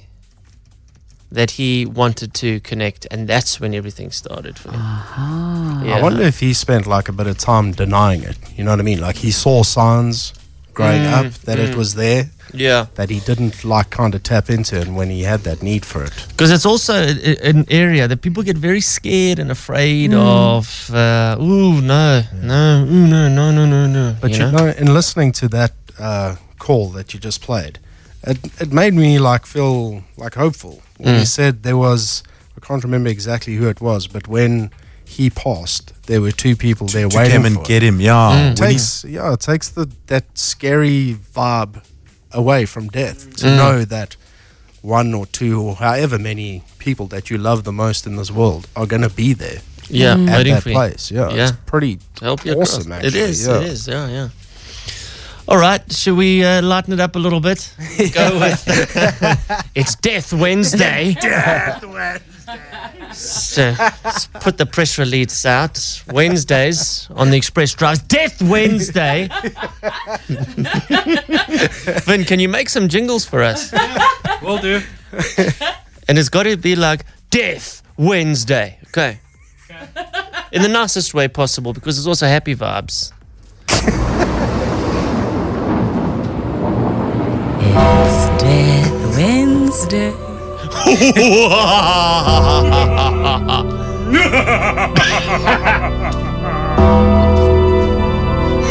that 1.31 1.51
he 1.51 1.85
wanted 1.85 2.33
to 2.35 2.59
connect, 2.61 3.05
and 3.11 3.27
that's 3.27 3.59
when 3.59 3.73
everything 3.73 4.11
started 4.11 4.57
for 4.57 4.71
him. 4.71 4.81
I 4.81 5.99
wonder 6.01 6.23
if 6.23 6.39
he 6.39 6.53
spent 6.53 6.87
like 6.87 7.09
a 7.09 7.13
bit 7.13 7.27
of 7.27 7.37
time 7.37 7.71
denying 7.73 8.23
it. 8.23 8.37
You 8.55 8.63
know 8.63 8.71
what 8.71 8.79
I 8.79 8.83
mean? 8.83 9.01
Like 9.01 9.17
he 9.17 9.31
saw 9.31 9.63
signs 9.63 10.33
growing 10.73 11.01
Mm, 11.01 11.13
up 11.25 11.33
that 11.45 11.59
it 11.59 11.71
mm. 11.71 11.75
was 11.75 11.95
there. 11.95 12.29
Yeah. 12.53 12.85
That 12.95 13.09
he 13.09 13.19
didn't 13.19 13.65
like 13.65 13.89
kind 13.89 14.15
of 14.15 14.23
tap 14.23 14.49
into 14.49 14.79
it 14.79 14.87
when 14.87 15.09
he 15.09 15.23
had 15.23 15.41
that 15.41 15.61
need 15.61 15.83
for 15.85 16.03
it. 16.03 16.13
Because 16.29 16.49
it's 16.51 16.65
also 16.65 16.93
a- 16.93 17.09
a- 17.31 17.49
an 17.49 17.65
area 17.69 18.07
that 18.07 18.21
people 18.21 18.41
get 18.43 18.57
very 18.57 18.79
scared 18.79 19.37
and 19.39 19.51
afraid 19.51 20.11
Mm. 20.11 20.17
of. 20.19 20.89
Uh, 20.93 21.35
ooh, 21.41 21.81
no, 21.81 22.23
no, 22.41 22.85
ooh, 22.89 23.07
no, 23.07 23.27
no, 23.27 23.51
no, 23.51 23.65
no, 23.65 23.87
no. 23.87 24.15
But 24.21 24.31
you, 24.31 24.49
know? 24.51 24.67
in 24.77 24.93
listening 24.93 25.33
to 25.33 25.47
that 25.49 25.73
uh, 25.99 26.35
call 26.59 26.89
that 26.91 27.13
you 27.13 27.19
just 27.19 27.41
played, 27.41 27.79
it, 28.23 28.37
it 28.61 28.71
made 28.73 28.93
me 28.93 29.19
like 29.19 29.45
feel 29.45 30.03
like 30.17 30.35
hopeful. 30.35 30.81
When 30.97 31.15
he 31.15 31.21
Mm. 31.21 31.27
said 31.27 31.63
there 31.63 31.77
was, 31.77 32.23
I 32.55 32.65
can't 32.65 32.83
remember 32.83 33.09
exactly 33.09 33.55
who 33.55 33.67
it 33.69 33.79
was, 33.81 34.07
but 34.07 34.27
when 34.27 34.71
he 35.05 35.29
passed, 35.29 35.93
there 36.07 36.19
were 36.21 36.31
two 36.31 36.55
people 36.55 36.87
there 36.87 37.07
to 37.07 37.17
waiting 37.17 37.33
come 37.37 37.45
and 37.45 37.55
for 37.57 37.63
get 37.63 37.81
him, 37.83 38.01
yeah. 38.01 38.13
Mm. 38.49 38.51
It 38.51 38.57
takes 38.57 39.05
yeah, 39.05 39.33
it 39.33 39.39
takes 39.39 39.69
the 39.69 39.89
that 40.07 40.25
scary 40.37 41.15
vibe 41.35 41.81
away 42.31 42.65
from 42.65 42.87
death 42.89 43.35
to 43.37 43.45
Mm. 43.45 43.57
know 43.57 43.85
that 43.85 44.15
one 44.81 45.13
or 45.13 45.25
two 45.27 45.61
or 45.61 45.75
however 45.75 46.17
many 46.19 46.63
people 46.77 47.07
that 47.07 47.29
you 47.29 47.37
love 47.37 47.63
the 47.63 47.71
most 47.71 48.05
in 48.05 48.15
this 48.15 48.31
world 48.31 48.67
are 48.75 48.85
going 48.85 49.01
to 49.01 49.09
be 49.09 49.33
there. 49.33 49.59
Yeah, 49.89 50.13
at 50.13 50.37
waiting 50.37 50.53
that 50.53 50.63
for 50.63 50.69
you. 50.69 50.75
place. 50.75 51.11
Yeah, 51.11 51.29
Yeah. 51.31 51.43
it's 51.49 51.57
pretty 51.65 51.99
help 52.21 52.41
awesome. 52.45 52.51
across. 52.51 52.77
Actually, 52.91 53.07
It 53.07 53.15
is. 53.15 53.47
Yeah. 53.47 53.57
It 53.57 53.63
is. 53.63 53.87
Yeah, 53.87 54.07
yeah. 54.09 54.29
All 55.47 55.57
right, 55.57 55.81
should 55.93 56.17
we 56.17 56.43
uh, 56.43 56.61
lighten 56.61 56.91
it 56.91 56.99
up 56.99 57.15
a 57.15 57.19
little 57.19 57.39
bit? 57.39 57.73
Go 58.13 58.39
with 58.39 58.63
it's 59.75 59.95
Death 59.95 60.33
Wednesday. 60.33 61.13
Death 61.21 61.85
Wednesday. 61.85 63.13
So, 63.13 63.73
let's 63.79 64.27
put 64.27 64.57
the 64.57 64.65
press 64.65 64.97
release 64.97 65.45
out 65.45 66.03
Wednesdays 66.11 67.07
on 67.11 67.29
the 67.29 67.39
Xpress 67.39 67.75
Drives. 67.77 67.99
Death 67.99 68.41
Wednesday. 68.41 69.29
Vin, 72.03 72.25
can 72.25 72.39
you 72.41 72.49
make 72.49 72.67
some 72.67 72.89
jingles 72.89 73.23
for 73.23 73.41
us? 73.41 73.73
We'll 74.41 74.57
do. 74.57 74.81
And 76.09 76.17
it's 76.17 76.29
got 76.29 76.43
to 76.43 76.57
be 76.57 76.75
like 76.75 77.05
Death 77.29 77.83
Wednesday. 77.97 78.79
Okay. 78.87 79.19
Okay. 79.69 80.05
In 80.51 80.61
the 80.61 80.69
nicest 80.69 81.13
way 81.13 81.27
possible 81.27 81.71
because 81.73 81.97
it's 81.97 82.07
also 82.07 82.27
happy 82.27 82.55
vibes. 82.55 83.13
It's 87.69 88.26
Death 88.39 89.15
Wednesday. 89.15 90.13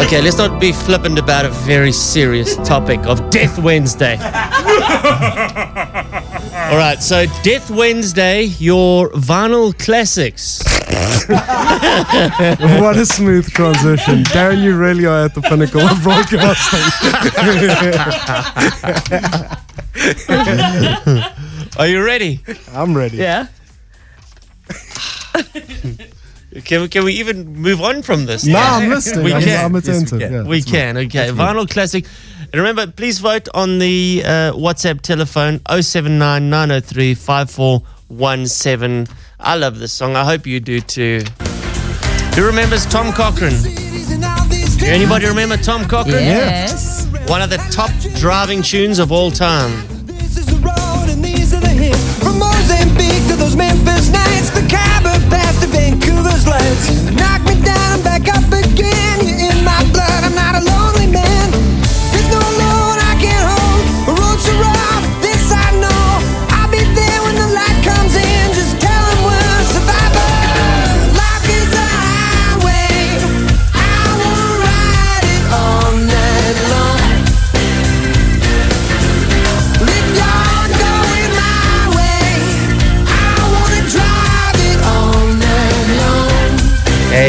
Okay, 0.07 0.23
let's 0.23 0.39
not 0.39 0.61
be 0.61 0.71
flippant 0.71 1.19
about 1.19 1.45
a 1.45 1.49
very 1.49 1.91
serious 1.91 2.55
topic 2.59 3.01
of 3.07 3.29
Death 3.29 3.59
Wednesday. 3.59 4.17
All 6.67 6.77
right, 6.77 7.01
so 7.01 7.27
Death 7.45 7.71
Wednesday, 7.71 8.43
your 8.59 9.11
vinyl 9.11 9.73
classics. 9.79 10.65
what 12.81 12.97
a 12.97 13.07
smooth 13.07 13.49
transition. 13.53 14.25
Darren, 14.25 14.65
you 14.65 14.77
really 14.77 15.07
are 15.07 15.27
at 15.27 15.35
the 15.35 15.43
pinnacle 15.43 15.83
of 15.83 16.03
broadcasting. 16.03 16.81
Are 21.79 21.87
you 21.87 22.05
ready? 22.05 22.41
I'm 22.73 22.97
ready. 22.97 23.19
Yeah. 23.19 23.47
Can 26.65 26.83
we, 26.83 26.89
can 26.89 27.05
we 27.05 27.13
even 27.15 27.53
move 27.55 27.81
on 27.83 28.03
from 28.03 28.27
this? 28.27 28.45
No, 28.47 28.59
I'm 28.59 28.89
listening. 28.89 29.25
We 29.25 29.33
I'm- 29.33 29.43
can. 29.43 29.65
I'm 29.65 29.75
attentive, 29.75 30.21
Yes, 30.21 30.31
we 30.31 30.31
can. 30.31 30.43
yeah. 30.43 30.49
we 30.49 30.63
can. 30.63 30.97
Okay, 30.97 31.19
That's 31.27 31.33
me. 31.33 31.39
vinyl 31.39 31.69
classic. 31.69 32.07
And 32.53 32.55
remember, 32.55 32.87
please 32.87 33.19
vote 33.19 33.49
on 33.55 33.79
the 33.79 34.23
uh, 34.25 34.53
WhatsApp 34.53 35.01
telephone 35.03 35.61
079 35.69 36.49
903 36.49 37.15
5417. 37.15 39.07
I 39.41 39.55
love 39.57 39.79
this 39.79 39.93
song. 39.93 40.17
I 40.17 40.25
hope 40.25 40.47
you 40.47 40.61
do 40.61 40.81
too. 40.81 41.23
Who 42.37 42.47
remembers 42.47 42.87
Tom 42.87 43.13
Cochrane? 43.13 43.55
Anybody 44.83 45.27
remember 45.27 45.57
Tom 45.57 45.85
Cochrane? 45.87 46.15
Yes. 46.25 47.07
One 47.29 47.43
of 47.43 47.51
the 47.51 47.57
top 47.71 47.91
driving 48.19 48.63
tunes 48.63 48.99
of 48.99 49.11
all 49.11 49.31
time. 49.31 49.73
From 52.21 52.39
Mozambique 52.39 53.27
to 53.29 53.37
those 53.37 53.57
Memphis 53.57 54.11
nights, 54.11 54.51
the 54.51 54.61
Khyber 54.63 55.05
Pass 55.05 55.16
to 55.16 55.16
Vancouver's. 56.47 57.11
Knock 57.13 57.43
me 57.43 57.61
down, 57.63 57.93
I'm 57.93 58.03
back 58.03 58.29
up 58.29 58.47
again. 58.53 59.27
You're 59.27 59.51
in 59.51 59.65
my 59.65 59.83
blood, 59.93 60.25
I'm 60.25 60.35
not 60.35 60.55
a 60.55 60.65
lonely 60.65 61.06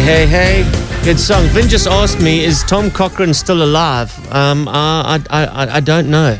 Hey, 0.08 0.26
hey, 0.26 0.64
hey. 0.64 1.03
Good 1.03 1.20
song. 1.20 1.47
Vin 1.47 1.68
just 1.68 1.86
asked 1.86 2.22
me, 2.22 2.45
is 2.45 2.64
Tom 2.64 2.89
Cochrane 2.89 3.34
still 3.34 3.62
alive? 3.62 4.10
Um, 4.34 4.70
I, 4.70 5.22
I, 5.30 5.45
I, 5.45 5.76
I 5.76 5.80
don't 5.82 6.10
know. 6.10 6.39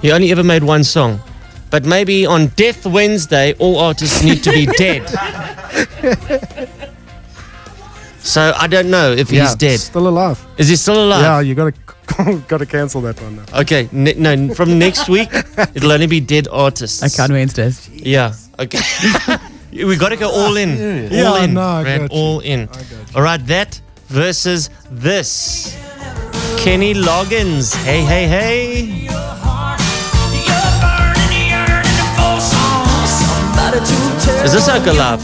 He 0.00 0.12
only 0.12 0.30
ever 0.30 0.44
made 0.44 0.62
one 0.62 0.84
song. 0.84 1.18
But 1.68 1.84
maybe 1.84 2.26
on 2.26 2.46
Death 2.54 2.86
Wednesday, 2.86 3.54
all 3.54 3.78
artists 3.78 4.22
need 4.22 4.44
to 4.44 4.52
be 4.52 4.66
dead. 4.66 5.02
So 8.24 8.52
I 8.56 8.68
don't 8.68 8.88
know 8.88 9.10
if 9.10 9.32
Yeah, 9.32 9.42
he's 9.42 9.56
dead. 9.56 9.80
Still 9.80 10.06
alive. 10.06 10.38
Is 10.56 10.68
he 10.68 10.76
still 10.76 11.04
alive? 11.04 11.22
Yeah, 11.22 11.40
you 11.40 11.56
gotta 11.56 11.74
gotta 12.46 12.66
cancel 12.66 13.00
that 13.00 13.20
one 13.20 13.34
now. 13.34 13.62
Okay, 13.62 13.88
ne- 13.90 14.14
no, 14.14 14.54
from 14.54 14.78
next 14.78 15.08
week, 15.08 15.28
it'll 15.74 15.90
only 15.90 16.06
be 16.06 16.20
dead 16.20 16.46
artists. 16.46 17.02
Okay, 17.02 17.20
on 17.20 17.32
Wednesdays. 17.32 17.88
Yeah. 17.88 18.32
Okay. 18.60 18.78
we 19.72 19.96
got 19.96 20.10
to 20.10 20.16
go 20.16 20.30
all 20.30 20.56
in. 20.56 20.70
All 20.70 21.38
Yeah, 21.38 21.44
in. 21.44 21.54
no, 21.54 21.62
I 21.62 21.82
Brad, 21.82 22.00
got 22.02 22.12
you. 22.12 22.18
all 22.18 22.40
in. 22.40 22.68
All 23.14 23.22
right, 23.22 23.44
that 23.46 23.80
versus 24.08 24.70
this. 24.90 25.74
Kenny 26.58 26.94
Loggins. 26.94 27.74
Hey, 27.84 28.02
hey, 28.04 28.26
hey. 28.28 29.08
Is 34.44 34.52
this 34.52 34.68
Oak 34.68 34.86
alive? 34.86 35.20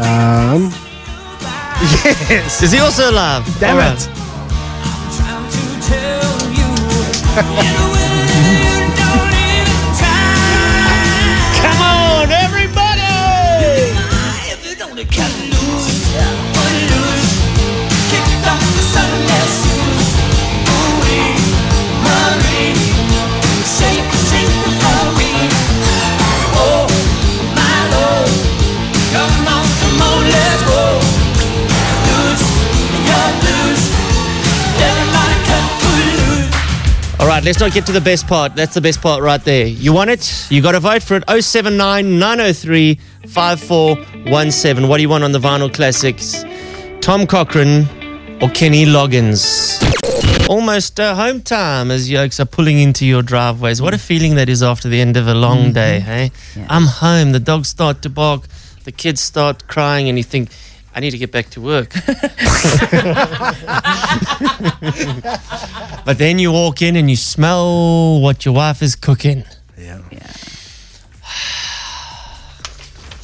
Um, 0.00 0.70
yes. 2.28 2.62
Is 2.62 2.72
he 2.72 2.78
also 2.78 3.10
alive? 3.10 3.44
Damn 3.58 3.78
All 3.78 3.92
it. 3.94 4.08
Come 7.34 7.56
right, 37.40 37.44
let's 37.46 37.60
not 37.60 37.72
get 37.72 37.86
to 37.86 37.92
the 37.92 38.00
best 38.00 38.26
part. 38.26 38.54
That's 38.54 38.74
the 38.74 38.80
best 38.80 39.00
part 39.00 39.22
right 39.22 39.42
there. 39.42 39.66
You 39.66 39.92
want 39.92 40.10
it? 40.10 40.46
You 40.50 40.62
got 40.62 40.72
to 40.72 40.80
vote 40.80 41.02
for 41.02 41.16
it. 41.16 41.24
079 41.42 42.18
903 42.18 42.94
5417. 43.28 44.88
What 44.88 44.96
do 44.98 45.02
you 45.02 45.08
want 45.08 45.24
on 45.24 45.32
the 45.32 45.38
vinyl 45.38 45.72
classics? 45.72 46.44
Tom 47.00 47.26
Cochrane 47.26 47.88
or 48.42 48.48
Kenny 48.50 48.84
Loggins? 48.86 49.78
Almost 50.48 50.98
uh, 50.98 51.14
home 51.14 51.40
time 51.42 51.90
as 51.90 52.10
yokes 52.10 52.40
are 52.40 52.44
pulling 52.44 52.78
into 52.80 53.06
your 53.06 53.22
driveways. 53.22 53.80
What 53.80 53.94
a 53.94 53.98
feeling 53.98 54.34
that 54.34 54.48
is 54.48 54.62
after 54.62 54.88
the 54.88 55.00
end 55.00 55.16
of 55.16 55.28
a 55.28 55.34
long 55.34 55.70
Mhm. 55.70 55.74
day, 55.74 56.00
hey? 56.00 56.32
I'm 56.68 56.86
home. 56.86 57.32
The 57.32 57.40
dogs 57.40 57.68
start 57.68 58.02
to 58.02 58.08
bark, 58.08 58.48
the 58.84 58.90
kids 58.92 59.20
start 59.20 59.68
crying, 59.68 60.08
and 60.08 60.18
you 60.18 60.24
think, 60.24 60.50
I 60.94 61.00
need 61.00 61.10
to 61.12 61.18
get 61.18 61.30
back 61.30 61.50
to 61.50 61.60
work. 61.60 61.94
but 66.04 66.18
then 66.18 66.38
you 66.38 66.52
walk 66.52 66.82
in 66.82 66.96
and 66.96 67.08
you 67.08 67.16
smell 67.16 68.20
what 68.20 68.44
your 68.44 68.54
wife 68.54 68.82
is 68.82 68.96
cooking. 68.96 69.44
Yeah. 69.78 70.00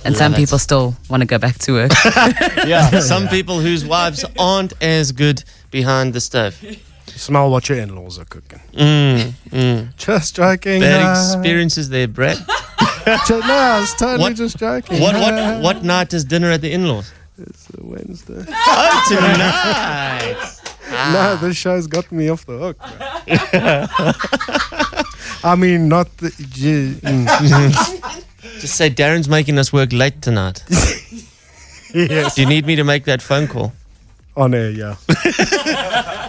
And 0.04 0.16
some 0.16 0.34
it. 0.34 0.36
people 0.36 0.58
still 0.60 0.94
want 1.10 1.22
to 1.22 1.26
go 1.26 1.36
back 1.36 1.58
to 1.58 1.72
work. 1.72 1.90
yeah, 2.64 3.00
some 3.12 3.26
people 3.26 3.58
whose 3.58 3.84
wives 3.84 4.24
aren't 4.38 4.72
as 4.80 5.10
good 5.10 5.42
behind 5.72 6.12
the 6.14 6.20
stove. 6.20 6.54
Smell 7.06 7.50
what 7.50 7.68
your 7.68 7.78
in-laws 7.78 8.16
are 8.20 8.24
cooking. 8.26 8.60
Mm, 8.74 9.32
mm. 9.50 9.96
Just 9.96 10.36
joking. 10.36 10.80
Bad 10.80 11.10
experiences 11.10 11.88
there, 11.88 12.06
Brett. 12.06 12.36
ju- 12.36 12.44
no, 13.40 13.52
I 13.52 13.80
was 13.80 13.92
totally 13.94 14.18
What- 14.20 14.36
just 14.36 14.58
joking. 14.58 15.00
What 15.00 15.16
what 15.16 15.60
what 15.60 15.82
night 15.82 16.14
is 16.14 16.24
dinner 16.24 16.52
at 16.52 16.60
the 16.60 16.70
in-laws? 16.70 17.12
It's 17.38 17.68
a 17.70 17.84
Wednesday. 17.84 18.44
Oh, 18.48 19.04
tonight. 19.08 20.36
No, 20.88 21.36
this 21.40 21.56
show's 21.56 21.88
got 21.88 22.12
me 22.12 22.28
off 22.28 22.46
the 22.46 22.58
hook. 22.58 22.76
I 25.44 25.56
mean, 25.56 25.88
not 25.88 26.16
the. 26.18 26.28
Mm. 26.30 27.26
Just 28.60 28.76
say 28.76 28.88
Darren's 28.88 29.28
making 29.28 29.58
us 29.58 29.72
work 29.72 29.92
late 29.92 30.22
tonight. 30.22 30.62
Yes. 31.92 32.36
Do 32.36 32.42
you 32.42 32.46
need 32.48 32.66
me 32.66 32.76
to 32.76 32.84
make 32.84 33.04
that 33.06 33.20
phone 33.20 33.48
call? 33.48 33.72
On 34.36 34.54
air, 34.54 34.70
yeah. 34.70 34.94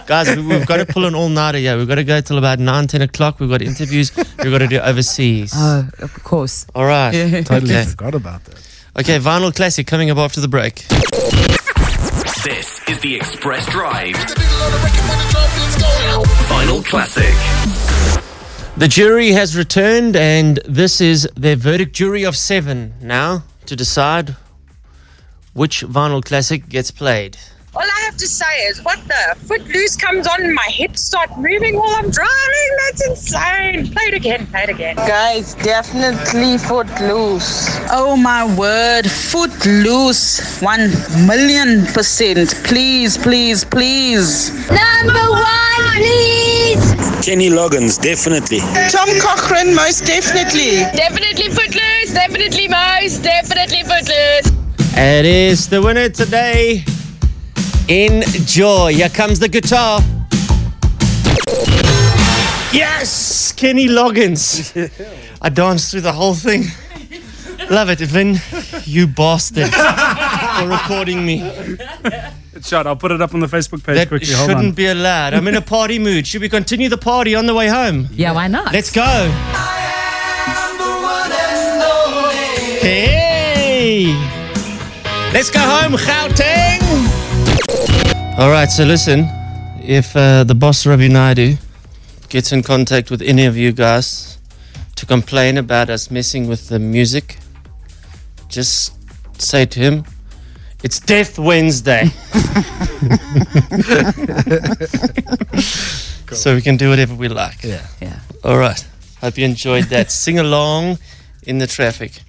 Guys, 0.06 0.34
we, 0.34 0.44
we've 0.44 0.66
got 0.66 0.78
to 0.78 0.86
pull 0.86 1.04
an 1.04 1.14
all-nighter. 1.14 1.58
Yeah, 1.58 1.76
we've 1.76 1.86
got 1.86 1.96
to 1.96 2.04
go 2.04 2.20
till 2.20 2.38
about 2.38 2.58
9, 2.58 2.86
10 2.88 3.02
o'clock. 3.02 3.38
We've 3.38 3.48
got 3.50 3.62
interviews. 3.62 4.10
We've 4.16 4.50
got 4.50 4.58
to 4.58 4.66
do 4.66 4.80
overseas. 4.80 5.52
oh, 5.54 5.88
of 6.00 6.12
course. 6.24 6.66
All 6.74 6.84
right. 6.86 7.14
Yeah. 7.14 7.42
Totally 7.42 7.76
Okay. 7.76 7.84
forgot 7.90 8.14
about 8.16 8.42
that. 8.46 8.67
Okay, 8.96 9.18
vinyl 9.18 9.54
classic 9.54 9.86
coming 9.86 10.10
up 10.10 10.18
after 10.18 10.40
the 10.40 10.48
break. 10.48 10.86
This 12.44 12.80
is 12.88 13.00
the 13.00 13.18
Xpress 13.20 13.70
Drive. 13.70 14.14
Vinyl 16.48 16.84
Classic. 16.84 17.34
The 18.76 18.88
jury 18.88 19.32
has 19.32 19.56
returned, 19.56 20.16
and 20.16 20.58
this 20.64 21.00
is 21.00 21.28
their 21.36 21.56
verdict. 21.56 21.94
Jury 21.94 22.24
of 22.24 22.36
seven 22.36 22.94
now 23.00 23.44
to 23.66 23.76
decide 23.76 24.36
which 25.52 25.82
vinyl 25.82 26.24
classic 26.24 26.68
gets 26.68 26.90
played. 26.90 27.36
All 27.78 27.84
I 27.84 28.00
have 28.06 28.16
to 28.16 28.26
say 28.26 28.66
is, 28.66 28.82
what 28.82 28.98
the? 29.06 29.36
Footloose 29.46 29.94
comes 29.94 30.26
on 30.26 30.52
my 30.52 30.66
hips 30.66 31.00
start 31.04 31.30
moving 31.38 31.76
while 31.76 31.94
I'm 31.94 32.10
driving. 32.10 32.70
That's 32.86 33.06
insane. 33.06 33.92
Play 33.92 34.02
it 34.08 34.14
again. 34.14 34.48
Play 34.48 34.64
it 34.64 34.70
again. 34.70 34.96
Guys, 34.96 35.54
definitely 35.54 36.58
Footloose. 36.58 37.78
Oh 37.92 38.16
my 38.16 38.42
word, 38.58 39.08
Footloose. 39.08 40.60
One 40.60 40.90
million 41.24 41.86
percent. 41.94 42.52
Please, 42.64 43.16
please, 43.16 43.64
please. 43.64 44.50
Number 44.70 45.30
one, 45.30 45.94
please. 45.94 47.24
Kenny 47.24 47.48
Loggins, 47.48 48.02
definitely. 48.02 48.58
Tom 48.90 49.08
Cochrane, 49.20 49.72
most 49.72 50.04
definitely. 50.04 50.82
Definitely 50.98 51.50
Footloose. 51.50 52.12
Definitely 52.12 52.66
most, 52.66 53.22
Definitely 53.22 53.84
Footloose. 53.84 54.50
It 54.96 55.24
is 55.24 55.68
the 55.68 55.80
winner 55.80 56.08
today. 56.08 56.84
Enjoy. 57.88 58.92
Here 58.94 59.08
comes 59.08 59.38
the 59.38 59.48
guitar. 59.48 60.00
Yes, 62.70 63.52
Kenny 63.52 63.88
Loggins. 63.88 64.74
I 65.42 65.48
danced 65.48 65.90
through 65.90 66.02
the 66.02 66.12
whole 66.12 66.34
thing. 66.34 66.64
Love 67.70 67.88
it, 67.90 68.00
Vin. 68.00 68.36
You 68.84 69.06
bastard 69.06 69.68
for 69.72 70.68
recording 70.68 71.24
me. 71.24 71.38
Shot. 72.62 72.86
I'll 72.86 72.96
put 72.96 73.10
it 73.12 73.22
up 73.22 73.32
on 73.34 73.40
the 73.40 73.46
Facebook 73.46 73.82
page 73.84 73.96
That 73.96 74.08
quickly. 74.08 74.34
Hold 74.34 74.50
shouldn't 74.50 74.66
on. 74.68 74.72
be 74.72 74.86
allowed. 74.86 75.32
I'm 75.32 75.48
in 75.48 75.54
a 75.54 75.62
party 75.62 75.98
mood. 75.98 76.26
Should 76.26 76.42
we 76.42 76.48
continue 76.48 76.88
the 76.88 76.98
party 76.98 77.34
on 77.34 77.46
the 77.46 77.54
way 77.54 77.68
home? 77.68 78.08
Yeah, 78.12 78.32
why 78.32 78.48
not? 78.48 78.72
Let's 78.72 78.92
go. 78.92 79.02
Hey! 82.80 84.06
Let's 85.32 85.50
go 85.50 85.60
home, 85.60 85.92
Gauteng! 85.92 86.57
All 88.38 88.50
right, 88.50 88.70
so 88.70 88.84
listen. 88.84 89.26
If 89.82 90.14
uh, 90.14 90.44
the 90.44 90.54
boss 90.54 90.86
Ravi 90.86 91.08
Naidu 91.08 91.56
gets 92.28 92.52
in 92.52 92.62
contact 92.62 93.10
with 93.10 93.20
any 93.20 93.46
of 93.46 93.56
you 93.56 93.72
guys 93.72 94.38
to 94.94 95.06
complain 95.06 95.58
about 95.58 95.90
us 95.90 96.08
messing 96.08 96.46
with 96.46 96.68
the 96.68 96.78
music, 96.78 97.38
just 98.48 98.94
say 99.42 99.66
to 99.66 99.80
him, 99.80 100.04
it's 100.84 101.00
Death 101.00 101.36
Wednesday. 101.40 102.04
so 106.32 106.54
we 106.54 106.62
can 106.62 106.76
do 106.76 106.90
whatever 106.90 107.16
we 107.16 107.26
like. 107.26 107.64
Yeah. 107.64 107.84
Yeah. 108.00 108.20
All 108.44 108.58
right. 108.58 108.86
Hope 109.20 109.36
you 109.36 109.46
enjoyed 109.46 109.86
that. 109.86 110.10
Sing 110.24 110.38
along 110.38 110.98
in 111.42 111.58
the 111.58 111.66
traffic. 111.66 112.22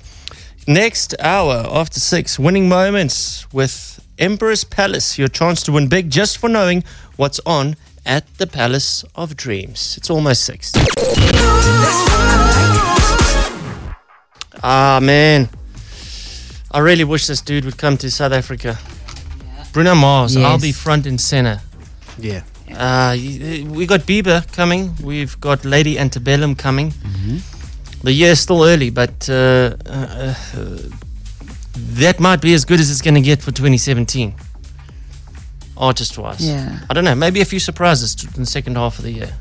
Next 0.67 1.13
hour 1.19 1.67
after 1.69 1.99
six, 1.99 2.39
winning 2.39 2.67
moments 2.67 3.45
with 3.53 3.98
Emperor's 4.19 4.63
Palace. 4.63 5.17
Your 5.17 5.29
chance 5.29 5.63
to 5.63 5.71
win 5.71 5.87
big 5.87 6.09
just 6.09 6.37
for 6.37 6.49
knowing 6.49 6.83
what's 7.15 7.39
on 7.45 7.75
at 8.05 8.25
the 8.37 8.45
Palace 8.47 9.03
of 9.15 9.35
Dreams. 9.35 9.95
It's 9.97 10.09
almost 10.09 10.43
six. 10.43 10.73
Ah, 14.61 14.99
man. 15.01 15.49
I 16.71 16.79
really 16.79 17.03
wish 17.03 17.27
this 17.27 17.41
dude 17.41 17.65
would 17.65 17.77
come 17.77 17.97
to 17.97 18.11
South 18.11 18.33
Africa. 18.33 18.77
Bruno 19.71 19.95
Mars, 19.95 20.35
I'll 20.35 20.59
be 20.59 20.71
front 20.71 21.05
and 21.05 21.19
center. 21.19 21.61
Yeah. 22.17 22.43
Uh, 22.75 23.15
we 23.15 23.85
got 23.87 24.01
Bieber 24.01 24.45
coming. 24.53 24.93
We've 25.01 25.39
got 25.39 25.63
Lady 25.65 25.97
Antebellum 25.97 26.55
coming. 26.55 26.93
The 28.03 28.11
year's 28.13 28.39
still 28.39 28.63
early, 28.63 28.89
but 28.91 29.29
uh, 29.29 29.75
uh, 29.85 30.33
uh, 30.55 30.77
that 31.73 32.19
might 32.19 32.41
be 32.41 32.53
as 32.53 32.65
good 32.65 32.79
as 32.79 32.89
it's 32.91 33.01
going 33.01 33.15
to 33.15 33.21
get 33.21 33.39
for 33.41 33.51
2017. 33.51 34.33
Artist 35.77 36.17
wise. 36.17 36.45
Yeah. 36.45 36.79
I 36.89 36.93
don't 36.93 37.03
know. 37.05 37.15
Maybe 37.15 37.39
a 37.41 37.45
few 37.45 37.59
surprises 37.59 38.15
t- 38.15 38.27
in 38.35 38.41
the 38.41 38.45
second 38.45 38.75
half 38.75 38.97
of 38.99 39.05
the 39.05 39.11
year. 39.11 39.33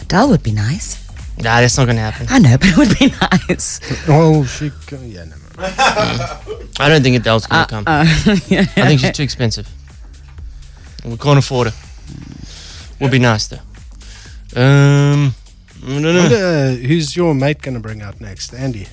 Adele 0.00 0.28
would 0.28 0.42
be 0.42 0.52
nice. 0.52 0.98
Nah, 1.38 1.60
that's 1.60 1.78
not 1.78 1.86
going 1.86 1.96
to 1.96 2.02
happen. 2.02 2.26
I 2.28 2.38
know, 2.38 2.58
but 2.58 2.68
it 2.68 2.76
would 2.76 2.98
be 2.98 3.06
nice. 3.48 3.80
Oh, 4.08 4.44
she. 4.44 4.70
co- 4.86 5.00
Yeah, 5.00 5.24
no. 5.24 5.36
I 5.58 6.88
don't 6.88 7.02
think 7.02 7.16
Adele's 7.16 7.46
going 7.46 7.64
to 7.64 7.68
come. 7.70 7.84
uh, 7.86 8.04
yeah. 8.48 8.60
I 8.76 8.86
think 8.88 9.00
she's 9.00 9.12
too 9.12 9.22
expensive. 9.22 9.68
We 11.04 11.16
can't 11.16 11.38
afford 11.38 11.68
her. 11.68 11.74
Would 13.00 13.10
be 13.10 13.18
nice 13.18 13.46
though. 13.48 13.56
Um, 14.54 15.34
I 15.82 15.88
don't 15.88 16.02
know. 16.02 16.20
Wonder, 16.20 16.36
uh, 16.36 16.74
who's 16.74 17.16
your 17.16 17.34
mate 17.34 17.62
going 17.62 17.74
to 17.74 17.80
bring 17.80 18.02
out 18.02 18.20
next? 18.20 18.52
Andy. 18.52 18.86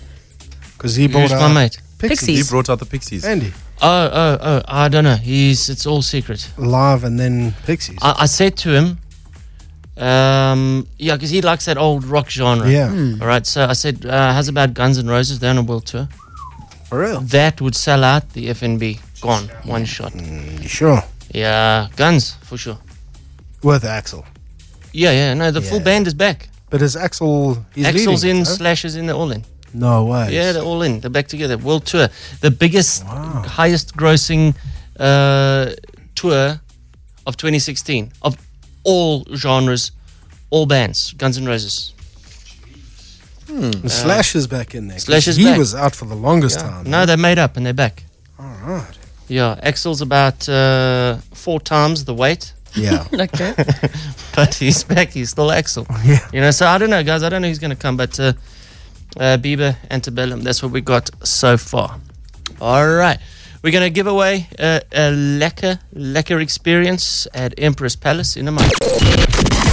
Because 0.78 0.96
he 0.96 1.08
brought 1.08 1.24
Who's 1.24 1.32
out 1.34 1.50
my 1.50 1.54
mate? 1.64 1.82
Pixies. 2.00 2.48
He 2.48 2.52
brought 2.52 2.70
out 2.70 2.80
the 2.80 2.86
Pixies. 2.86 3.26
Andy. 3.26 3.54
Oh, 3.82 4.10
oh, 4.12 4.38
oh! 4.42 4.62
I 4.68 4.88
don't 4.88 5.04
know. 5.04 5.16
He's 5.16 5.70
it's 5.70 5.86
all 5.86 6.02
secret. 6.02 6.50
Live 6.58 7.04
and 7.04 7.20
then 7.20 7.54
Pixies. 7.66 7.98
I, 8.02 8.16
I 8.20 8.26
said 8.26 8.58
to 8.58 8.70
him, 8.72 8.98
um, 9.98 10.88
yeah, 10.98 11.16
because 11.16 11.30
he 11.30 11.42
likes 11.42 11.66
that 11.66 11.78
old 11.78 12.04
rock 12.06 12.30
genre. 12.30 12.70
Yeah. 12.70 12.90
Hmm. 12.90 13.22
All 13.22 13.28
right. 13.28 13.46
So 13.46 13.66
I 13.66 13.74
said, 13.74 14.06
uh, 14.06 14.34
how's 14.34 14.48
about 14.48 14.74
Guns 14.74 14.98
N' 14.98 15.08
Roses? 15.08 15.40
They're 15.40 15.50
on 15.52 15.58
a 15.58 15.64
world 15.64 15.86
tour. 15.86 16.08
For 16.90 17.00
real? 17.00 17.22
That 17.22 17.60
would 17.62 17.76
sell 17.76 18.04
out 18.04 18.30
the 18.34 18.48
FNB. 18.48 19.00
Gone. 19.22 19.50
One 19.66 19.86
shot. 19.86 20.14
You 20.16 20.68
sure? 20.68 21.04
Yeah, 21.34 21.90
Guns 21.96 22.36
for 22.44 22.58
sure. 22.58 22.78
With 23.64 23.84
Axl. 23.84 24.26
Yeah, 24.94 25.12
yeah. 25.12 25.34
No, 25.34 25.52
the 25.52 25.62
full 25.62 25.80
band 25.80 26.08
is 26.08 26.14
back. 26.14 26.50
But 26.70 26.82
is 26.82 26.96
Axl. 26.96 27.64
He's 27.76 27.86
Axl's 27.86 28.24
leaving, 28.24 28.40
in, 28.42 28.46
huh? 28.46 28.52
Slash 28.52 28.86
is 28.86 28.96
in, 28.96 29.08
they're 29.08 29.16
all 29.16 29.32
in. 29.32 29.44
No 29.74 30.06
way. 30.06 30.34
Yeah, 30.34 30.52
they're 30.54 30.64
all 30.64 30.82
in. 30.82 31.00
They're 31.02 31.10
back 31.10 31.28
together. 31.28 31.58
World 31.58 31.86
tour. 31.86 32.10
The 32.42 32.52
biggest, 32.52 33.04
highest 33.04 33.96
grossing 33.96 34.56
uh, 35.00 35.72
tour 36.16 36.60
of 37.26 37.38
2016 37.38 38.12
of 38.22 38.38
all 38.84 39.26
genres, 39.36 39.92
all 40.50 40.66
bands. 40.66 41.14
Guns 41.14 41.38
N' 41.38 41.46
Roses. 41.46 41.94
And 43.50 43.90
Slash 43.92 44.36
is 44.36 44.48
back 44.48 44.76
in 44.76 44.88
there. 44.88 45.00
Slash 45.00 45.28
is 45.28 45.38
he 45.38 45.46
back. 45.46 45.58
was 45.58 45.74
out 45.76 45.96
for 45.96 46.06
the 46.06 46.16
longest 46.16 46.60
Yeah. 46.60 46.70
time. 46.70 46.90
No, 46.90 47.06
they 47.06 47.16
made 47.16 47.38
up 47.40 47.56
and 47.58 47.66
they're 47.66 47.74
back. 47.74 48.04
All 48.40 48.46
right. 48.66 48.98
Yeah, 49.30 49.60
Axl's 49.64 50.02
about 50.02 50.48
uh, 50.50 51.18
four 51.34 51.60
times 51.60 52.06
the 52.06 52.14
weight. 52.14 52.54
Yeah. 52.76 53.06
okay. 53.14 53.54
but 54.36 54.54
he's 54.54 54.84
back. 54.84 55.10
He's 55.10 55.30
still 55.32 55.50
Axl. 55.50 55.86
Yeah. 56.06 56.20
You 56.34 56.42
know, 56.42 56.52
so 56.52 56.68
I 56.68 56.78
don't 56.78 56.90
know, 56.90 57.04
guys. 57.04 57.24
I 57.24 57.30
don't 57.30 57.42
know 57.42 57.48
who's 57.48 57.60
going 57.60 57.72
to 57.76 57.82
come, 57.82 57.98
but 57.98 58.20
uh, 59.20 59.38
Bieber, 59.38 59.76
Antebellum. 59.90 60.44
That's 60.44 60.62
what 60.62 60.72
we 60.72 60.82
got 60.82 61.10
so 61.26 61.58
far. 61.58 62.00
All 62.62 62.88
right. 62.88 63.20
We're 63.64 63.72
going 63.72 63.84
to 63.84 63.90
give 63.90 64.08
away 64.08 64.48
uh, 64.60 64.80
a 64.92 65.12
lekker, 65.12 65.80
lekker 65.94 66.42
experience 66.42 67.28
at 67.34 67.54
Emperor's 67.58 67.96
Palace 67.96 68.38
in 68.38 68.48
a 68.48 68.52
month. 68.52 68.72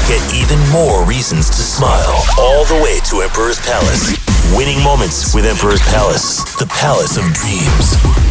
Get 0.09 0.35
even 0.35 0.59
more 0.71 1.07
reasons 1.07 1.49
to 1.51 1.63
smile 1.63 2.25
all 2.39 2.65
the 2.65 2.81
way 2.83 2.99
to 3.11 3.21
Emperor's 3.23 3.61
Palace. 3.61 4.17
Winning 4.57 4.83
moments 4.83 5.35
with 5.35 5.47
Emperor's 5.47 5.83
Palace, 5.83 6.43
the 6.59 6.67
Palace 6.67 7.17
of 7.17 7.25
Dreams. 7.35 8.25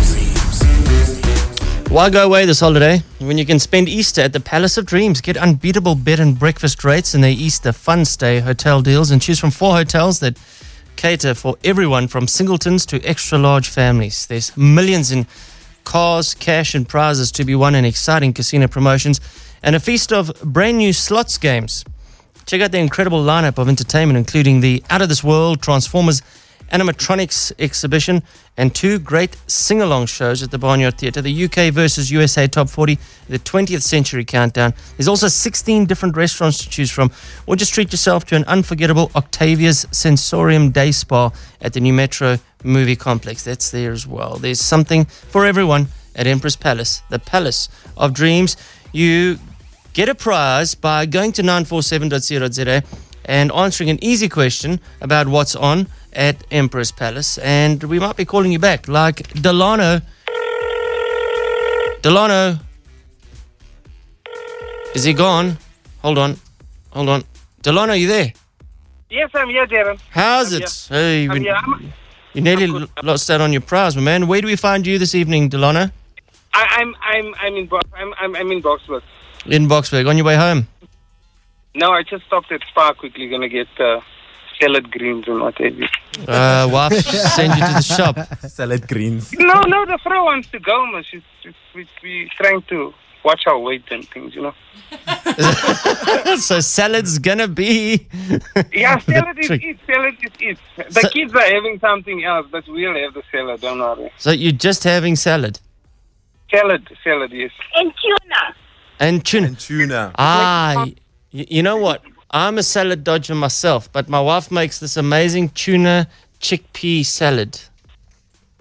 Why 1.90 2.10
go 2.10 2.26
away 2.26 2.46
this 2.46 2.60
holiday 2.60 3.04
when 3.20 3.38
you 3.38 3.46
can 3.46 3.60
spend 3.60 3.88
Easter 3.88 4.22
at 4.22 4.34
the 4.34 4.40
Palace 4.40 4.78
of 4.78 4.86
Dreams? 4.88 5.22
Get 5.22 5.38
unbeatable 5.38 5.94
bed 5.94 6.20
and 6.20 6.38
breakfast 6.38 6.84
rates 6.84 7.14
in 7.14 7.22
their 7.22 7.32
Easter 7.32 7.72
Fun 7.72 8.06
Stay 8.06 8.40
hotel 8.40 8.82
deals 8.82 9.12
and 9.12 9.22
choose 9.22 9.40
from 9.40 9.52
four 9.52 9.74
hotels 9.74 10.20
that 10.22 10.40
cater 11.04 11.34
for 11.34 11.58
everyone 11.66 12.08
from 12.08 12.30
singletons 12.30 12.86
to 12.86 13.04
extra 13.04 13.38
large 13.38 13.68
families. 13.68 14.26
There's 14.26 14.56
millions 14.56 15.12
in 15.12 15.28
cars, 15.84 16.34
cash, 16.34 16.74
and 16.76 16.88
prizes 16.88 17.30
to 17.34 17.44
be 17.44 17.56
won 17.56 17.76
in 17.76 17.84
exciting 17.84 18.32
casino 18.32 18.70
promotions 18.70 19.20
and 19.62 19.76
a 19.76 19.82
feast 19.82 20.14
of 20.14 20.32
brand 20.42 20.78
new 20.78 20.94
slots 20.94 21.38
games. 21.38 21.84
Check 22.46 22.62
out 22.62 22.72
the 22.72 22.78
incredible 22.78 23.22
lineup 23.22 23.58
of 23.58 23.68
entertainment, 23.68 24.18
including 24.18 24.62
the 24.62 24.82
Out 24.90 25.02
of 25.02 25.10
This 25.10 25.26
World 25.26 25.62
Transformers 25.62 26.22
animatronics 26.74 27.52
exhibition 27.60 28.24
and 28.58 28.74
two 28.74 29.00
great 29.00 29.38
sing 29.48 29.82
along 29.82 30.08
shows 30.08 30.42
at 30.42 30.52
the 30.52 30.58
Barnyard 30.58 30.98
Theatre 30.98 31.22
the 31.22 31.46
UK 31.46 31.72
versus 31.72 32.12
USA 32.12 32.48
Top 32.48 32.70
40, 32.70 32.98
the 33.30 33.40
20th 33.40 33.84
Century 33.84 34.26
Countdown. 34.26 34.74
There's 34.98 35.08
also 35.08 35.28
16 35.28 35.86
different 35.86 36.18
restaurants 36.18 36.58
to 36.64 36.70
choose 36.70 36.92
from, 36.92 37.12
or 37.46 37.56
just 37.56 37.74
treat 37.74 37.92
yourself 37.92 38.26
to 38.26 38.36
an 38.36 38.44
unforgettable 38.46 39.12
Octavia's 39.16 39.88
Sensorium 39.92 40.72
Day 40.72 40.92
Spa 40.92 41.32
at 41.62 41.74
the 41.74 41.80
Nu 41.80 41.94
Metro 41.94 42.40
Movie 42.64 42.96
Complex. 42.96 43.44
That's 43.44 43.70
there 43.70 43.92
as 43.92 44.08
well. 44.08 44.38
There's 44.38 44.60
something 44.60 45.06
for 45.06 45.46
everyone 45.46 45.88
at 46.16 46.28
Emperor's 46.28 46.56
Palace, 46.56 47.02
the 47.10 47.20
Palace 47.20 47.70
of 47.96 48.14
Dreams. 48.14 48.58
You 48.92 49.40
get 49.94 50.10
a 50.10 50.16
prize 50.16 50.76
by 50.76 51.06
going 51.06 51.32
to 51.34 51.44
947.co.za 51.44 52.84
and 53.26 53.52
answering 53.52 53.90
an 53.90 54.04
easy 54.04 54.30
question 54.30 54.80
about 55.02 55.28
what's 55.28 55.56
on 55.56 55.88
at 56.14 56.44
Emperor's 56.52 56.92
Palace. 56.92 57.38
And 57.40 57.84
we 57.84 58.00
might 58.00 58.16
be 58.16 58.26
calling 58.26 58.52
you 58.52 58.60
back, 58.60 58.88
like 58.88 59.28
Delano. 59.34 60.02
Delano. 62.02 62.60
Is 64.96 65.04
he 65.04 65.14
gone? 65.14 65.58
Hold 66.02 66.18
on. 66.18 66.38
Hold 66.92 67.10
on. 67.10 67.24
Delano, 67.62 67.94
are 67.94 67.96
you 67.96 68.08
there? 68.08 68.34
Yes, 69.10 69.30
I'm 69.34 69.50
here, 69.50 69.66
Darren. 69.66 70.00
How's 70.10 70.54
I'm 70.54 70.62
it? 70.62 70.70
here. 70.70 70.98
Hey, 70.98 71.28
we-. 71.30 71.92
You 72.34 72.42
nearly 72.42 72.88
lost 73.04 73.30
out 73.30 73.42
on 73.42 73.52
your 73.52 73.62
prize, 73.62 73.96
my 73.96 74.02
man. 74.02 74.28
Where 74.28 74.42
do 74.42 74.48
we 74.48 74.56
find 74.56 74.86
you 74.86 74.98
this 74.98 75.14
evening, 75.14 75.50
Delano? 75.50 75.92
I, 76.54 76.68
I'm, 76.72 76.96
I'm, 77.02 77.36
I'm 77.40 77.56
in, 77.56 77.68
Bo- 77.68 77.80
I'm, 77.96 78.14
I'm, 78.20 78.36
I'm 78.36 78.52
in 78.52 78.62
Boksburg. 78.62 79.02
In 79.46 79.68
Boksburg, 79.68 80.08
on 80.10 80.18
your 80.18 80.26
way 80.26 80.36
home. 80.36 80.68
No, 81.76 81.92
I 81.92 82.04
just 82.04 82.26
stopped 82.26 82.52
at 82.52 82.62
Spar 82.70 82.94
quickly. 82.94 83.28
Gonna 83.30 83.50
get 83.50 83.68
uh, 83.80 84.00
salad 84.60 84.92
greens 84.92 85.28
and 85.28 85.42
what 85.42 85.58
have 85.58 85.76
you. 85.78 85.88
Uh, 86.28 86.70
wife 86.72 86.94
send 87.04 87.54
you 87.56 87.66
to 87.66 87.74
the 87.74 87.82
shop. 87.82 88.18
Salad 88.48 88.88
greens. 88.88 89.34
No, 89.34 89.62
no, 89.62 89.84
the 89.86 89.98
Fro 90.04 90.26
wants 90.26 90.48
to 90.52 90.60
go, 90.60 90.86
man. 90.86 91.04
She's, 91.10 91.24
she's 91.42 91.54
we, 91.74 91.88
we 92.04 92.30
trying 92.38 92.62
to 92.64 92.94
watch 93.26 93.42
our 93.48 93.58
weight 93.58 93.84
and 93.90 94.08
things, 94.10 94.36
you 94.36 94.44
know. 94.44 94.54
so 96.38 96.60
salad's 96.60 97.18
gonna 97.18 97.48
be. 97.48 98.06
Yeah, 98.72 99.00
salad 99.00 99.40
is 99.40 99.50
it. 99.50 99.78
Salad 99.88 100.16
is 100.22 100.32
it. 100.40 100.58
The 100.94 101.02
So- 101.02 101.10
kids 101.10 101.34
are 101.34 101.42
having 101.42 101.80
something 101.80 102.24
else, 102.24 102.46
but 102.52 102.68
we'll 102.68 102.94
have 102.96 103.16
the 103.16 103.24
salad. 103.32 103.62
Don't 103.62 103.80
worry. 103.80 104.12
So 104.20 104.30
you're 104.32 104.52
just 104.52 104.84
having 104.84 105.16
salad 105.16 105.60
Salad, 106.52 106.88
salad, 107.04 107.32
yes. 107.32 107.50
And 107.76 107.92
tuna. 108.00 108.56
and 109.00 109.26
tuna. 109.26 109.48
And 109.48 109.60
tuna. 109.60 110.12
Ah, 110.20 110.86
y- 111.34 111.46
you 111.50 111.64
know 111.64 111.78
what? 111.78 112.02
I'm 112.32 112.58
a 112.58 112.64
salad 112.64 113.04
dodger 113.04 113.36
myself, 113.36 113.92
but 113.92 114.10
my 114.10 114.20
wife 114.22 114.52
makes 114.52 114.80
this 114.80 114.98
amazing 114.98 115.50
tuna 115.50 116.08
chickpea 116.40 117.06
salad. 117.06 117.60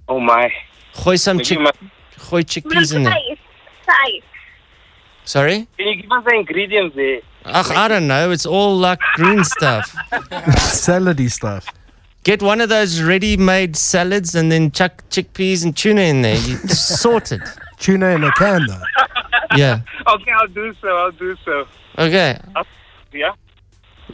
Oh 0.09 0.20
my. 0.20 0.53
Gooi 0.95 1.18
some 1.18 1.39
Maybe 1.39 1.45
chick, 1.47 1.61
my- 1.61 1.70
gooi 2.18 2.45
chickpeas 2.45 2.95
in 2.95 3.03
there. 3.05 3.14
Sorry? 5.25 5.68
Can 5.79 5.87
you 5.89 6.03
give 6.03 6.11
us 6.11 6.25
the 6.25 6.35
ingredients 6.35 6.97
there? 6.97 7.20
Ach, 7.45 7.70
I 7.70 7.87
don't 7.89 8.07
know. 8.09 8.31
It's 8.33 8.45
all 8.47 8.77
like 8.77 8.99
green 9.14 9.45
stuff. 9.45 9.95
Salady 10.11 11.31
stuff. 11.31 11.66
Get 12.25 12.43
one 12.43 12.61
of 12.61 12.68
those 12.68 13.01
ready-made 13.03 13.77
salads 13.77 14.35
and 14.35 14.51
then 14.51 14.70
chuck 14.73 15.03
chickpeas 15.11 15.64
and 15.64 15.77
tuna 15.77 16.03
in 16.03 16.23
there. 16.23 16.37
You 16.37 16.57
sorted. 16.68 17.43
Tuna 17.79 18.09
in 18.11 18.25
a 18.25 18.33
can, 18.33 18.66
though. 18.66 18.83
Yeah. 19.57 19.81
Okay, 20.09 20.31
I'll 20.33 20.49
do 20.49 20.75
so. 20.81 20.89
I'll 20.89 21.12
do 21.12 21.37
so. 21.45 21.66
Okay. 21.99 22.38
Yeah. 23.12 23.32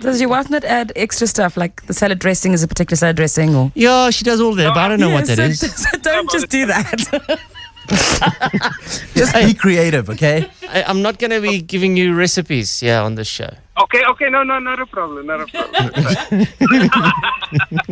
Does 0.00 0.20
your 0.20 0.30
wife 0.30 0.50
not 0.50 0.64
add 0.64 0.92
extra 0.96 1.26
stuff 1.26 1.56
like 1.56 1.86
the 1.86 1.94
salad 1.94 2.18
dressing 2.18 2.52
is 2.52 2.62
a 2.62 2.68
particular 2.68 2.96
salad 2.96 3.16
dressing 3.16 3.54
or? 3.54 3.72
Yeah, 3.74 4.10
she 4.10 4.24
does 4.24 4.40
all 4.40 4.54
that, 4.54 4.74
but 4.74 4.80
I 4.80 4.88
don't 4.88 5.00
know 5.00 5.10
what 5.10 5.28
Yeah, 5.28 5.34
that 5.36 5.54
so- 5.56 5.66
is. 5.66 5.76
so 5.90 5.98
don't 5.98 6.30
just 6.30 6.48
do 6.48 6.66
that. 6.66 7.40
Just 9.14 9.34
be 9.34 9.54
creative, 9.54 10.10
okay? 10.10 10.46
I, 10.68 10.82
I'm 10.82 11.00
not 11.00 11.18
going 11.18 11.30
to 11.30 11.40
be 11.40 11.62
giving 11.62 11.96
you 11.96 12.14
recipes, 12.14 12.82
yeah, 12.82 13.02
on 13.02 13.14
this 13.14 13.26
show. 13.28 13.48
Okay, 13.82 14.02
okay, 14.10 14.28
no, 14.28 14.42
no, 14.42 14.58
not 14.58 14.78
a 14.78 14.84
problem, 14.84 15.24
not 15.26 15.40
a 15.40 15.46
problem. 15.46 16.46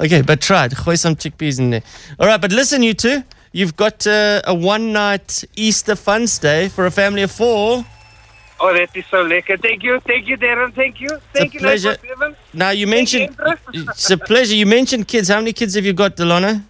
Okay, 0.00 0.22
but 0.22 0.40
try 0.42 0.66
it. 0.66 0.72
Gooi 0.72 0.98
some 0.98 1.16
chickpeas 1.16 1.58
in 1.58 1.70
there. 1.70 1.82
All 2.18 2.26
right, 2.26 2.40
but 2.40 2.52
listen, 2.52 2.82
you 2.82 2.92
two. 2.94 3.22
You've 3.52 3.76
got 3.76 4.06
uh, 4.06 4.40
a 4.44 4.54
one-night 4.54 5.44
Easter 5.56 5.94
fun 5.96 6.26
stay 6.26 6.68
for 6.68 6.86
a 6.86 6.90
family 6.90 7.22
of 7.22 7.30
four. 7.30 7.84
Oh, 8.64 8.72
that 8.72 8.96
is 8.96 9.04
so 9.10 9.24
lekker. 9.24 9.60
Thank 9.60 9.82
you, 9.82 9.98
thank 10.00 10.28
you, 10.28 10.36
Darren. 10.36 10.72
Thank 10.72 11.00
you, 11.00 11.08
thank 11.34 11.52
you, 11.52 11.58
pleasure. 11.58 11.96
947. 12.02 12.36
Now, 12.54 12.70
you 12.70 12.86
mentioned... 12.86 13.36
It's 13.74 14.08
a 14.10 14.16
pleasure. 14.16 14.54
You 14.54 14.66
mentioned 14.66 15.08
kids. 15.08 15.28
How 15.28 15.38
many 15.38 15.52
kids 15.52 15.74
have 15.74 15.84
you 15.84 15.92
got, 15.92 16.14
Delano? 16.14 16.62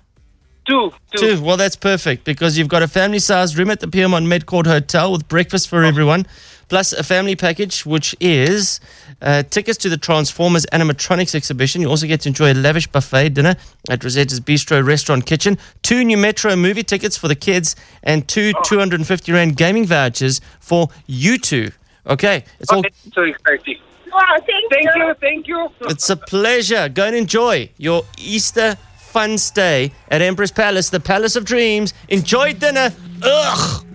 Two, 0.64 0.92
two. 1.16 1.42
Well, 1.42 1.58
that's 1.58 1.76
perfect 1.76 2.24
because 2.24 2.56
you've 2.56 2.68
got 2.68 2.82
a 2.82 2.88
family 2.88 3.18
sized 3.18 3.58
room 3.58 3.68
at 3.70 3.80
the 3.80 3.88
Peermont 3.88 4.26
Metcourt 4.26 4.66
Hotel 4.66 5.12
with 5.12 5.26
breakfast 5.28 5.68
for 5.68 5.82
everyone, 5.84 6.24
plus 6.68 6.92
a 6.92 7.02
family 7.02 7.34
package, 7.36 7.84
which 7.84 8.14
is 8.20 8.80
uh, 9.20 9.42
tickets 9.42 9.76
to 9.78 9.88
the 9.88 9.96
Transformers 9.96 10.64
animatronics 10.72 11.34
exhibition. 11.34 11.82
You 11.82 11.88
also 11.88 12.06
get 12.06 12.20
to 12.22 12.28
enjoy 12.28 12.52
a 12.52 12.54
lavish 12.54 12.86
buffet 12.86 13.30
dinner 13.30 13.56
at 13.90 14.04
Rosetta's 14.04 14.40
Bistro 14.40 14.86
Restaurant 14.86 15.26
Kitchen, 15.26 15.58
two 15.82 16.04
Nu 16.04 16.16
Metro 16.16 16.54
movie 16.54 16.84
tickets 16.84 17.16
for 17.16 17.26
the 17.28 17.34
kids, 17.34 17.74
and 18.04 18.26
two 18.28 18.52
250 18.64 19.32
Rand 19.32 19.56
gaming 19.56 19.84
vouchers 19.84 20.40
for 20.60 20.88
you 21.06 21.38
two. 21.38 21.72
Okay, 22.06 22.44
it's 22.58 22.70
all. 22.72 22.80
Okay, 22.80 22.90
so 23.12 23.22
exciting. 23.22 23.78
Wow, 24.12 24.36
thank, 24.46 24.70
thank 24.70 24.96
you. 24.96 25.14
Thank 25.20 25.48
you. 25.48 25.68
It's 25.82 26.10
a 26.10 26.16
pleasure. 26.16 26.88
Go 26.88 27.06
and 27.06 27.16
enjoy 27.16 27.70
your 27.78 28.02
Easter 28.18 28.76
fun 29.12 29.36
stay 29.36 29.92
at 30.08 30.22
Emperor's 30.22 30.50
Palace, 30.50 30.88
the 30.88 30.98
Palace 31.00 31.36
of 31.36 31.44
Dreams. 31.44 31.92
Enjoy 32.08 32.54
dinner. 32.54 32.92
Ugh. 33.22 33.86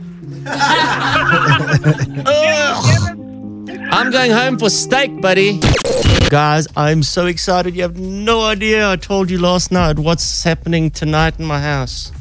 Ugh. 2.25 3.17
I'm 3.91 4.11
going 4.11 4.31
home 4.31 4.59
for 4.59 4.69
steak, 4.69 5.21
buddy. 5.21 5.59
Guys, 6.29 6.67
I'm 6.75 7.01
so 7.03 7.25
excited. 7.25 7.75
You 7.75 7.81
have 7.81 7.97
no 7.97 8.41
idea. 8.41 8.91
I 8.91 8.95
told 8.95 9.31
you 9.31 9.39
last 9.39 9.71
night 9.71 9.97
what's 9.97 10.43
happening 10.43 10.91
tonight 10.91 11.39
in 11.39 11.45
my 11.45 11.61
house. 11.61 12.11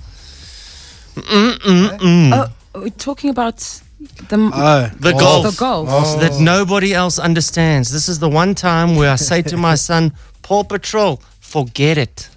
Mm-mm-mm. 1.17 2.33
Oh, 2.33 2.81
we're 2.81 2.91
talking 2.91 3.31
about 3.31 3.83
the 4.29 4.51
oh. 4.53 4.91
the 4.99 5.13
oh. 5.15 5.19
golf. 5.19 5.55
The 5.55 5.59
golf. 5.59 5.89
Oh. 5.91 6.19
That 6.19 6.41
nobody 6.41 6.93
else 6.95 7.19
understands. 7.19 7.93
This 7.93 8.09
is 8.09 8.19
the 8.19 8.29
one 8.29 8.55
time 8.55 8.97
where 8.97 9.11
I 9.11 9.17
say 9.17 9.43
to 9.43 9.57
my 9.57 9.75
son, 9.89 10.13
Paw 10.43 10.65
Patrol, 10.65 11.23
forget 11.41 11.99
it. 11.99 12.29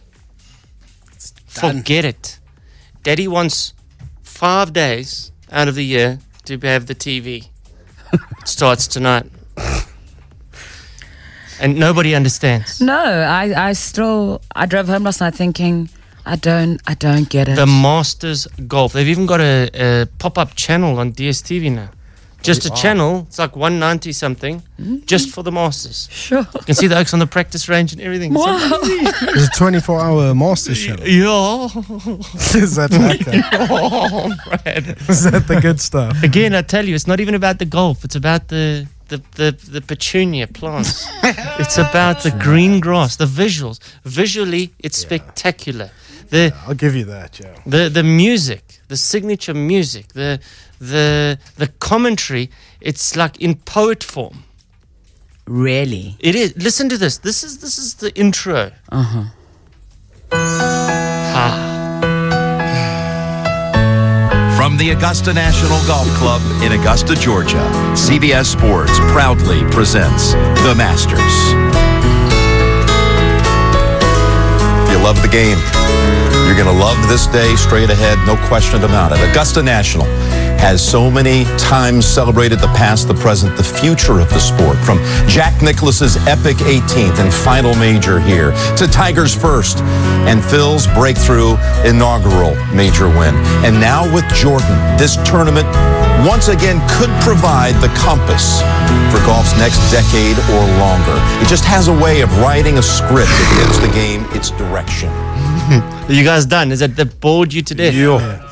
Forget 1.47 2.05
it. 2.05 2.39
Daddy 3.03 3.28
wants 3.28 3.74
five 4.22 4.72
days 4.72 5.32
out 5.51 5.67
of 5.67 5.76
the 5.76 5.84
year 5.84 6.20
to 6.45 6.57
have 6.59 6.86
the 6.86 6.95
TV. 6.95 7.47
it 8.13 8.47
starts 8.47 8.88
tonight. 8.88 9.26
And 11.61 11.78
nobody 11.78 12.15
understands. 12.15 12.80
No, 12.80 12.95
I, 12.95 13.70
I 13.70 13.74
still 13.74 14.41
I 14.55 14.65
drove 14.65 14.88
home 14.88 15.03
last 15.03 15.20
night 15.20 15.36
thinking 15.36 15.89
I 16.30 16.36
don't 16.36 16.80
I 16.86 16.93
don't 16.93 17.27
get 17.27 17.49
it. 17.49 17.55
The 17.55 17.65
Masters 17.65 18.47
Golf. 18.67 18.93
They've 18.93 19.07
even 19.07 19.25
got 19.25 19.41
a, 19.41 19.69
a 19.73 20.05
pop 20.19 20.38
up 20.38 20.55
channel 20.55 20.99
on 20.99 21.11
DSTV 21.13 21.71
now. 21.71 21.89
Just 22.41 22.65
a 22.65 22.69
channel. 22.69 23.25
It's 23.27 23.38
like 23.38 23.55
190 23.55 24.13
something, 24.13 24.61
mm-hmm. 24.80 24.99
just 25.05 25.30
for 25.32 25.43
the 25.43 25.51
masters. 25.51 26.07
Sure. 26.09 26.47
You 26.53 26.59
can 26.61 26.75
see 26.75 26.88
the 26.88 26.97
oaks 26.97 27.13
on 27.13 27.19
the 27.19 27.27
practice 27.27 27.67
range 27.67 27.91
and 27.91 28.01
everything. 28.01 28.32
It's 28.34 28.45
amazing. 28.45 29.36
It's 29.36 29.47
a 29.47 29.57
24 29.57 29.99
hour 29.99 30.36
Masters 30.36 30.77
show. 30.77 30.95
Yeah. 31.03 31.65
Is 32.63 32.75
that 32.75 32.91
lekker? 32.91 33.43
oh, 33.69 34.34
Brad. 34.45 34.88
Is 35.09 35.23
that 35.23 35.47
the 35.47 35.59
good 35.59 35.82
stuff? 35.82 36.23
Again, 36.23 36.55
I 36.55 36.61
tell 36.61 36.88
you, 36.88 36.95
it's 36.95 37.07
not 37.07 37.19
even 37.19 37.36
about 37.36 37.59
the 37.59 37.65
golf. 37.65 38.05
It's 38.05 38.15
about 38.15 38.47
the 38.47 38.88
the 39.09 39.21
the, 39.36 39.51
the 39.71 39.82
petunia 39.82 40.47
plants. 40.47 41.05
it's 41.59 41.77
about 41.77 42.23
the 42.23 42.32
green 42.32 42.80
grass, 42.80 43.17
the 43.17 43.25
visuals. 43.25 43.80
Visually, 44.05 44.71
it's 44.80 44.97
spectacular. 44.97 45.91
The 46.30 46.53
I'll 46.67 46.75
give 46.75 46.95
you 46.95 47.05
that, 47.05 47.39
yeah. 47.39 47.55
the 47.65 47.89
the 47.89 48.03
music, 48.03 48.80
the 48.88 48.97
signature 48.97 49.53
music, 49.53 50.09
the 50.13 50.39
the 50.80 51.39
the 51.57 51.67
commentary. 51.80 52.49
It's 52.82 53.15
like 53.15 53.38
in 53.41 53.55
poet 53.55 54.03
form. 54.03 54.43
Really? 55.47 56.15
It 56.19 56.36
is. 56.36 56.55
Listen 56.55 56.89
to 56.89 56.97
this. 56.97 57.17
This 57.17 57.43
is 57.43 57.57
this 57.57 57.80
is 57.80 57.95
the 57.95 58.15
intro. 58.15 58.71
Uh 58.89 59.03
huh. 59.03 59.23
Ha. 60.32 61.65
From 64.55 64.77
the 64.77 64.91
Augusta 64.91 65.34
National 65.34 65.80
Golf 65.88 66.07
Club 66.19 66.41
in 66.61 66.73
Augusta, 66.80 67.15
Georgia, 67.15 67.65
CBS 67.95 68.45
Sports 68.45 68.99
proudly 69.11 69.63
presents 69.71 70.34
The 70.34 70.75
Masters. 70.77 71.34
If 74.86 74.91
you 74.95 75.03
love 75.03 75.21
the 75.21 75.30
game, 75.30 75.57
you're 76.50 76.58
going 76.58 76.76
to 76.76 76.84
love 76.84 76.97
this 77.08 77.28
day 77.28 77.56
straight 77.56 77.91
ahead, 77.91 78.18
no 78.26 78.36
question 78.47 78.84
about 78.84 79.12
it. 79.12 79.20
Augusta 79.30 79.62
National 79.62 80.08
has 80.58 80.82
so 80.82 81.10
many 81.10 81.43
times 81.60 82.08
celebrated 82.08 82.58
the 82.58 82.74
past, 82.74 83.08
the 83.08 83.14
present, 83.14 83.56
the 83.56 83.64
future 83.64 84.20
of 84.20 84.28
the 84.30 84.39
sport. 84.39 84.76
From 84.80 84.97
Jack 85.28 85.62
Nicklaus's 85.62 86.18
epic 86.26 86.58
18th 86.58 87.20
and 87.20 87.32
final 87.32 87.76
major 87.76 88.20
here 88.20 88.50
to 88.78 88.88
Tiger's 88.88 89.36
first 89.36 89.78
and 90.26 90.43
Phil's 90.43 90.88
breakthrough 90.88 91.54
inaugural 91.86 92.58
major 92.74 93.08
win. 93.08 93.36
And 93.62 93.80
now 93.80 94.12
with 94.12 94.26
Jordan, 94.34 94.74
this 94.97 95.18
tournament 95.22 95.68
once 96.26 96.47
again 96.47 96.82
could 96.97 97.14
provide 97.22 97.76
the 97.78 97.93
compass 97.93 98.66
for 99.14 99.22
golf's 99.24 99.54
next 99.62 99.78
decade 99.93 100.38
or 100.50 100.66
longer. 100.82 101.14
It 101.45 101.47
just 101.47 101.64
has 101.66 101.89
a 101.89 101.93
way 101.93 102.22
of 102.22 102.39
writing 102.39 102.80
a 102.80 102.82
script 102.82 103.30
that 103.30 103.50
gives 103.62 103.80
the 103.86 103.93
game 103.93 104.26
its 104.34 104.50
direction. 104.50 105.28
Are 105.72 106.11
you 106.13 106.24
guys 106.24 106.45
done? 106.45 106.72
Is 106.72 106.80
that 106.80 106.95
that 106.95 107.20
bored 107.22 107.53
you 107.53 107.61
to 107.61 107.76
death? 107.76 107.93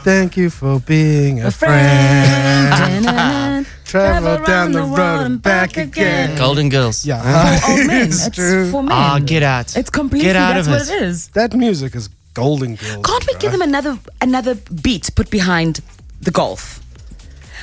Thank 0.04 0.38
you 0.38 0.50
for 0.50 0.80
being 0.82 1.42
a, 1.42 1.52
friend. 1.52 3.66
Travel 3.86 4.44
down 4.46 4.74
the 4.74 4.84
road 4.84 5.26
and 5.26 5.42
back 5.42 5.78
again. 5.78 6.38
Golden 6.38 6.70
Girls. 6.70 7.06
Yeah. 7.06 7.22
For 7.60 7.72
all 7.72 7.88
men. 7.88 8.08
It's 8.08 8.28
It's 8.28 8.36
true. 8.36 8.70
for 8.70 8.84
men. 8.84 8.92
Ah, 8.92 9.20
get 9.20 9.44
out. 9.44 9.76
It's 9.78 9.90
completely 9.90 10.28
Get 10.28 10.36
out 10.36 10.56
that's 10.56 10.68
of 10.68 10.74
what 10.74 10.90
it. 10.90 10.90
it 10.90 11.02
is. 11.04 11.30
That 11.30 11.54
music 11.56 11.96
is 11.96 12.10
golden 12.34 12.76
girls. 12.76 13.06
Can't 13.06 13.26
we 13.26 13.34
give 13.40 13.54
them 13.54 13.62
another 13.62 13.98
another 14.22 14.56
beat 14.84 15.10
put 15.16 15.30
behind 15.30 15.80
the 16.22 16.32
golf? 16.32 16.82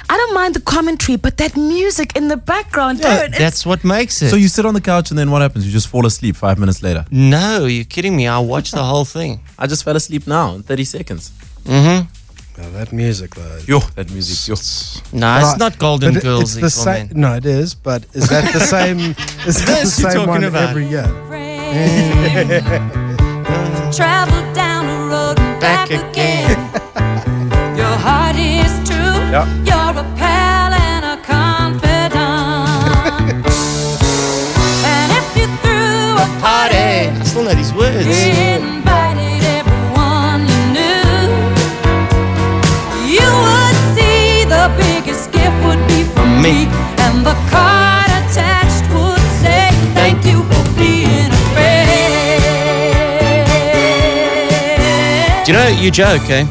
I 0.08 0.16
don't 0.16 0.34
mind 0.34 0.54
the 0.54 0.60
commentary, 0.60 1.16
but 1.16 1.36
that 1.38 1.56
music 1.56 2.16
in 2.16 2.28
the 2.28 2.36
background, 2.36 2.98
dude, 2.98 3.06
it's- 3.06 3.38
That's 3.38 3.66
what 3.66 3.84
makes 3.84 4.20
it. 4.22 4.30
So 4.30 4.36
you 4.36 4.48
sit 4.48 4.64
on 4.66 4.74
the 4.74 4.80
couch 4.80 5.10
and 5.10 5.18
then 5.18 5.30
what 5.30 5.42
happens? 5.42 5.64
You 5.66 5.72
just 5.72 5.88
fall 5.88 6.06
asleep 6.06 6.36
five 6.36 6.58
minutes 6.58 6.82
later. 6.82 7.04
No, 7.10 7.66
you're 7.66 7.84
kidding 7.84 8.16
me. 8.16 8.26
I 8.26 8.38
watched 8.38 8.72
the 8.72 8.84
whole 8.84 9.04
thing. 9.04 9.40
I 9.58 9.66
just 9.66 9.84
fell 9.84 9.96
asleep 9.96 10.26
now 10.26 10.54
in 10.54 10.62
30 10.62 10.84
seconds. 10.84 11.32
Mm-hmm. 11.64 12.06
Yeah, 12.60 12.68
that 12.70 12.92
music 12.92 13.34
though. 13.34 13.58
Yo, 13.66 13.80
that 13.96 14.10
music. 14.12 14.46
Yo. 14.48 14.54
No, 14.54 14.58
it's 15.38 15.48
Right, 15.48 15.58
not 15.58 15.78
Golden 15.78 16.16
it- 16.16 16.22
Girls. 16.22 16.56
It's 16.56 16.60
the 16.60 16.66
it's 16.66 16.74
same. 16.74 17.08
No, 17.14 17.34
it 17.34 17.46
is. 17.46 17.74
But 17.74 18.04
is 18.14 18.28
that 18.28 18.52
the 18.52 18.60
same? 18.60 18.98
Is 19.46 19.56
that 19.58 19.66
the 19.66 19.72
This 19.80 20.00
you're 20.00 20.10
same 20.12 20.28
one 20.28 20.44
about. 20.44 20.70
every 20.70 20.86
year? 20.86 21.04
Travel 23.92 24.54
down 24.54 24.86
the 24.86 24.98
road 25.12 25.38
and 25.38 25.60
back, 25.60 25.90
again. 25.90 26.56
Your 27.76 27.96
heart 28.06 28.36
is 28.36 28.72
true. 28.88 29.18
Yep. 29.34 29.46
Biggest 44.76 45.32
gift 45.32 45.56
would 45.64 45.86
be 45.88 46.04
from 46.14 46.42
me. 46.42 46.66
And 47.04 47.24
the 47.24 47.34
card 47.50 48.08
attached 48.20 48.86
would 48.94 49.26
say, 49.42 49.70
Thank 49.94 50.24
you 50.24 50.42
for 50.42 50.64
being 50.78 51.30
a 51.30 51.42
friend. 51.52 51.86
Do 55.44 55.52
you 55.52 55.58
know, 55.58 55.68
you 55.82 55.90
joke, 55.90 56.28
eh? 56.30 56.46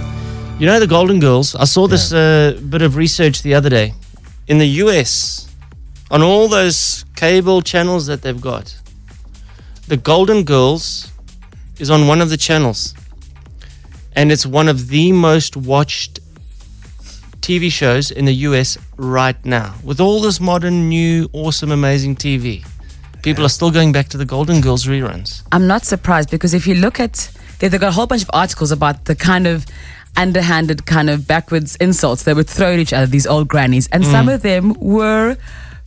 You 0.60 0.68
know 0.68 0.80
the 0.80 0.88
Golden 0.88 1.20
Girls? 1.20 1.56
I 1.56 1.66
saw 1.66 1.88
this 1.88 2.14
uh, 2.14 2.60
bit 2.70 2.82
of 2.82 2.96
research 2.96 3.42
the 3.42 3.56
other 3.56 3.70
day. 3.70 3.94
In 4.48 4.58
the 4.60 4.68
US, 4.84 5.48
on 6.12 6.22
all 6.22 6.48
those 6.48 7.06
cable 7.16 7.62
channels 7.62 8.06
that 8.06 8.22
they've 8.22 8.40
got, 8.40 8.76
the 9.88 9.98
Golden 9.98 10.44
Girls 10.44 11.12
is 11.80 11.90
on 11.90 12.08
one 12.08 12.22
of 12.22 12.30
the 12.30 12.38
channels. 12.38 12.94
And 14.16 14.32
it's 14.32 14.46
one 14.46 14.68
of 14.68 14.88
the 14.90 15.12
most 15.12 15.58
watched 15.58 16.20
TV 17.42 17.72
shows 17.72 18.12
in 18.12 18.26
the 18.26 18.34
US 18.48 18.78
right 18.98 19.44
now. 19.46 19.74
With 19.84 20.00
all 20.00 20.22
this 20.22 20.40
modern, 20.40 20.88
new, 20.88 21.30
awesome, 21.34 21.72
amazing 21.72 22.16
TV, 22.16 22.64
people 23.24 23.44
are 23.46 23.50
still 23.50 23.72
going 23.72 23.92
back 23.92 24.10
to 24.10 24.18
the 24.18 24.26
Golden 24.26 24.62
Girls 24.62 24.86
reruns. 24.86 25.42
I'm 25.52 25.68
not 25.68 25.84
surprised 25.86 26.30
because 26.30 26.54
if 26.54 26.68
you 26.68 26.76
look 26.76 27.00
at, 27.00 27.30
they- 27.60 27.68
they've 27.68 27.82
got 27.82 27.90
a 27.90 27.92
whole 27.94 28.08
bunch 28.08 28.22
of 28.22 28.30
articles 28.34 28.72
about 28.72 29.06
the 29.06 29.16
kind 29.16 29.48
of 29.48 29.66
underhanded, 30.16 30.86
kind 30.86 31.10
of 31.10 31.28
backwards 31.28 31.76
insults 31.78 32.24
they 32.24 32.34
would 32.36 32.48
throw 32.48 32.74
at 32.74 32.80
each 32.80 32.94
other, 32.94 33.08
these 33.08 33.26
old 33.26 33.48
grannies. 33.48 33.90
And 33.92 34.06
some 34.06 34.28
Mm. 34.28 34.36
of 34.36 34.42
them 34.44 34.74
were 34.80 35.36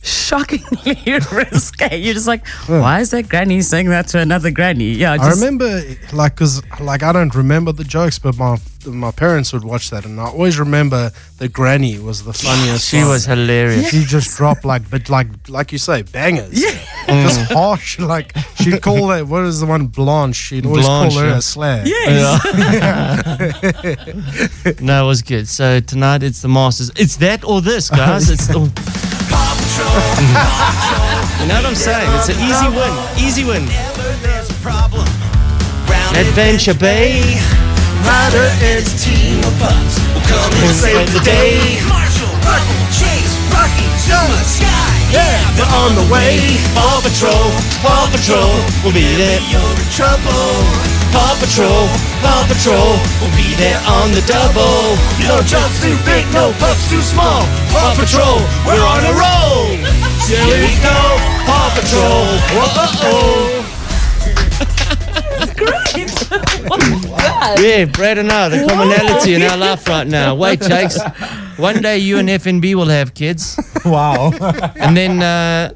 shockingly 0.07 0.95
risque. 1.31 1.97
You're 1.97 2.13
just 2.13 2.27
like, 2.27 2.47
why 2.67 2.99
is 3.01 3.11
that 3.11 3.27
granny 3.29 3.61
saying 3.61 3.89
that 3.89 4.07
to 4.09 4.19
another 4.19 4.51
granny? 4.51 4.91
Yeah, 4.91 5.13
I 5.13 5.17
just, 5.17 5.39
remember, 5.41 5.81
like, 6.13 6.35
cause 6.35 6.61
like 6.79 7.03
I 7.03 7.11
don't 7.11 7.33
remember 7.35 7.71
the 7.71 7.83
jokes, 7.83 8.17
but 8.19 8.37
my 8.37 8.57
my 8.85 9.11
parents 9.11 9.51
would 9.51 9.63
watch 9.65 9.89
that, 9.89 10.05
and 10.05 10.19
I 10.19 10.25
always 10.27 10.57
remember 10.59 11.11
the 11.39 11.49
granny 11.49 11.99
was 11.99 12.23
the 12.23 12.31
funniest. 12.33 12.87
She 12.87 12.99
one. 12.99 13.09
was 13.09 13.25
hilarious. 13.25 13.89
She 13.89 14.03
just 14.05 14.37
dropped 14.37 14.63
like, 14.63 14.89
but 14.89 15.09
like 15.09 15.27
like 15.49 15.71
you 15.73 15.77
say, 15.77 16.03
bangers. 16.03 16.53
Yeah, 16.61 16.71
just 17.23 17.39
Mm. 17.39 17.53
harsh. 17.53 17.99
Like 17.99 18.35
she'd 18.55 18.81
call 18.81 19.07
that. 19.07 19.27
What 19.27 19.43
is 19.43 19.59
the 19.59 19.65
one? 19.65 19.87
Blanche. 19.87 20.35
She'd 20.37 20.65
always 20.65 20.85
Blanche, 20.85 21.13
call 21.13 21.21
her 21.23 21.29
yeah. 21.29 21.37
a 21.37 21.41
slag. 21.41 21.87
no, 24.81 25.03
it 25.03 25.07
was 25.07 25.21
good. 25.21 25.47
So 25.47 25.79
tonight 25.79 26.23
it's 26.23 26.41
the 26.41 26.47
Masters. 26.47 26.91
It's 26.95 27.17
that 27.17 27.43
or 27.43 27.61
this, 27.61 27.89
guys. 27.89 28.29
It's 28.29 28.47
the. 28.47 28.71
you 31.39 31.45
know 31.47 31.55
what 31.61 31.65
I'm 31.65 31.75
saying? 31.75 32.09
It's 32.17 32.29
an 32.29 32.39
easy 32.41 32.69
win. 32.73 32.93
Easy 33.17 33.43
win. 33.45 33.63
Adventure 36.17 36.73
Bay. 36.73 37.37
Ryder 38.01 38.49
and 38.63 38.81
his 38.81 39.03
team 39.03 39.37
of 39.43 39.53
pups 39.59 39.99
will 40.13 40.25
come 40.25 40.51
and 40.63 40.73
save 40.73 41.13
the 41.13 41.19
day. 41.21 41.77
Marshall, 41.85 42.33
Bucky, 42.41 42.77
Chase, 42.89 43.35
Rocky, 43.53 43.87
Zuma, 44.01 44.39
Skye, 44.47 44.97
yeah, 45.11 45.37
they're 45.55 45.73
on 45.83 45.93
the 45.95 46.07
way. 46.11 46.57
Paw 46.73 47.01
Patrol, 47.03 47.51
Paw 47.83 48.09
Patrol 48.11 48.55
will 48.83 48.93
be 48.93 49.05
there. 49.15 49.41
You're 49.51 49.61
in 49.61 49.89
trouble. 49.91 50.96
Paw 51.13 51.33
Patrol, 51.39 51.87
Paw 52.21 52.41
Patrol 52.47 52.93
will 53.21 53.33
be 53.35 53.55
there 53.55 53.79
on 53.87 54.11
the 54.11 54.21
double. 54.27 54.95
No 55.25 55.41
jumps 55.45 55.81
too 55.81 55.95
big, 56.05 56.25
no 56.33 56.51
pups 56.59 56.89
too 56.89 57.01
small. 57.01 57.43
Paw 57.73 57.93
Patrol, 57.97 58.39
we're 58.65 58.83
on 58.83 59.01
a 59.05 59.13
roll. 59.15 59.77
Here 60.27 60.43
we 60.43 60.73
go, 60.83 60.99
Paw 61.47 61.67
Patrol. 61.77 62.25
Whoa, 62.53 63.63
Yeah, 67.59 67.85
Brad 67.85 68.17
and 68.17 68.31
I, 68.31 68.49
the 68.49 68.65
commonality 68.67 69.35
in 69.35 69.41
our 69.43 69.57
life 69.57 69.87
right 69.87 70.05
now. 70.05 70.35
Wait, 70.35 70.61
Jakes. 70.61 70.99
One 71.57 71.81
day 71.81 71.97
you 71.99 72.17
and 72.19 72.29
FNB 72.29 72.75
will 72.75 72.87
have 72.89 73.13
kids. 73.13 73.57
Wow. 73.85 74.31
and 74.75 74.95
then 74.95 75.21
uh, 75.23 75.73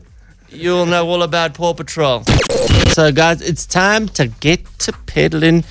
you'll 0.52 0.86
know 0.86 1.07
all 1.07 1.23
about 1.23 1.53
Paw 1.53 1.73
Patrol. 1.73 2.23
So, 2.94 3.11
guys, 3.11 3.41
it's 3.41 3.65
time 3.65 4.07
to 4.10 4.28
get 4.28 4.65
to 4.80 4.94
pedaling 5.06 5.64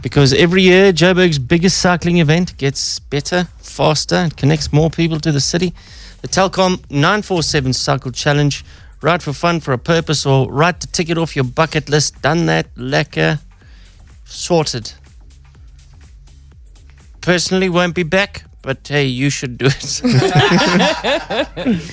because 0.00 0.32
every 0.32 0.62
year 0.62 0.92
Joburg's 0.92 1.38
biggest 1.38 1.78
cycling 1.78 2.18
event 2.18 2.56
gets 2.56 2.98
better, 2.98 3.48
faster, 3.58 4.16
and 4.16 4.36
connects 4.36 4.72
more 4.72 4.90
people 4.90 5.20
to 5.20 5.32
the 5.32 5.40
city. 5.40 5.74
The 6.22 6.28
Telkom 6.28 6.78
947 6.90 7.72
Cycle 7.72 8.12
Challenge. 8.12 8.64
Ride 9.00 9.22
for 9.22 9.32
fun, 9.32 9.58
for 9.58 9.72
a 9.72 9.78
purpose, 9.78 10.24
or 10.24 10.48
write 10.48 10.80
the 10.80 10.86
ticket 10.86 11.18
off 11.18 11.34
your 11.34 11.44
bucket 11.44 11.88
list. 11.88 12.22
Done 12.22 12.46
that, 12.46 12.72
lekker, 12.76 13.40
sorted. 14.24 14.92
Personally, 17.20 17.68
won't 17.68 17.96
be 17.96 18.04
back, 18.04 18.44
but 18.62 18.86
hey, 18.86 19.06
you 19.06 19.28
should 19.28 19.58
do 19.58 19.66
it. 19.66 20.02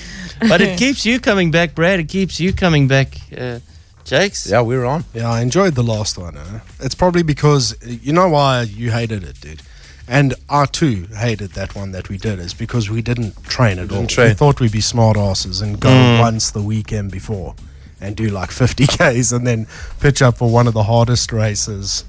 but 0.48 0.60
it 0.60 0.78
keeps 0.78 1.04
you 1.06 1.20
coming 1.20 1.50
back, 1.50 1.74
Brad. 1.74 2.00
It 2.00 2.08
keeps 2.08 2.40
you 2.40 2.52
coming 2.52 2.88
back, 2.88 3.18
uh, 3.36 3.60
Jakes. 4.04 4.48
Yeah, 4.50 4.62
we're 4.62 4.84
on. 4.84 5.04
Yeah, 5.14 5.30
I 5.30 5.40
enjoyed 5.40 5.74
the 5.74 5.82
last 5.82 6.18
one. 6.18 6.36
Eh? 6.36 6.60
It's 6.80 6.94
probably 6.94 7.22
because 7.22 7.76
you 7.84 8.12
know 8.12 8.28
why 8.28 8.62
you 8.62 8.90
hated 8.90 9.22
it, 9.24 9.40
dude. 9.40 9.62
And 10.08 10.34
I 10.48 10.64
too 10.66 11.06
hated 11.16 11.52
that 11.52 11.76
one 11.76 11.92
that 11.92 12.08
we 12.08 12.18
did 12.18 12.40
is 12.40 12.52
because 12.52 12.90
we 12.90 13.00
didn't 13.00 13.40
train 13.44 13.78
at 13.78 13.90
all. 13.92 13.98
didn't 13.98 14.10
train. 14.10 14.28
We 14.28 14.34
thought 14.34 14.58
we'd 14.60 14.72
be 14.72 14.80
smart 14.80 15.16
asses 15.16 15.60
and 15.60 15.78
go 15.78 15.88
Mm. 15.88 16.20
once 16.20 16.50
the 16.50 16.62
weekend 16.62 17.12
before 17.12 17.54
and 18.00 18.16
do 18.16 18.28
like 18.28 18.50
50 18.50 18.86
Ks 18.98 19.30
and 19.30 19.46
then 19.46 19.68
pitch 20.00 20.20
up 20.20 20.38
for 20.38 20.50
one 20.50 20.66
of 20.66 20.74
the 20.74 20.82
hardest 20.82 21.30
races 21.32 22.04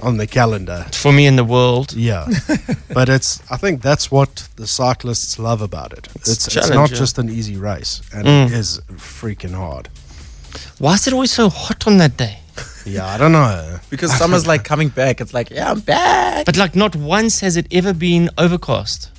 on 0.00 0.16
the 0.16 0.26
calendar. 0.26 0.86
For 0.92 1.12
me 1.12 1.26
in 1.26 1.36
the 1.36 1.44
world. 1.44 1.92
Yeah. 1.92 2.26
but 2.94 3.08
it's 3.08 3.42
I 3.50 3.56
think 3.56 3.82
that's 3.82 4.10
what 4.10 4.48
the 4.56 4.66
cyclists 4.66 5.38
love 5.38 5.62
about 5.62 5.92
it. 5.92 6.08
It's, 6.14 6.46
it's, 6.46 6.70
not 6.70 6.90
just 6.90 7.18
an 7.18 7.28
easy 7.28 7.56
race 7.56 8.02
and 8.12 8.26
Mm. 8.26 8.46
it 8.46 8.52
is 8.52 8.80
freaking 8.96 9.54
hard. 9.54 9.88
Why 10.78 10.94
is 10.94 11.06
it 11.06 11.12
always 11.12 11.32
so 11.32 11.48
hot 11.48 11.86
on 11.86 11.98
that 11.98 12.16
day? 12.16 12.38
Yeah, 12.84 13.06
I 13.06 13.18
don't 13.18 13.32
know. 13.32 13.78
Because 13.90 14.12
summer's 14.16 14.46
like 14.46 14.64
coming 14.64 14.88
back. 14.88 15.20
It's 15.20 15.34
like, 15.34 15.50
yeah, 15.50 15.70
I'm 15.70 15.80
back. 15.80 16.46
But 16.46 16.56
like, 16.56 16.74
not 16.74 16.96
once 16.96 17.40
has 17.40 17.56
it 17.56 17.66
ever 17.70 17.92
been 17.92 18.30
overcast 18.38 19.10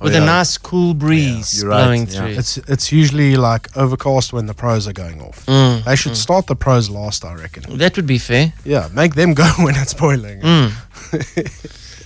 Oh, 0.00 0.04
with 0.04 0.14
a 0.14 0.20
nice 0.20 0.56
cool 0.58 0.94
breeze 0.94 1.60
You're 1.60 1.70
right, 1.70 1.84
blowing 1.84 2.06
yeah. 2.06 2.12
through. 2.20 2.38
It's 2.38 2.56
it's 2.68 2.92
usually 2.92 3.36
like 3.36 3.76
overcast 3.76 4.32
when 4.32 4.46
the 4.46 4.54
pros 4.54 4.86
are 4.86 4.92
going 4.92 5.20
off. 5.20 5.44
Mm, 5.46 5.82
They 5.84 5.96
should 5.96 6.12
mm. 6.12 6.16
start 6.16 6.46
the 6.46 6.54
pros 6.54 6.88
last, 6.88 7.24
I 7.24 7.34
reckon. 7.34 7.76
That 7.78 7.96
would 7.96 8.06
be 8.06 8.18
fair. 8.18 8.52
Yeah, 8.64 8.88
make 8.92 9.14
them 9.16 9.34
go 9.44 9.48
when 9.58 9.74
it's 9.74 9.94
boiling. 9.94 10.40
Mm. 10.40 10.72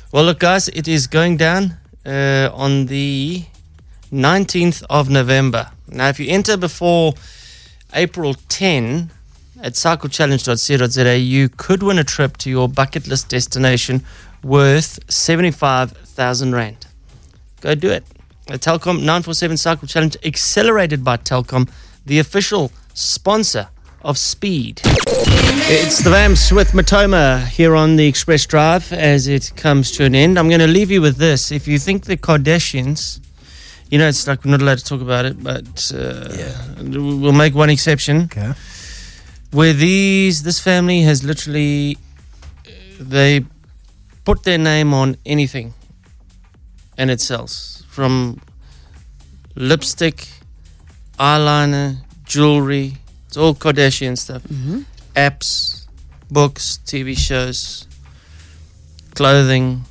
well, 0.12 0.24
look, 0.24 0.38
guys, 0.38 0.68
it 0.68 0.88
is 0.88 1.06
going 1.06 1.36
down 1.36 1.76
uh, 2.06 2.48
on 2.54 2.86
the 2.86 3.44
19th 4.10 4.82
of 4.88 5.10
November. 5.10 5.70
Now, 5.88 6.08
if 6.08 6.18
you 6.18 6.28
enter 6.30 6.56
before 6.56 7.12
April 7.92 8.34
10 8.48 9.10
at 9.62 9.74
cyclechallenge.co.za, 9.74 11.18
you 11.18 11.48
could 11.50 11.82
win 11.82 11.98
a 11.98 12.04
trip 12.04 12.38
to 12.38 12.48
your 12.48 12.68
bucket 12.68 13.06
list 13.06 13.28
destination 13.28 14.02
worth 14.42 14.98
75,000 15.10 16.54
Rand. 16.54 16.86
Go 17.62 17.76
do 17.76 17.90
it. 17.90 18.04
A 18.48 18.58
Telkom 18.58 18.98
947 18.98 19.56
Cycle 19.56 19.86
Challenge, 19.86 20.16
accelerated 20.24 21.04
by 21.04 21.16
Telkom, 21.16 21.70
the 22.04 22.18
official 22.18 22.72
sponsor 22.92 23.68
of 24.02 24.18
Speed. 24.18 24.82
It's 24.84 26.02
the 26.02 26.10
Vamps 26.10 26.50
with 26.50 26.72
Matoma 26.72 27.46
here 27.46 27.76
on 27.76 27.94
the 27.94 28.10
Xpress 28.10 28.48
Drive 28.48 28.92
as 28.92 29.28
it 29.28 29.52
comes 29.54 29.92
to 29.92 30.04
an 30.04 30.16
end. 30.16 30.40
I'm 30.40 30.48
going 30.48 30.60
to 30.60 30.66
leave 30.66 30.90
you 30.90 31.00
with 31.00 31.18
this. 31.18 31.52
If 31.52 31.68
you 31.68 31.78
think 31.78 32.06
the 32.06 32.16
Kardashians, 32.16 33.20
you 33.90 33.98
know, 33.98 34.08
it's 34.08 34.26
like 34.26 34.44
we're 34.44 34.50
not 34.50 34.60
allowed 34.60 34.78
to 34.78 34.84
talk 34.84 35.00
about 35.00 35.24
it, 35.24 35.40
but 35.40 35.92
uh, 35.94 36.52
we'll 36.80 37.30
make 37.30 37.54
one 37.54 37.70
exception. 37.70 38.22
Okay. 38.22 38.54
Where 39.52 39.72
these, 39.72 40.42
this 40.42 40.58
family 40.58 41.02
has 41.02 41.22
literally, 41.22 41.96
they 42.98 43.44
put 44.24 44.42
their 44.42 44.58
name 44.58 44.92
on 44.92 45.16
anything 45.24 45.74
and 47.02 47.10
it 47.10 47.20
sells 47.20 47.82
from 47.88 48.40
lipstick, 49.56 50.28
eyeliner, 51.18 51.96
jewelry. 52.24 52.94
It's 53.26 53.36
all 53.36 53.54
Kardashian 53.56 54.16
stuff. 54.16 54.42
Mhm. 54.44 54.84
Apps, 55.16 55.86
books, 56.30 56.78
TV 56.86 57.16
shows, 57.16 57.88
clothing. 59.16 59.84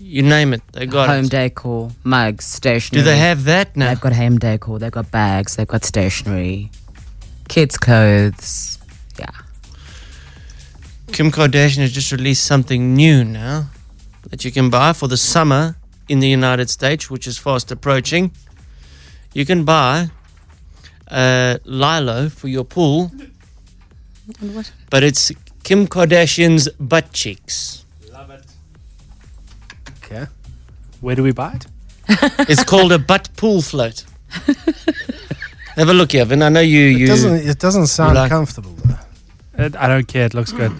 You 0.00 0.22
name 0.22 0.54
it, 0.54 0.62
they 0.72 0.86
got 0.86 1.10
home 1.10 1.26
it. 1.26 1.30
decor, 1.30 1.90
mugs, 2.02 2.46
stationery. 2.46 3.02
Do 3.02 3.10
they 3.10 3.18
have 3.18 3.44
that 3.44 3.76
now? 3.76 3.88
They've 3.88 4.00
got 4.00 4.14
home 4.14 4.38
decor. 4.38 4.78
They've 4.78 4.90
got 5.00 5.10
bags. 5.10 5.56
They've 5.56 5.68
got 5.68 5.84
stationery, 5.84 6.70
kids' 7.48 7.76
clothes. 7.76 8.78
Yeah. 9.18 9.26
Kim 11.12 11.30
Kardashian 11.30 11.82
has 11.84 11.92
just 11.92 12.10
released 12.10 12.44
something 12.44 12.94
new 12.94 13.22
now 13.22 13.68
that 14.30 14.44
you 14.44 14.52
can 14.52 14.70
buy 14.70 14.92
for 14.92 15.08
the 15.08 15.16
summer 15.16 15.76
in 16.08 16.20
the 16.20 16.28
United 16.28 16.68
States, 16.70 17.10
which 17.10 17.26
is 17.26 17.38
fast 17.38 17.70
approaching. 17.70 18.30
You 19.34 19.44
can 19.46 19.64
buy 19.64 20.10
a 21.10 21.58
Lilo 21.64 22.28
for 22.28 22.48
your 22.48 22.64
pool, 22.64 23.10
What? 24.40 24.72
but 24.90 25.02
it's 25.02 25.32
Kim 25.64 25.86
Kardashian's 25.86 26.68
butt 26.80 27.12
cheeks. 27.12 27.84
Love 28.12 28.30
it. 28.30 28.44
Okay. 30.04 30.26
Where 31.00 31.14
do 31.16 31.22
we 31.22 31.32
buy 31.32 31.52
it? 31.54 31.66
It's 32.48 32.64
called 32.64 32.92
a 32.92 32.98
butt 32.98 33.28
pool 33.36 33.60
float. 33.62 34.04
Have 35.76 35.88
a 35.90 35.92
look, 35.94 36.14
Evan. 36.14 36.42
I 36.42 36.48
know 36.48 36.60
you. 36.60 36.86
It 36.88 36.98
you 37.00 37.06
doesn't 37.06 37.36
it 37.48 37.58
doesn't 37.58 37.86
sound 37.88 38.14
like- 38.14 38.30
comfortable 38.30 38.72
though. 38.84 39.64
It, 39.64 39.76
I 39.76 39.86
don't 39.88 40.06
care. 40.08 40.24
It 40.26 40.34
looks 40.34 40.52
good. 40.52 40.72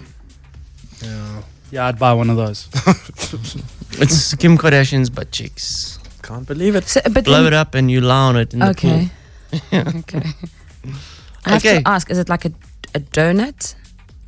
Yeah. 1.01 1.28
Yeah, 1.71 1.87
I'd 1.87 1.99
buy 1.99 2.13
one 2.13 2.29
of 2.29 2.37
those. 2.37 2.67
It's 4.01 4.33
Kim 4.35 4.57
Kardashian's 4.57 5.09
butt 5.09 5.31
cheeks. 5.31 5.99
Can't 6.21 6.47
believe 6.47 6.75
it. 6.75 6.87
So, 6.87 7.01
but 7.11 7.25
Blow 7.25 7.43
then- 7.43 7.53
it 7.53 7.53
up 7.53 7.75
and 7.75 7.89
you 7.91 8.01
lie 8.01 8.27
on 8.29 8.37
it 8.37 8.53
in 8.53 8.59
the 8.59 8.69
Okay. 8.69 9.09
pool. 9.51 9.59
Yeah. 9.71 9.91
Okay. 9.99 10.23
I 11.45 11.49
have 11.49 11.65
Okay. 11.65 11.81
to 11.81 11.87
ask: 11.89 12.09
Is 12.11 12.17
it 12.17 12.29
like 12.29 12.45
a, 12.45 12.51
a 12.95 12.99
donut? 12.99 13.75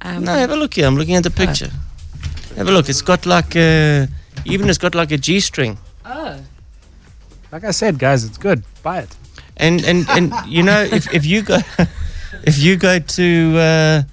Um, 0.01 0.23
No, 0.23 0.34
have 0.34 0.49
a 0.51 0.55
look 0.55 0.73
here. 0.73 0.88
I'm 0.88 0.95
looking 0.97 1.15
at 1.15 1.23
the 1.23 1.30
picture. 1.30 1.69
Have 2.57 2.68
a 2.68 2.72
look. 2.72 2.89
It's 2.89 3.01
got 3.03 3.26
like 3.26 3.55
a, 3.55 4.07
even 4.45 4.68
it's 4.69 4.77
got 4.80 4.95
like 4.95 5.11
a 5.11 5.18
G 5.18 5.39
string. 5.39 5.77
Oh. 6.05 6.38
Like 7.51 7.63
I 7.63 7.72
said, 7.72 7.99
guys, 7.99 8.23
it's 8.26 8.38
good. 8.38 8.63
Buy 8.84 8.99
it. 8.99 9.15
And 9.57 9.84
and 9.85 10.09
and 10.09 10.34
you 10.47 10.63
know 10.63 10.81
if, 10.81 11.13
if 11.13 11.26
you 11.26 11.43
go 11.43 11.59
if 12.43 12.57
you 12.57 12.76
go 12.77 12.99
to 12.99 13.23
uh, 13.57 14.03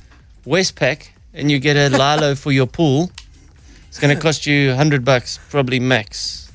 Westpack 0.46 1.09
and 1.32 1.50
you 1.50 1.59
get 1.59 1.76
a 1.76 1.88
Lilo 1.96 2.34
for 2.34 2.52
your 2.52 2.66
pool, 2.66 3.10
it's 3.89 3.98
going 3.98 4.15
to 4.15 4.20
cost 4.20 4.47
you 4.47 4.74
hundred 4.74 5.05
bucks 5.05 5.39
probably 5.51 5.81
max. 5.81 6.51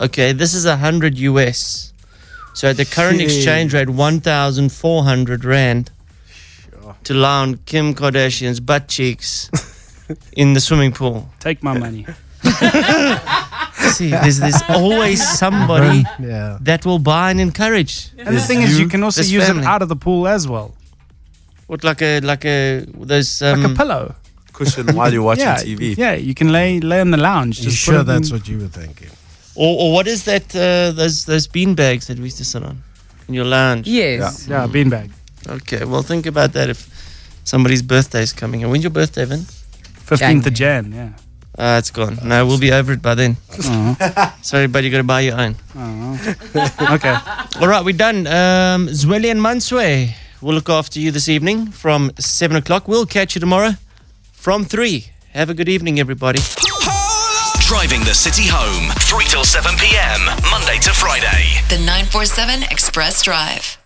Okay, 0.00 0.32
this 0.32 0.54
is 0.54 0.64
a 0.64 0.76
hundred 0.76 1.18
US. 1.18 1.92
So 2.54 2.68
at 2.70 2.76
the 2.76 2.84
current 2.84 3.18
Shit. 3.20 3.28
exchange 3.30 3.72
rate, 3.74 3.88
one 3.90 4.20
thousand 4.20 4.72
four 4.72 5.04
hundred 5.04 5.44
rand 5.44 5.90
to 7.04 7.14
lie 7.14 7.42
on 7.42 7.56
Kim 7.66 7.94
Kardashian's 7.94 8.60
butt 8.60 8.88
cheeks 8.88 9.50
in 10.36 10.52
the 10.54 10.60
swimming 10.60 10.92
pool. 10.92 11.28
Take 11.40 11.62
my 11.62 11.76
money. 11.78 12.06
See, 13.92 14.10
there's, 14.10 14.38
there's 14.38 14.62
always 14.68 15.20
somebody 15.38 16.04
Yeah. 16.20 16.58
that 16.62 16.84
will 16.86 16.98
buy 16.98 17.30
and 17.30 17.40
encourage. 17.40 18.10
And 18.18 18.36
the 18.36 18.40
thing 18.40 18.62
is, 18.62 18.78
you 18.78 18.88
can 18.88 19.02
also 19.02 19.22
use 19.22 19.46
family. 19.46 19.62
it 19.62 19.66
out 19.66 19.82
of 19.82 19.88
the 19.88 19.96
pool 19.96 20.26
as 20.28 20.46
well. 20.48 20.74
What 21.66 21.84
like 21.84 22.02
a 22.02 22.20
like 22.20 22.44
a 22.44 22.84
those 22.94 23.40
um, 23.42 23.62
like 23.62 23.70
a 23.72 23.74
pillow. 23.74 24.14
Cushion 24.64 24.96
while 24.96 25.12
you're 25.12 25.22
watching 25.22 25.44
yeah, 25.44 25.56
TV. 25.56 25.96
Yeah, 25.96 26.14
you 26.14 26.34
can 26.34 26.52
lay 26.52 26.80
lay 26.80 27.00
on 27.00 27.10
the 27.10 27.16
lounge. 27.16 27.60
Just 27.60 27.84
put 27.86 27.92
sure 27.92 28.04
that's 28.04 28.30
in- 28.30 28.36
what 28.36 28.48
you 28.48 28.58
were 28.58 28.68
thinking? 28.68 29.10
Or, 29.54 29.80
or 29.82 29.92
what 29.92 30.06
is 30.06 30.24
that? 30.24 30.54
Uh, 30.54 30.92
those 30.92 31.24
those 31.24 31.46
bean 31.46 31.74
bags 31.74 32.06
that 32.06 32.18
we 32.18 32.24
used 32.24 32.38
to 32.38 32.44
sit 32.44 32.62
on 32.62 32.82
in 33.28 33.34
your 33.34 33.44
lounge. 33.44 33.86
Yes. 33.86 34.48
Yeah, 34.48 34.66
bean 34.66 34.88
bag. 34.90 35.10
Okay, 35.48 35.84
well 35.84 36.02
think 36.02 36.26
about 36.26 36.52
that 36.52 36.70
if 36.70 36.88
somebody's 37.44 37.82
birthday 37.82 38.22
is 38.22 38.32
coming. 38.32 38.62
And 38.62 38.70
when's 38.70 38.84
your 38.84 38.90
birthday, 38.90 39.24
Vin? 39.24 39.40
Fifteenth 39.40 40.46
of 40.46 40.54
Jan. 40.54 40.92
Yeah. 40.92 41.10
Ah, 41.58 41.76
it's 41.78 41.90
gone. 41.90 42.18
No, 42.24 42.46
we'll 42.46 42.58
be 42.58 42.72
over 42.72 42.92
it 42.92 43.02
by 43.02 43.14
then. 43.14 43.36
Oh. 43.64 44.34
Sorry, 44.42 44.66
but 44.68 44.84
you 44.84 44.90
got 44.90 44.98
to 44.98 45.04
buy 45.04 45.20
your 45.20 45.38
own. 45.38 45.54
Oh. 45.76 46.18
okay. 46.92 47.14
All 47.60 47.68
right, 47.68 47.84
we're 47.84 47.96
done. 47.96 48.26
Um, 48.26 48.88
Zweli 48.88 49.30
and 49.30 49.40
Manswe 49.40 50.14
will 50.40 50.54
look 50.54 50.70
after 50.70 50.98
you 50.98 51.10
this 51.10 51.28
evening 51.28 51.66
from 51.66 52.10
seven 52.18 52.56
o'clock. 52.56 52.88
We'll 52.88 53.04
catch 53.04 53.34
you 53.34 53.40
tomorrow 53.40 53.72
from 54.42 54.64
three. 54.64 55.06
Have 55.34 55.50
a 55.50 55.54
good 55.54 55.68
evening, 55.68 56.00
everybody. 56.00 56.40
Driving 57.60 58.00
the 58.00 58.12
city 58.12 58.42
home, 58.50 58.90
3 58.98 59.24
till 59.26 59.44
7 59.44 59.76
p.m., 59.78 60.20
Monday 60.50 60.78
to 60.80 60.90
Friday. 60.90 61.62
The 61.68 61.78
947 61.78 62.62
Xpress 62.62 63.22
Drive. 63.22 63.78